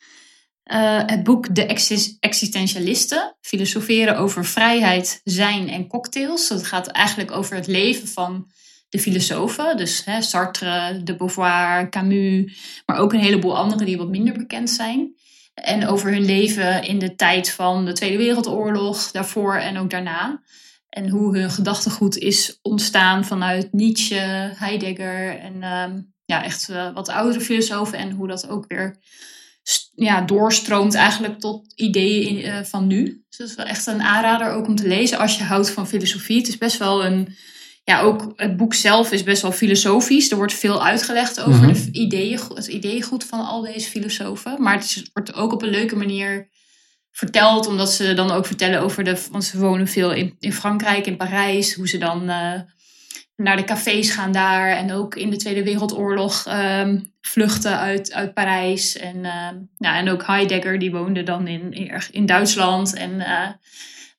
Eh, 0.62 1.02
het 1.06 1.22
boek 1.22 1.54
De 1.54 1.66
Exis- 1.66 2.16
Existentialisten. 2.20 3.36
Filosoferen 3.40 4.16
over 4.16 4.44
vrijheid, 4.44 5.20
zijn 5.24 5.68
en 5.68 5.86
cocktails. 5.86 6.48
Dat 6.48 6.66
gaat 6.66 6.86
eigenlijk 6.86 7.30
over 7.30 7.56
het 7.56 7.66
leven 7.66 8.08
van 8.08 8.50
de 8.88 8.98
filosofen. 8.98 9.76
Dus 9.76 10.04
hè, 10.04 10.22
Sartre, 10.22 11.02
de 11.02 11.16
Beauvoir, 11.16 11.88
Camus. 11.88 12.82
Maar 12.86 12.96
ook 12.96 13.12
een 13.12 13.20
heleboel 13.20 13.56
anderen 13.56 13.86
die 13.86 13.96
wat 13.96 14.08
minder 14.08 14.32
bekend 14.34 14.70
zijn. 14.70 15.14
En 15.54 15.86
over 15.86 16.12
hun 16.12 16.24
leven 16.24 16.82
in 16.84 16.98
de 16.98 17.14
tijd 17.14 17.50
van 17.50 17.84
de 17.84 17.92
Tweede 17.92 18.16
Wereldoorlog. 18.16 19.10
Daarvoor 19.10 19.54
en 19.54 19.78
ook 19.78 19.90
daarna. 19.90 20.42
En 20.88 21.08
hoe 21.08 21.38
hun 21.38 21.50
gedachtegoed 21.50 22.16
is 22.16 22.58
ontstaan 22.62 23.24
vanuit 23.24 23.72
Nietzsche, 23.72 24.52
Heidegger 24.54 25.38
en 25.38 25.62
ehm, 25.62 26.00
ja, 26.24 26.44
echt 26.44 26.68
eh, 26.68 26.94
wat 26.94 27.08
oudere 27.08 27.44
filosofen. 27.44 27.98
En 27.98 28.10
hoe 28.10 28.28
dat 28.28 28.48
ook 28.48 28.64
weer 28.68 28.96
ja, 30.02 30.20
doorstroomt 30.20 30.94
eigenlijk 30.94 31.40
tot 31.40 31.72
ideeën 31.74 32.28
in, 32.38 32.44
eh, 32.44 32.62
van 32.64 32.86
nu. 32.86 33.04
Dus 33.28 33.38
dat 33.38 33.48
is 33.48 33.54
wel 33.54 33.66
echt 33.66 33.86
een 33.86 34.02
aanrader 34.02 34.50
ook 34.52 34.66
om 34.66 34.76
te 34.76 34.88
lezen 34.88 35.18
als 35.18 35.36
je 35.38 35.44
houdt 35.44 35.70
van 35.70 35.88
filosofie. 35.88 36.36
Het 36.38 36.48
is 36.48 36.58
best 36.58 36.78
wel 36.78 37.04
een... 37.04 37.36
Ja, 37.84 38.00
ook 38.00 38.32
het 38.36 38.56
boek 38.56 38.74
zelf 38.74 39.12
is 39.12 39.22
best 39.22 39.42
wel 39.42 39.52
filosofisch. 39.52 40.30
Er 40.30 40.36
wordt 40.36 40.52
veel 40.54 40.84
uitgelegd 40.84 41.40
over 41.40 41.62
Mhm. 41.62 41.72
de 41.72 41.88
ideeën, 41.92 42.40
het 42.54 42.66
ideeëngoed 42.66 43.24
van 43.24 43.40
al 43.46 43.60
deze 43.62 43.88
filosofen. 43.88 44.62
Maar 44.62 44.74
het 44.74 44.84
is- 44.84 45.10
wordt 45.12 45.34
ook 45.34 45.52
op 45.52 45.62
een 45.62 45.70
leuke 45.70 45.96
manier 45.96 46.48
verteld, 47.10 47.66
omdat 47.66 47.92
ze 47.92 48.14
dan 48.14 48.30
ook 48.30 48.46
vertellen 48.46 48.80
over 48.80 49.04
de. 49.04 49.16
Want 49.30 49.44
ze 49.44 49.58
wonen 49.58 49.88
veel 49.88 50.12
in, 50.12 50.36
in 50.38 50.52
Frankrijk, 50.52 51.06
in 51.06 51.16
Parijs, 51.16 51.74
hoe 51.74 51.88
ze 51.88 51.98
dan 51.98 52.28
eh, 52.28 52.60
naar 53.36 53.56
de 53.56 53.64
cafés 53.64 54.10
gaan 54.10 54.32
daar. 54.32 54.68
En 54.68 54.92
ook 54.92 55.14
in 55.14 55.30
de 55.30 55.36
Tweede 55.36 55.62
Wereldoorlog 55.62 56.46
ehm, 56.46 56.98
vluchten 57.20 57.78
uit, 57.78 58.12
uit 58.12 58.34
Parijs. 58.34 58.96
En, 58.96 59.24
ehm, 59.24 59.54
ja, 59.76 59.96
en 59.98 60.08
ook 60.08 60.26
Heidegger, 60.26 60.78
die 60.78 60.90
woonde 60.90 61.22
dan 61.22 61.46
in, 61.46 61.90
in, 62.10 62.26
Duitsland. 62.26 62.94
En 62.94 63.20
eh, 63.20 63.48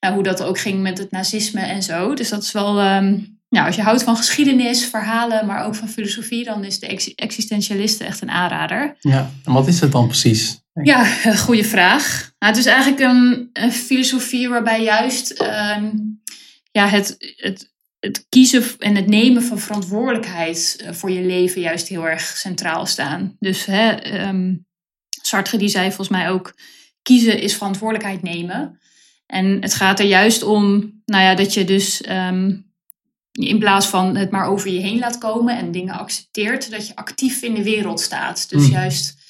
nou, 0.00 0.14
hoe 0.14 0.22
dat 0.22 0.42
ook 0.42 0.58
ging 0.58 0.82
met 0.82 0.98
het 0.98 1.10
nazisme 1.10 1.60
en 1.60 1.82
zo. 1.82 2.14
Dus 2.14 2.28
dat 2.28 2.42
is 2.42 2.52
wel. 2.52 2.78
ehm, 2.80 3.18
nou, 3.48 3.66
als 3.66 3.76
je 3.76 3.82
houdt 3.82 4.02
van 4.02 4.16
geschiedenis, 4.16 4.86
verhalen, 4.86 5.46
maar 5.46 5.64
ook 5.64 5.74
van 5.74 5.88
filosofie, 5.88 6.44
dan 6.44 6.64
is 6.64 6.78
de 6.78 6.86
ex- 6.86 7.14
existentialisten 7.14 8.06
echt 8.06 8.22
een 8.22 8.30
aanrader. 8.30 8.96
Ja, 9.00 9.30
en 9.44 9.52
wat 9.52 9.66
is 9.66 9.80
het 9.80 9.92
dan 9.92 10.06
precies? 10.06 10.62
Ja, 10.82 11.04
goede 11.46 11.64
vraag. 11.64 12.32
Nou, 12.38 12.52
het 12.52 12.56
is 12.56 12.66
eigenlijk 12.66 13.02
een, 13.02 13.50
een 13.52 13.72
filosofie 13.72 14.48
waarbij 14.48 14.82
juist 14.82 15.34
ja, 16.78 16.88
het, 16.88 17.16
het, 17.36 17.73
het 18.04 18.26
kiezen 18.28 18.64
en 18.78 18.94
het 18.94 19.06
nemen 19.06 19.42
van 19.42 19.58
verantwoordelijkheid 19.58 20.76
eh, 20.78 20.92
voor 20.92 21.10
je 21.10 21.22
leven 21.22 21.60
juist 21.60 21.88
heel 21.88 22.08
erg 22.08 22.22
centraal 22.22 22.86
staan. 22.86 23.36
Dus 23.38 23.64
hè, 23.64 23.90
ehm, 23.90 24.54
Sartre 25.22 25.58
die 25.58 25.68
zei 25.68 25.86
volgens 25.86 26.08
mij 26.08 26.30
ook, 26.30 26.54
kiezen 27.02 27.40
is 27.40 27.56
verantwoordelijkheid 27.56 28.22
nemen. 28.22 28.80
En 29.26 29.62
het 29.62 29.74
gaat 29.74 30.00
er 30.00 30.06
juist 30.06 30.42
om 30.42 30.92
nou 31.04 31.22
ja, 31.22 31.34
dat 31.34 31.54
je 31.54 31.64
dus 31.64 32.00
ehm, 32.00 32.56
in 33.32 33.58
plaats 33.58 33.86
van 33.86 34.16
het 34.16 34.30
maar 34.30 34.46
over 34.46 34.70
je 34.70 34.80
heen 34.80 34.98
laat 34.98 35.18
komen 35.18 35.58
en 35.58 35.72
dingen 35.72 35.98
accepteert, 35.98 36.70
dat 36.70 36.86
je 36.86 36.96
actief 36.96 37.42
in 37.42 37.54
de 37.54 37.62
wereld 37.62 38.00
staat. 38.00 38.50
Dus 38.50 38.66
Mm. 38.66 38.72
juist 38.72 39.22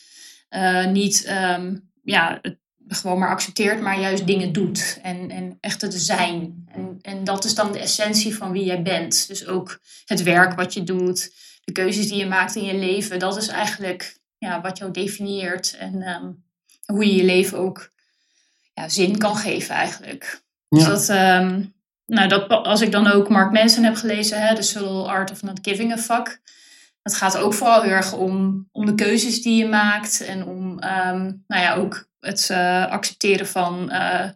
eh, 0.49 0.87
niet 0.87 1.25
ehm, 1.25 1.77
ja, 2.03 2.39
het 2.43 2.59
gewoon 2.89 3.19
maar 3.19 3.29
accepteert, 3.29 3.81
maar 3.81 4.01
juist 4.01 4.27
dingen 4.27 4.53
doet. 4.53 4.99
En, 5.03 5.31
en 5.31 5.59
echt 5.61 5.81
het 5.81 5.95
zijn. 5.95 6.67
En, 6.73 6.99
en 7.03 7.25
dat 7.25 7.45
is 7.45 7.55
dan 7.55 7.73
de 7.73 7.79
essentie 7.79 8.37
van 8.37 8.53
wie 8.53 8.65
jij 8.65 8.83
bent. 8.83 9.29
Dus 9.29 9.47
ook 9.47 9.81
het 10.05 10.23
werk 10.23 10.55
wat 10.55 10.75
je 10.75 10.85
doet, 10.85 11.33
de 11.65 11.73
keuzes 11.73 12.09
die 12.09 12.19
je 12.19 12.27
maakt 12.27 12.55
in 12.55 12.65
je 12.65 12.75
leven, 12.75 13.19
dat 13.19 13.37
is 13.37 13.49
eigenlijk 13.49 14.19
ja, 14.39 14.61
wat 14.61 14.79
jou 14.79 14.91
definieert. 14.91 15.77
En 15.79 16.03
ehm, 16.03 16.31
hoe 16.85 17.07
je 17.07 17.15
je 17.15 17.25
leven 17.25 17.59
ook 17.59 17.91
ja, 18.75 18.89
zin 18.89 19.19
kan 19.19 19.37
geven 19.37 19.75
eigenlijk. 19.75 20.43
Dus 20.69 20.85
dat, 20.85 21.09
ehm, 21.09 21.63
nou, 22.07 22.29
dat, 22.29 22.49
als 22.49 22.81
ik 22.81 22.93
dan 22.93 23.07
ook 23.07 23.29
Mark 23.29 23.53
Manson 23.53 23.85
heb 23.85 23.95
gelezen, 23.95 24.47
hè, 24.47 24.55
The 24.55 24.63
Subtle 24.63 25.07
Art 25.07 25.31
of 25.31 25.43
Not 25.43 25.59
Giving 25.63 25.93
a 25.93 25.99
Fuck. 25.99 26.43
Het 27.03 27.15
gaat 27.15 27.37
ook 27.37 27.55
vooral 27.55 27.83
heel 27.83 27.91
erg 27.91 28.13
om, 28.13 28.69
om 28.73 28.87
de 28.87 28.95
keuzes 28.95 29.43
die 29.43 29.57
je 29.57 29.69
maakt. 29.69 30.21
En 30.21 30.47
om 30.47 30.79
ehm, 30.79 31.33
nou 31.47 31.63
ja, 31.63 31.75
ook 31.75 32.09
het 32.25 32.51
eh, 32.51 32.87
accepteren 32.87 33.47
van, 33.47 33.91
eh, 33.91 34.29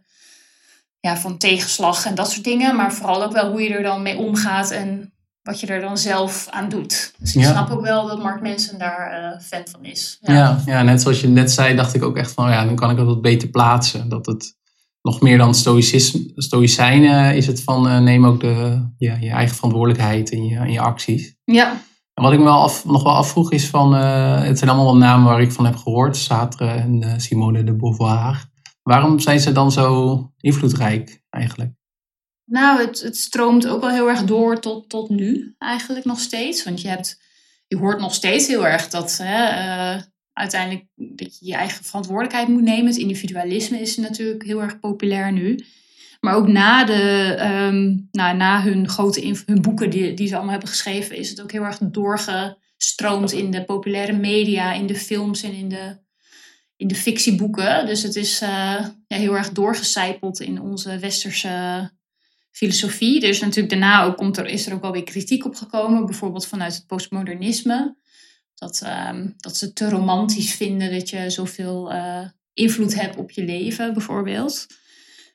ja, 1.01 1.16
van 1.16 1.38
tegenslag 1.38 2.07
en 2.07 2.14
dat 2.14 2.31
soort 2.31 2.44
dingen. 2.44 2.77
Maar 2.77 2.92
vooral 2.92 3.22
ook 3.24 3.33
wel 3.33 3.51
hoe 3.51 3.62
je 3.62 3.74
er 3.74 3.83
dan 3.83 4.03
mee 4.03 4.16
omgaat 4.16 4.70
en 4.70 5.12
wat 5.42 5.61
je 5.61 5.66
er 5.66 5.81
dan 5.81 5.98
zelf 5.98 6.46
aan 6.51 6.68
doet. 6.68 7.12
Dus 7.18 7.35
ik 7.37 7.42
Ja. 7.42 7.51
snap 7.51 7.70
ook 7.70 7.81
wel 7.81 8.07
dat 8.07 8.22
Mark 8.22 8.42
Manson 8.42 8.79
daar 8.79 9.11
eh, 9.33 9.40
fan 9.40 9.62
van 9.70 9.85
is. 9.85 10.18
Ja. 10.20 10.62
Ja, 10.66 10.83
net 10.83 11.03
zoals 11.03 11.20
je 11.20 11.29
net 11.29 11.51
zei, 11.53 11.77
dacht 11.77 11.94
ik 11.94 12.03
ook 12.03 12.16
echt 12.16 12.33
van, 12.33 12.51
ja, 12.51 12.64
dan 12.64 12.74
kan 12.77 12.90
ik 12.90 12.96
het 12.96 13.07
wat 13.07 13.22
beter 13.22 13.48
plaatsen. 13.48 14.09
Dat 14.09 14.27
het 14.27 14.57
nog 15.03 15.20
meer 15.20 15.38
dan 15.38 15.55
stoïcisme, 15.55 16.33
stoïcijnen 16.35 17.37
is 17.37 17.46
het 17.46 17.62
van, 17.62 18.05
neem 18.05 18.27
ook 18.27 18.40
de, 18.40 18.87
ja, 18.98 19.16
je 19.20 19.31
eigen 19.31 19.57
verantwoordelijkheid 19.57 20.31
in 20.31 20.44
je, 20.44 20.57
in 20.59 20.72
je 20.72 20.81
acties. 20.81 21.35
ja. 21.44 21.81
Wat 22.20 22.33
ik 22.33 22.38
me 22.38 22.44
nog 22.85 23.02
wel 23.02 23.14
afvroeg 23.14 23.52
is 23.52 23.66
van, 23.66 23.94
eh, 23.94 24.42
het 24.42 24.59
zijn 24.59 24.70
allemaal 24.70 24.96
namen 24.96 25.28
waar 25.28 25.40
ik 25.40 25.52
van 25.52 25.64
heb 25.64 25.76
gehoord, 25.76 26.16
Sartre 26.16 26.70
en 26.70 27.02
eh, 27.02 27.12
Simone 27.16 27.64
de 27.64 27.76
Beauvoir. 27.76 28.44
Waarom 28.83 29.18
zijn 29.18 29.40
ze 29.40 29.52
dan 29.52 29.72
zo 29.72 30.31
invloedrijk 30.40 31.22
eigenlijk? 31.31 31.72
Nou, 32.44 32.81
het, 32.81 33.00
het 33.00 33.16
stroomt 33.16 33.66
ook 33.66 33.81
wel 33.81 33.90
heel 33.90 34.09
erg 34.09 34.24
door 34.24 34.61
tot, 34.61 34.88
tot 34.88 35.09
nu 35.09 35.54
eigenlijk 35.59 36.04
nog 36.04 36.18
steeds. 36.18 36.64
Want 36.64 36.81
je, 36.81 36.88
hebt, 36.88 37.20
je 37.66 37.76
hoort 37.76 38.00
nog 38.00 38.14
steeds 38.14 38.46
heel 38.46 38.66
erg 38.66 38.88
dat 38.88 39.18
hè, 39.22 39.44
eh, 39.44 40.02
uiteindelijk 40.33 40.87
dat 40.94 41.38
je 41.38 41.46
je 41.46 41.54
eigen 41.54 41.85
verantwoordelijkheid 41.85 42.48
moet 42.48 42.62
nemen. 42.62 42.87
Het 42.87 42.96
individualisme 42.96 43.81
is 43.81 43.96
natuurlijk 43.96 44.44
heel 44.44 44.62
erg 44.62 44.81
populair 44.81 45.33
nu. 45.33 45.64
Maar 46.20 46.35
ook 46.35 46.48
na, 46.48 46.85
de, 46.85 47.35
ehm, 47.38 47.96
nou, 48.11 48.37
na 48.37 48.62
hun 48.62 48.88
grote 48.88 49.42
hun 49.46 49.62
boeken 49.62 49.90
die, 49.90 50.14
die 50.14 50.26
ze 50.26 50.35
allemaal 50.35 50.50
hebben 50.50 50.68
geschreven, 50.68 51.16
is 51.16 51.31
het 51.31 51.42
ook 51.42 51.52
heel 51.52 51.62
erg 51.62 51.78
doorgestroomd 51.78 53.33
in 53.33 53.50
de 53.50 53.64
populaire 53.64 54.12
media, 54.12 54.72
in 54.72 54.87
de 54.87 54.94
films 54.94 55.42
en 55.42 55.52
in 55.52 55.68
de, 55.68 55.96
in 56.76 56.88
de 56.88 56.94
fictieboeken. 56.94 57.87
Dus 57.87 58.02
het 58.02 58.16
is 58.16 58.42
uh, 58.42 58.48
ja, 59.07 59.16
heel 59.16 59.37
erg 59.37 59.52
doorgecijpeld 59.52 60.40
in 60.40 60.61
onze 60.61 60.98
westerse 60.98 61.90
filosofie. 62.50 63.20
Dus 63.20 63.40
natuurlijk 63.40 63.70
daarna 63.70 64.04
ook 64.04 64.16
komt 64.16 64.37
er, 64.37 64.46
is 64.46 64.66
er 64.66 64.74
ook 64.74 64.85
alweer 64.85 65.04
kritiek 65.04 65.44
op 65.44 65.54
gekomen, 65.54 66.07
bijvoorbeeld 66.07 66.46
vanuit 66.46 66.74
het 66.74 66.87
postmodernisme. 66.87 67.96
Dat, 68.54 68.83
um, 69.11 69.35
dat 69.37 69.57
ze 69.57 69.72
te 69.72 69.88
romantisch 69.88 70.54
vinden 70.54 70.90
dat 70.90 71.11
je 71.11 71.31
zoveel 71.31 71.92
uh, 71.92 72.26
invloed 72.54 72.94
hebt 72.94 73.16
op 73.16 73.31
je 73.31 73.44
leven, 73.44 73.92
bijvoorbeeld. 73.92 74.66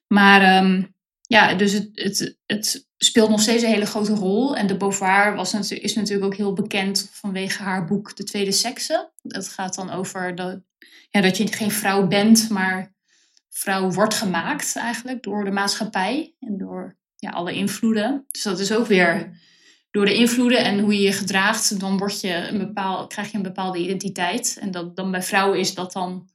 Maar 0.07 0.63
um, 0.63 0.95
ja, 1.21 1.53
dus 1.53 1.71
het, 1.71 1.89
het, 1.93 2.37
het 2.45 2.87
speelt 2.97 3.29
nog 3.29 3.41
steeds 3.41 3.63
een 3.63 3.69
hele 3.69 3.85
grote 3.85 4.13
rol. 4.13 4.57
En 4.57 4.67
de 4.67 4.77
Beauvoir 4.77 5.35
was, 5.35 5.71
is 5.71 5.95
natuurlijk 5.95 6.25
ook 6.25 6.35
heel 6.35 6.53
bekend 6.53 7.09
vanwege 7.11 7.63
haar 7.63 7.85
boek 7.85 8.15
De 8.15 8.23
Tweede 8.23 8.51
Sekse. 8.51 9.11
Dat 9.21 9.49
gaat 9.49 9.75
dan 9.75 9.89
over 9.89 10.35
dat, 10.35 10.59
ja, 11.09 11.21
dat 11.21 11.37
je 11.37 11.47
geen 11.47 11.71
vrouw 11.71 12.07
bent, 12.07 12.49
maar 12.49 12.93
vrouw 13.49 13.91
wordt 13.91 14.13
gemaakt 14.13 14.75
eigenlijk 14.75 15.23
door 15.23 15.45
de 15.45 15.51
maatschappij 15.51 16.35
en 16.39 16.57
door 16.57 16.97
ja, 17.15 17.29
alle 17.29 17.53
invloeden. 17.53 18.25
Dus 18.31 18.43
dat 18.43 18.59
is 18.59 18.73
ook 18.73 18.87
weer 18.87 19.41
door 19.91 20.05
de 20.05 20.15
invloeden 20.15 20.63
en 20.63 20.79
hoe 20.79 20.93
je 20.93 21.01
je 21.01 21.13
gedraagt, 21.13 21.79
dan 21.79 21.97
word 21.97 22.21
je 22.21 22.33
een 22.33 22.57
bepaal, 22.57 23.07
krijg 23.07 23.31
je 23.31 23.37
een 23.37 23.43
bepaalde 23.43 23.79
identiteit. 23.79 24.57
En 24.59 24.71
dat, 24.71 24.95
dan 24.95 25.11
bij 25.11 25.21
vrouwen 25.21 25.59
is 25.59 25.73
dat 25.73 25.91
dan 25.91 26.29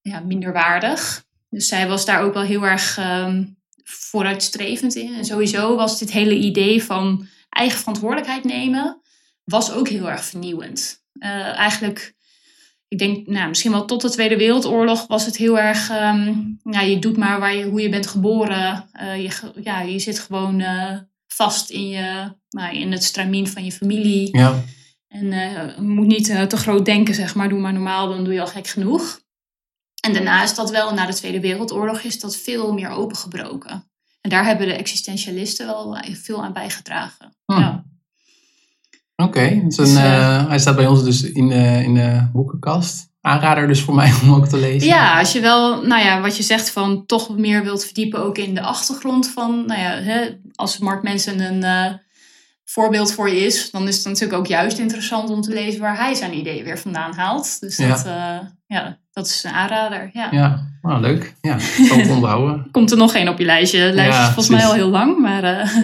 ja, 0.00 0.20
minder 0.20 0.52
waardig. 0.52 1.25
Dus 1.48 1.68
zij 1.68 1.88
was 1.88 2.04
daar 2.04 2.22
ook 2.22 2.34
wel 2.34 2.42
heel 2.42 2.66
erg 2.66 2.98
um, 2.98 3.56
vooruitstrevend 3.84 4.94
in. 4.94 5.14
En 5.14 5.24
sowieso 5.24 5.76
was 5.76 5.98
dit 5.98 6.10
hele 6.10 6.34
idee 6.34 6.82
van 6.82 7.26
eigen 7.48 7.78
verantwoordelijkheid 7.78 8.44
nemen, 8.44 9.00
was 9.44 9.72
ook 9.72 9.88
heel 9.88 10.10
erg 10.10 10.24
vernieuwend. 10.24 11.04
Uh, 11.14 11.58
eigenlijk, 11.58 12.14
ik 12.88 12.98
denk 12.98 13.26
nou, 13.26 13.48
misschien 13.48 13.70
wel 13.70 13.84
tot 13.84 14.00
de 14.00 14.10
Tweede 14.10 14.36
Wereldoorlog 14.36 15.06
was 15.06 15.26
het 15.26 15.36
heel 15.36 15.58
erg, 15.58 15.90
um, 15.90 16.58
nou, 16.62 16.86
je 16.86 16.98
doet 16.98 17.16
maar 17.16 17.40
waar 17.40 17.54
je, 17.54 17.64
hoe 17.64 17.80
je 17.80 17.88
bent 17.88 18.06
geboren. 18.06 18.88
Uh, 19.00 19.22
je, 19.22 19.30
ja, 19.62 19.80
je 19.80 19.98
zit 19.98 20.18
gewoon 20.18 20.60
uh, 20.60 20.98
vast 21.26 21.70
in, 21.70 21.88
je, 21.88 22.32
nou, 22.48 22.76
in 22.76 22.92
het 22.92 23.04
stramien 23.04 23.48
van 23.48 23.64
je 23.64 23.72
familie. 23.72 24.36
Ja. 24.36 24.62
En 25.08 25.74
moet 25.78 26.06
niet 26.06 26.24
te 26.48 26.56
groot 26.56 26.84
denken, 26.84 27.14
zeg 27.14 27.34
maar. 27.34 27.48
Doe 27.48 27.58
maar 27.58 27.72
normaal, 27.72 28.08
dan 28.08 28.24
doe 28.24 28.32
je 28.32 28.40
al 28.40 28.46
gek 28.46 28.66
genoeg. 28.66 29.20
En 30.06 30.12
daarna 30.12 30.42
is 30.42 30.54
dat 30.54 30.70
wel, 30.70 30.94
na 30.94 31.06
de 31.06 31.14
Tweede 31.14 31.40
Wereldoorlog, 31.40 32.00
is 32.00 32.20
dat 32.20 32.36
veel 32.36 32.72
meer 32.72 32.88
opengebroken. 32.88 33.84
En 34.20 34.30
daar 34.30 34.44
hebben 34.44 34.66
de 34.66 34.72
existentialisten 34.72 35.66
wel 35.66 35.98
veel 36.12 36.44
aan 36.44 36.52
bijgedragen. 36.52 37.36
Hmm. 37.44 37.58
Ja. 37.58 37.84
Oké, 39.16 39.60
dus, 39.64 39.76
dus 39.76 39.92
uh, 39.92 40.48
hij 40.48 40.58
staat 40.58 40.76
bij 40.76 40.86
ons 40.86 41.04
dus 41.04 41.22
in 41.22 41.48
de, 41.48 41.82
in 41.84 41.94
de 41.94 42.28
boekenkast. 42.32 43.08
Aanrader 43.20 43.68
dus 43.68 43.80
voor 43.80 43.94
mij 43.94 44.12
om 44.22 44.34
ook 44.34 44.46
te 44.46 44.56
lezen. 44.56 44.88
Ja, 44.88 45.18
als 45.18 45.32
je 45.32 45.40
wel, 45.40 45.82
nou 45.82 46.04
ja, 46.04 46.20
wat 46.20 46.36
je 46.36 46.42
zegt 46.42 46.70
van 46.70 47.06
toch 47.06 47.36
meer 47.36 47.62
wilt 47.62 47.84
verdiepen 47.84 48.20
ook 48.20 48.38
in 48.38 48.54
de 48.54 48.62
achtergrond 48.62 49.28
van, 49.28 49.66
nou 49.66 49.80
ja, 49.80 49.90
hè, 49.90 50.28
als 50.54 50.78
Mark 50.78 51.02
Mensen 51.02 51.40
een 51.40 51.92
uh, 51.92 51.98
voorbeeld 52.70 53.12
voor 53.12 53.28
je 53.28 53.44
is, 53.44 53.70
dan 53.70 53.88
is 53.88 53.96
het 53.96 54.04
natuurlijk 54.04 54.38
ook 54.38 54.46
juist 54.46 54.78
interessant 54.78 55.30
om 55.30 55.40
te 55.40 55.52
lezen 55.52 55.80
waar 55.80 55.96
hij 55.96 56.14
zijn 56.14 56.38
ideeën 56.38 56.64
weer 56.64 56.78
vandaan 56.78 57.14
haalt. 57.14 57.60
Dus 57.60 57.76
dat, 57.76 58.02
ja. 58.04 58.40
Uh, 58.40 58.46
ja, 58.66 58.98
dat 59.12 59.26
is 59.26 59.44
een 59.44 59.50
aanrader. 59.50 60.10
Ja, 60.12 60.28
ja 60.30 60.66
nou, 60.82 61.00
leuk. 61.00 61.34
Ja, 61.40 61.56
het 61.58 62.10
onthouden. 62.16 62.68
Komt 62.70 62.90
er 62.90 62.96
nog 62.96 63.14
één 63.14 63.28
op 63.28 63.38
je 63.38 63.44
lijstje. 63.44 63.78
De 63.78 63.94
lijstje 63.94 64.22
is 64.22 64.26
volgens 64.26 64.48
mij 64.56 64.64
al 64.64 64.74
heel 64.74 64.88
lang. 64.88 65.18
Maar, 65.18 65.44
uh... 65.44 65.76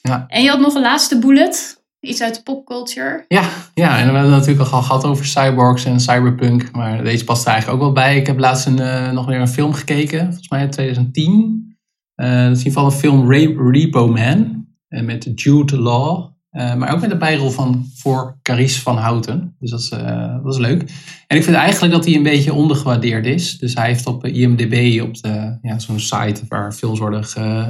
ja. 0.10 0.24
En 0.28 0.42
je 0.42 0.48
had 0.48 0.60
nog 0.60 0.74
een 0.74 0.82
laatste 0.82 1.18
bullet. 1.18 1.76
Iets 2.00 2.22
uit 2.22 2.34
de 2.34 2.42
popculture. 2.42 3.24
Ja, 3.28 3.48
ja, 3.74 3.98
en 3.98 4.06
we 4.06 4.12
hebben 4.12 4.32
het 4.32 4.46
natuurlijk 4.46 4.70
al 4.70 4.82
gehad 4.82 5.04
over 5.04 5.24
cyborgs 5.24 5.84
en 5.84 6.00
cyberpunk. 6.00 6.72
Maar 6.72 7.04
deze 7.04 7.24
past 7.24 7.46
er 7.46 7.50
eigenlijk 7.50 7.82
ook 7.82 7.84
wel 7.84 8.04
bij. 8.04 8.16
Ik 8.16 8.26
heb 8.26 8.38
laatst 8.38 8.66
een, 8.66 8.80
uh, 8.80 9.10
nog 9.10 9.26
weer 9.26 9.40
een 9.40 9.48
film 9.48 9.72
gekeken. 9.72 10.24
Volgens 10.24 10.48
mij 10.48 10.62
in 10.62 10.70
2010. 10.70 11.76
Uh, 12.16 12.26
dat 12.26 12.36
is 12.36 12.42
in 12.42 12.48
ieder 12.48 12.62
geval 12.62 12.84
een 12.84 12.92
film 12.92 13.30
Repo 13.72 14.06
Man. 14.06 14.57
Uh, 14.88 15.02
met 15.02 15.30
Jude 15.34 15.78
Law. 15.78 16.36
Uh, 16.52 16.74
maar 16.74 16.92
ook 16.92 17.00
met 17.00 17.10
de 17.10 17.16
bijrol 17.16 17.50
van 17.50 17.86
voor 17.96 18.38
Carice 18.42 18.80
van 18.80 18.96
Houten. 18.96 19.56
Dus 19.58 19.70
dat 19.70 19.80
is, 19.80 19.90
uh, 19.90 20.42
dat 20.42 20.52
is 20.54 20.60
leuk. 20.60 20.80
En 21.26 21.36
ik 21.36 21.44
vind 21.44 21.56
eigenlijk 21.56 21.92
dat 21.92 22.04
hij 22.04 22.14
een 22.14 22.22
beetje 22.22 22.52
ondergewaardeerd 22.52 23.26
is. 23.26 23.58
Dus 23.58 23.74
hij 23.74 23.86
heeft 23.86 24.06
op 24.06 24.26
IMDb, 24.26 25.02
op 25.02 25.16
ja, 25.62 25.78
zo'n 25.78 26.00
site 26.00 26.42
waar 26.48 26.72
films 26.72 26.98
worden 26.98 27.24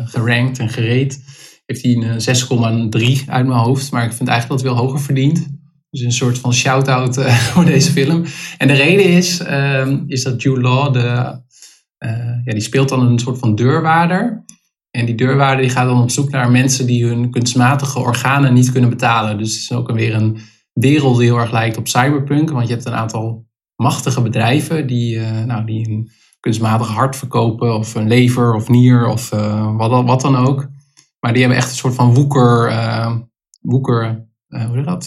gerankt 0.08 0.58
en 0.58 0.68
gereed, 0.68 1.22
heeft 1.66 1.82
hij 1.82 1.92
een 1.92 2.90
6,3 3.22 3.28
uit 3.28 3.46
mijn 3.46 3.60
hoofd. 3.60 3.90
Maar 3.90 4.04
ik 4.04 4.12
vind 4.12 4.28
eigenlijk 4.28 4.60
dat 4.60 4.70
hij 4.70 4.76
wel 4.76 4.86
hoger 4.86 5.00
verdient. 5.04 5.48
Dus 5.90 6.00
een 6.00 6.12
soort 6.12 6.38
van 6.38 6.52
shout-out 6.52 7.22
voor 7.52 7.64
deze 7.64 7.90
film. 7.90 8.24
En 8.58 8.68
de 8.68 8.74
reden 8.74 9.06
is, 9.06 9.40
uh, 9.40 9.92
is 10.06 10.22
dat 10.22 10.42
Jude 10.42 10.60
Law, 10.60 10.92
de, 10.92 11.00
ja, 12.44 12.52
die 12.52 12.60
speelt 12.60 12.88
dan 12.88 13.06
een 13.06 13.18
soort 13.18 13.38
van 13.38 13.54
deurwaarder. 13.54 14.44
En 14.98 15.06
die 15.06 15.14
deurwaarder 15.14 15.62
die 15.64 15.74
gaat 15.74 15.88
dan 15.88 16.02
op 16.02 16.10
zoek 16.10 16.30
naar 16.30 16.50
mensen 16.50 16.86
die 16.86 17.06
hun 17.06 17.30
kunstmatige 17.30 17.98
organen 17.98 18.54
niet 18.54 18.72
kunnen 18.72 18.90
betalen. 18.90 19.38
Dus 19.38 19.52
het 19.52 19.60
is 19.60 19.72
ook 19.72 19.92
weer 19.92 20.14
een 20.14 20.38
wereld 20.72 21.16
die 21.16 21.26
heel 21.26 21.38
erg 21.38 21.52
lijkt 21.52 21.76
op 21.76 21.88
cyberpunk. 21.88 22.50
Want 22.50 22.68
je 22.68 22.72
hebt 22.72 22.86
een 22.86 22.94
aantal 22.94 23.46
machtige 23.76 24.22
bedrijven 24.22 24.86
die, 24.86 25.16
uh, 25.16 25.44
nou, 25.44 25.66
die 25.66 25.88
een 25.88 26.10
kunstmatig 26.40 26.88
hart 26.88 27.16
verkopen. 27.16 27.74
Of 27.74 27.94
een 27.94 28.08
lever 28.08 28.54
of 28.54 28.68
nier 28.68 29.06
of 29.06 29.32
uh, 29.32 29.76
wat, 29.76 30.04
wat, 30.04 30.20
dan 30.20 30.36
ook. 30.36 30.68
Maar 31.20 31.32
die 31.32 31.40
hebben 31.40 31.58
echt 31.58 31.70
een 31.70 31.76
soort 31.76 31.94
van 31.94 32.14
woeker... 32.14 32.70
Uh, 32.70 33.16
woeker 33.60 34.26
hoe 34.48 34.76
heet 34.76 34.84
dat? 34.84 35.06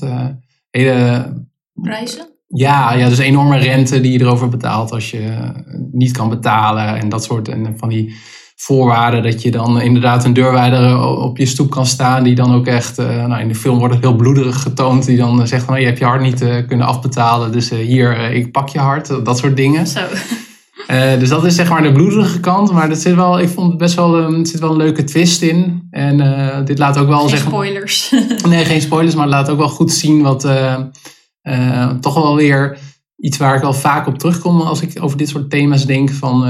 hele... 0.69 1.33
Prijzen? 1.73 2.29
Ja, 2.47 2.93
ja, 2.93 3.09
dus 3.09 3.17
enorme 3.17 3.57
rente 3.57 4.01
die 4.01 4.11
je 4.11 4.19
erover 4.19 4.49
betaalt 4.49 4.91
als 4.91 5.11
je 5.11 5.51
niet 5.91 6.11
kan 6.11 6.29
betalen. 6.29 6.99
En 6.99 7.09
dat 7.09 7.23
soort 7.23 7.47
en 7.47 7.77
van 7.77 7.89
die 7.89 8.15
voorwaarden 8.63 9.23
dat 9.23 9.41
je 9.41 9.51
dan 9.51 9.81
inderdaad 9.81 10.25
een 10.25 10.33
deurwijder 10.33 10.99
op 11.17 11.37
je 11.37 11.45
stoep 11.45 11.69
kan 11.69 11.85
staan. 11.85 12.23
Die 12.23 12.35
dan 12.35 12.53
ook 12.53 12.67
echt, 12.67 12.99
uh, 12.99 13.25
nou 13.25 13.41
in 13.41 13.47
de 13.47 13.55
film 13.55 13.77
wordt 13.77 13.93
het 13.93 14.03
heel 14.03 14.15
bloederig 14.15 14.61
getoond. 14.61 15.05
Die 15.05 15.17
dan 15.17 15.47
zegt 15.47 15.65
van, 15.65 15.79
je 15.79 15.85
hebt 15.85 15.97
je 15.97 16.05
hart 16.05 16.21
niet 16.21 16.41
uh, 16.41 16.67
kunnen 16.67 16.87
afbetalen. 16.87 17.51
Dus 17.51 17.71
uh, 17.71 17.79
hier, 17.79 18.31
ik 18.31 18.51
pak 18.51 18.69
je 18.69 18.79
hart. 18.79 19.25
Dat 19.25 19.37
soort 19.37 19.55
dingen. 19.55 19.87
Zo. 19.87 19.99
dus 21.19 21.29
dat 21.29 21.45
is 21.45 21.55
zeg 21.55 21.69
maar 21.69 21.83
de 21.83 21.91
bloederige 21.91 22.39
kant. 22.39 22.71
Maar 22.71 22.89
dat 22.89 22.97
zit 22.97 23.15
wel, 23.15 23.39
ik 23.39 23.49
vond 23.49 23.69
het 23.69 23.77
best 23.77 23.95
wel, 23.95 24.17
um, 24.17 24.39
er 24.39 24.47
zit 24.47 24.59
wel 24.59 24.71
een 24.71 24.77
leuke 24.77 25.03
twist 25.03 25.41
in. 25.41 25.87
En 25.91 26.65
dit 26.65 26.77
laat 26.77 26.97
ook 26.97 27.07
wel 27.07 27.19
geen 27.19 27.29
zeggen... 27.29 27.47
spoilers. 27.47 28.13
nee, 28.49 28.65
geen 28.65 28.81
spoilers. 28.81 29.15
Maar 29.15 29.25
het 29.25 29.33
laat 29.33 29.49
ook 29.49 29.57
wel 29.57 29.69
goed 29.69 29.91
zien 29.91 30.21
wat 30.21 30.47
toch 32.01 32.13
wel 32.13 32.35
weer 32.35 32.77
iets 33.17 33.37
waar 33.37 33.55
ik 33.55 33.61
wel 33.61 33.73
vaak 33.73 34.07
op 34.07 34.17
terugkom 34.17 34.61
als 34.61 34.81
ik 34.81 35.03
over 35.03 35.17
dit 35.17 35.29
soort 35.29 35.49
thema's 35.49 35.85
denk. 35.85 36.11
Van, 36.11 36.43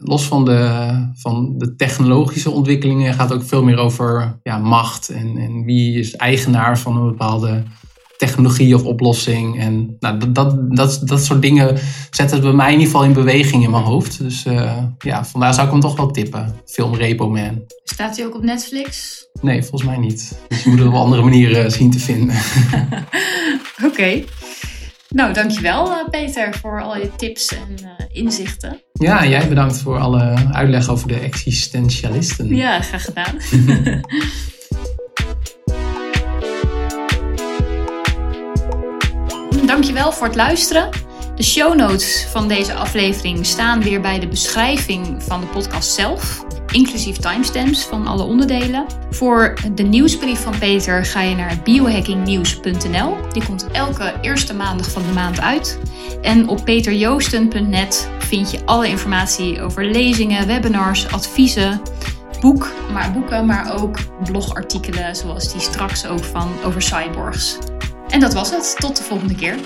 los 0.00 0.24
van 0.24 0.44
de, 0.44 0.92
van 1.14 1.54
de 1.58 1.74
technologische 1.74 2.50
ontwikkelingen 2.50 3.14
gaat 3.14 3.30
het 3.30 3.38
ook 3.38 3.48
veel 3.48 3.62
meer 3.62 3.76
over 3.76 4.38
ja, 4.42 4.58
macht. 4.58 5.08
En, 5.08 5.36
en 5.36 5.64
wie 5.64 5.98
is 5.98 6.16
eigenaar 6.16 6.78
van 6.78 6.96
een 6.96 7.06
bepaalde 7.06 7.62
technologie 8.18 8.74
of 8.74 8.84
oplossing. 8.84 9.60
En 9.60 9.96
nou, 10.00 10.18
dat, 10.18 10.34
dat, 10.34 10.76
dat, 10.76 11.00
dat 11.04 11.24
soort 11.24 11.42
dingen 11.42 11.78
zetten 12.10 12.36
het 12.36 12.46
bij 12.46 12.54
mij 12.54 12.66
in 12.66 12.72
ieder 12.72 12.86
geval 12.86 13.04
in 13.04 13.12
beweging 13.12 13.64
in 13.64 13.70
mijn 13.70 13.82
hoofd. 13.82 14.18
Dus 14.18 14.46
uh, 14.46 14.82
ja, 14.98 15.24
vandaar 15.24 15.54
zou 15.54 15.66
ik 15.66 15.72
hem 15.72 15.80
toch 15.80 15.96
wel 15.96 16.10
tippen. 16.10 16.54
Film 16.64 16.94
Repo 16.94 17.30
Man. 17.30 17.62
Staat 17.84 18.16
hij 18.16 18.26
ook 18.26 18.34
op 18.34 18.42
Netflix? 18.42 19.16
Nee, 19.40 19.60
volgens 19.60 19.90
mij 19.90 19.98
niet. 19.98 20.38
Dus 20.48 20.62
je 20.62 20.70
moet 20.70 20.78
het 20.78 20.88
op 20.88 20.94
andere 20.94 21.22
manieren 21.22 21.72
zien 21.72 21.90
te 21.90 21.98
vinden. 21.98 22.36
Oké. 23.84 23.86
Okay. 23.86 24.24
Nou, 25.08 25.32
dankjewel 25.32 25.90
uh, 25.90 26.08
Peter 26.10 26.54
voor 26.54 26.82
al 26.82 26.96
je 26.96 27.10
tips 27.16 27.54
en 27.54 27.76
uh, 27.82 27.88
inzichten. 28.08 28.80
Ja, 28.92 29.26
jij 29.26 29.48
bedankt 29.48 29.80
voor 29.80 29.98
alle 29.98 30.34
uitleg 30.52 30.88
over 30.88 31.08
de 31.08 31.18
existentialisten. 31.18 32.56
Ja, 32.56 32.80
graag 32.80 33.04
gedaan. 33.04 33.36
dankjewel 39.66 40.12
voor 40.12 40.26
het 40.26 40.36
luisteren. 40.36 40.88
De 41.34 41.42
show 41.42 41.74
notes 41.74 42.26
van 42.30 42.48
deze 42.48 42.74
aflevering 42.74 43.46
staan 43.46 43.82
weer 43.82 44.00
bij 44.00 44.18
de 44.18 44.28
beschrijving 44.28 45.22
van 45.22 45.40
de 45.40 45.46
podcast 45.46 45.94
zelf 45.94 46.44
inclusief 46.72 47.16
timestamps 47.16 47.84
van 47.84 48.06
alle 48.06 48.22
onderdelen. 48.22 48.86
Voor 49.10 49.54
de 49.74 49.82
nieuwsbrief 49.82 50.40
van 50.40 50.58
Peter 50.58 51.04
ga 51.04 51.20
je 51.20 51.34
naar 51.34 51.60
biohackingnieuws.nl. 51.64 53.16
Die 53.32 53.44
komt 53.44 53.66
elke 53.72 54.14
eerste 54.20 54.54
maandag 54.54 54.90
van 54.90 55.02
de 55.02 55.12
maand 55.12 55.40
uit. 55.40 55.78
En 56.22 56.48
op 56.48 56.64
peterjoosten.net 56.64 58.10
vind 58.18 58.50
je 58.50 58.64
alle 58.64 58.88
informatie 58.88 59.62
over 59.62 59.84
lezingen, 59.84 60.46
webinars, 60.46 61.12
adviezen, 61.12 61.80
boek, 62.40 62.72
maar 62.92 63.12
boeken, 63.12 63.46
maar 63.46 63.80
ook 63.80 63.98
blogartikelen 64.24 65.16
zoals 65.16 65.52
die 65.52 65.60
straks 65.60 66.06
ook 66.06 66.24
van 66.24 66.48
over 66.64 66.82
cyborgs. 66.82 67.58
En 68.08 68.20
dat 68.20 68.34
was 68.34 68.50
het. 68.50 68.76
Tot 68.78 68.96
de 68.96 69.02
volgende 69.02 69.34
keer. 69.34 69.56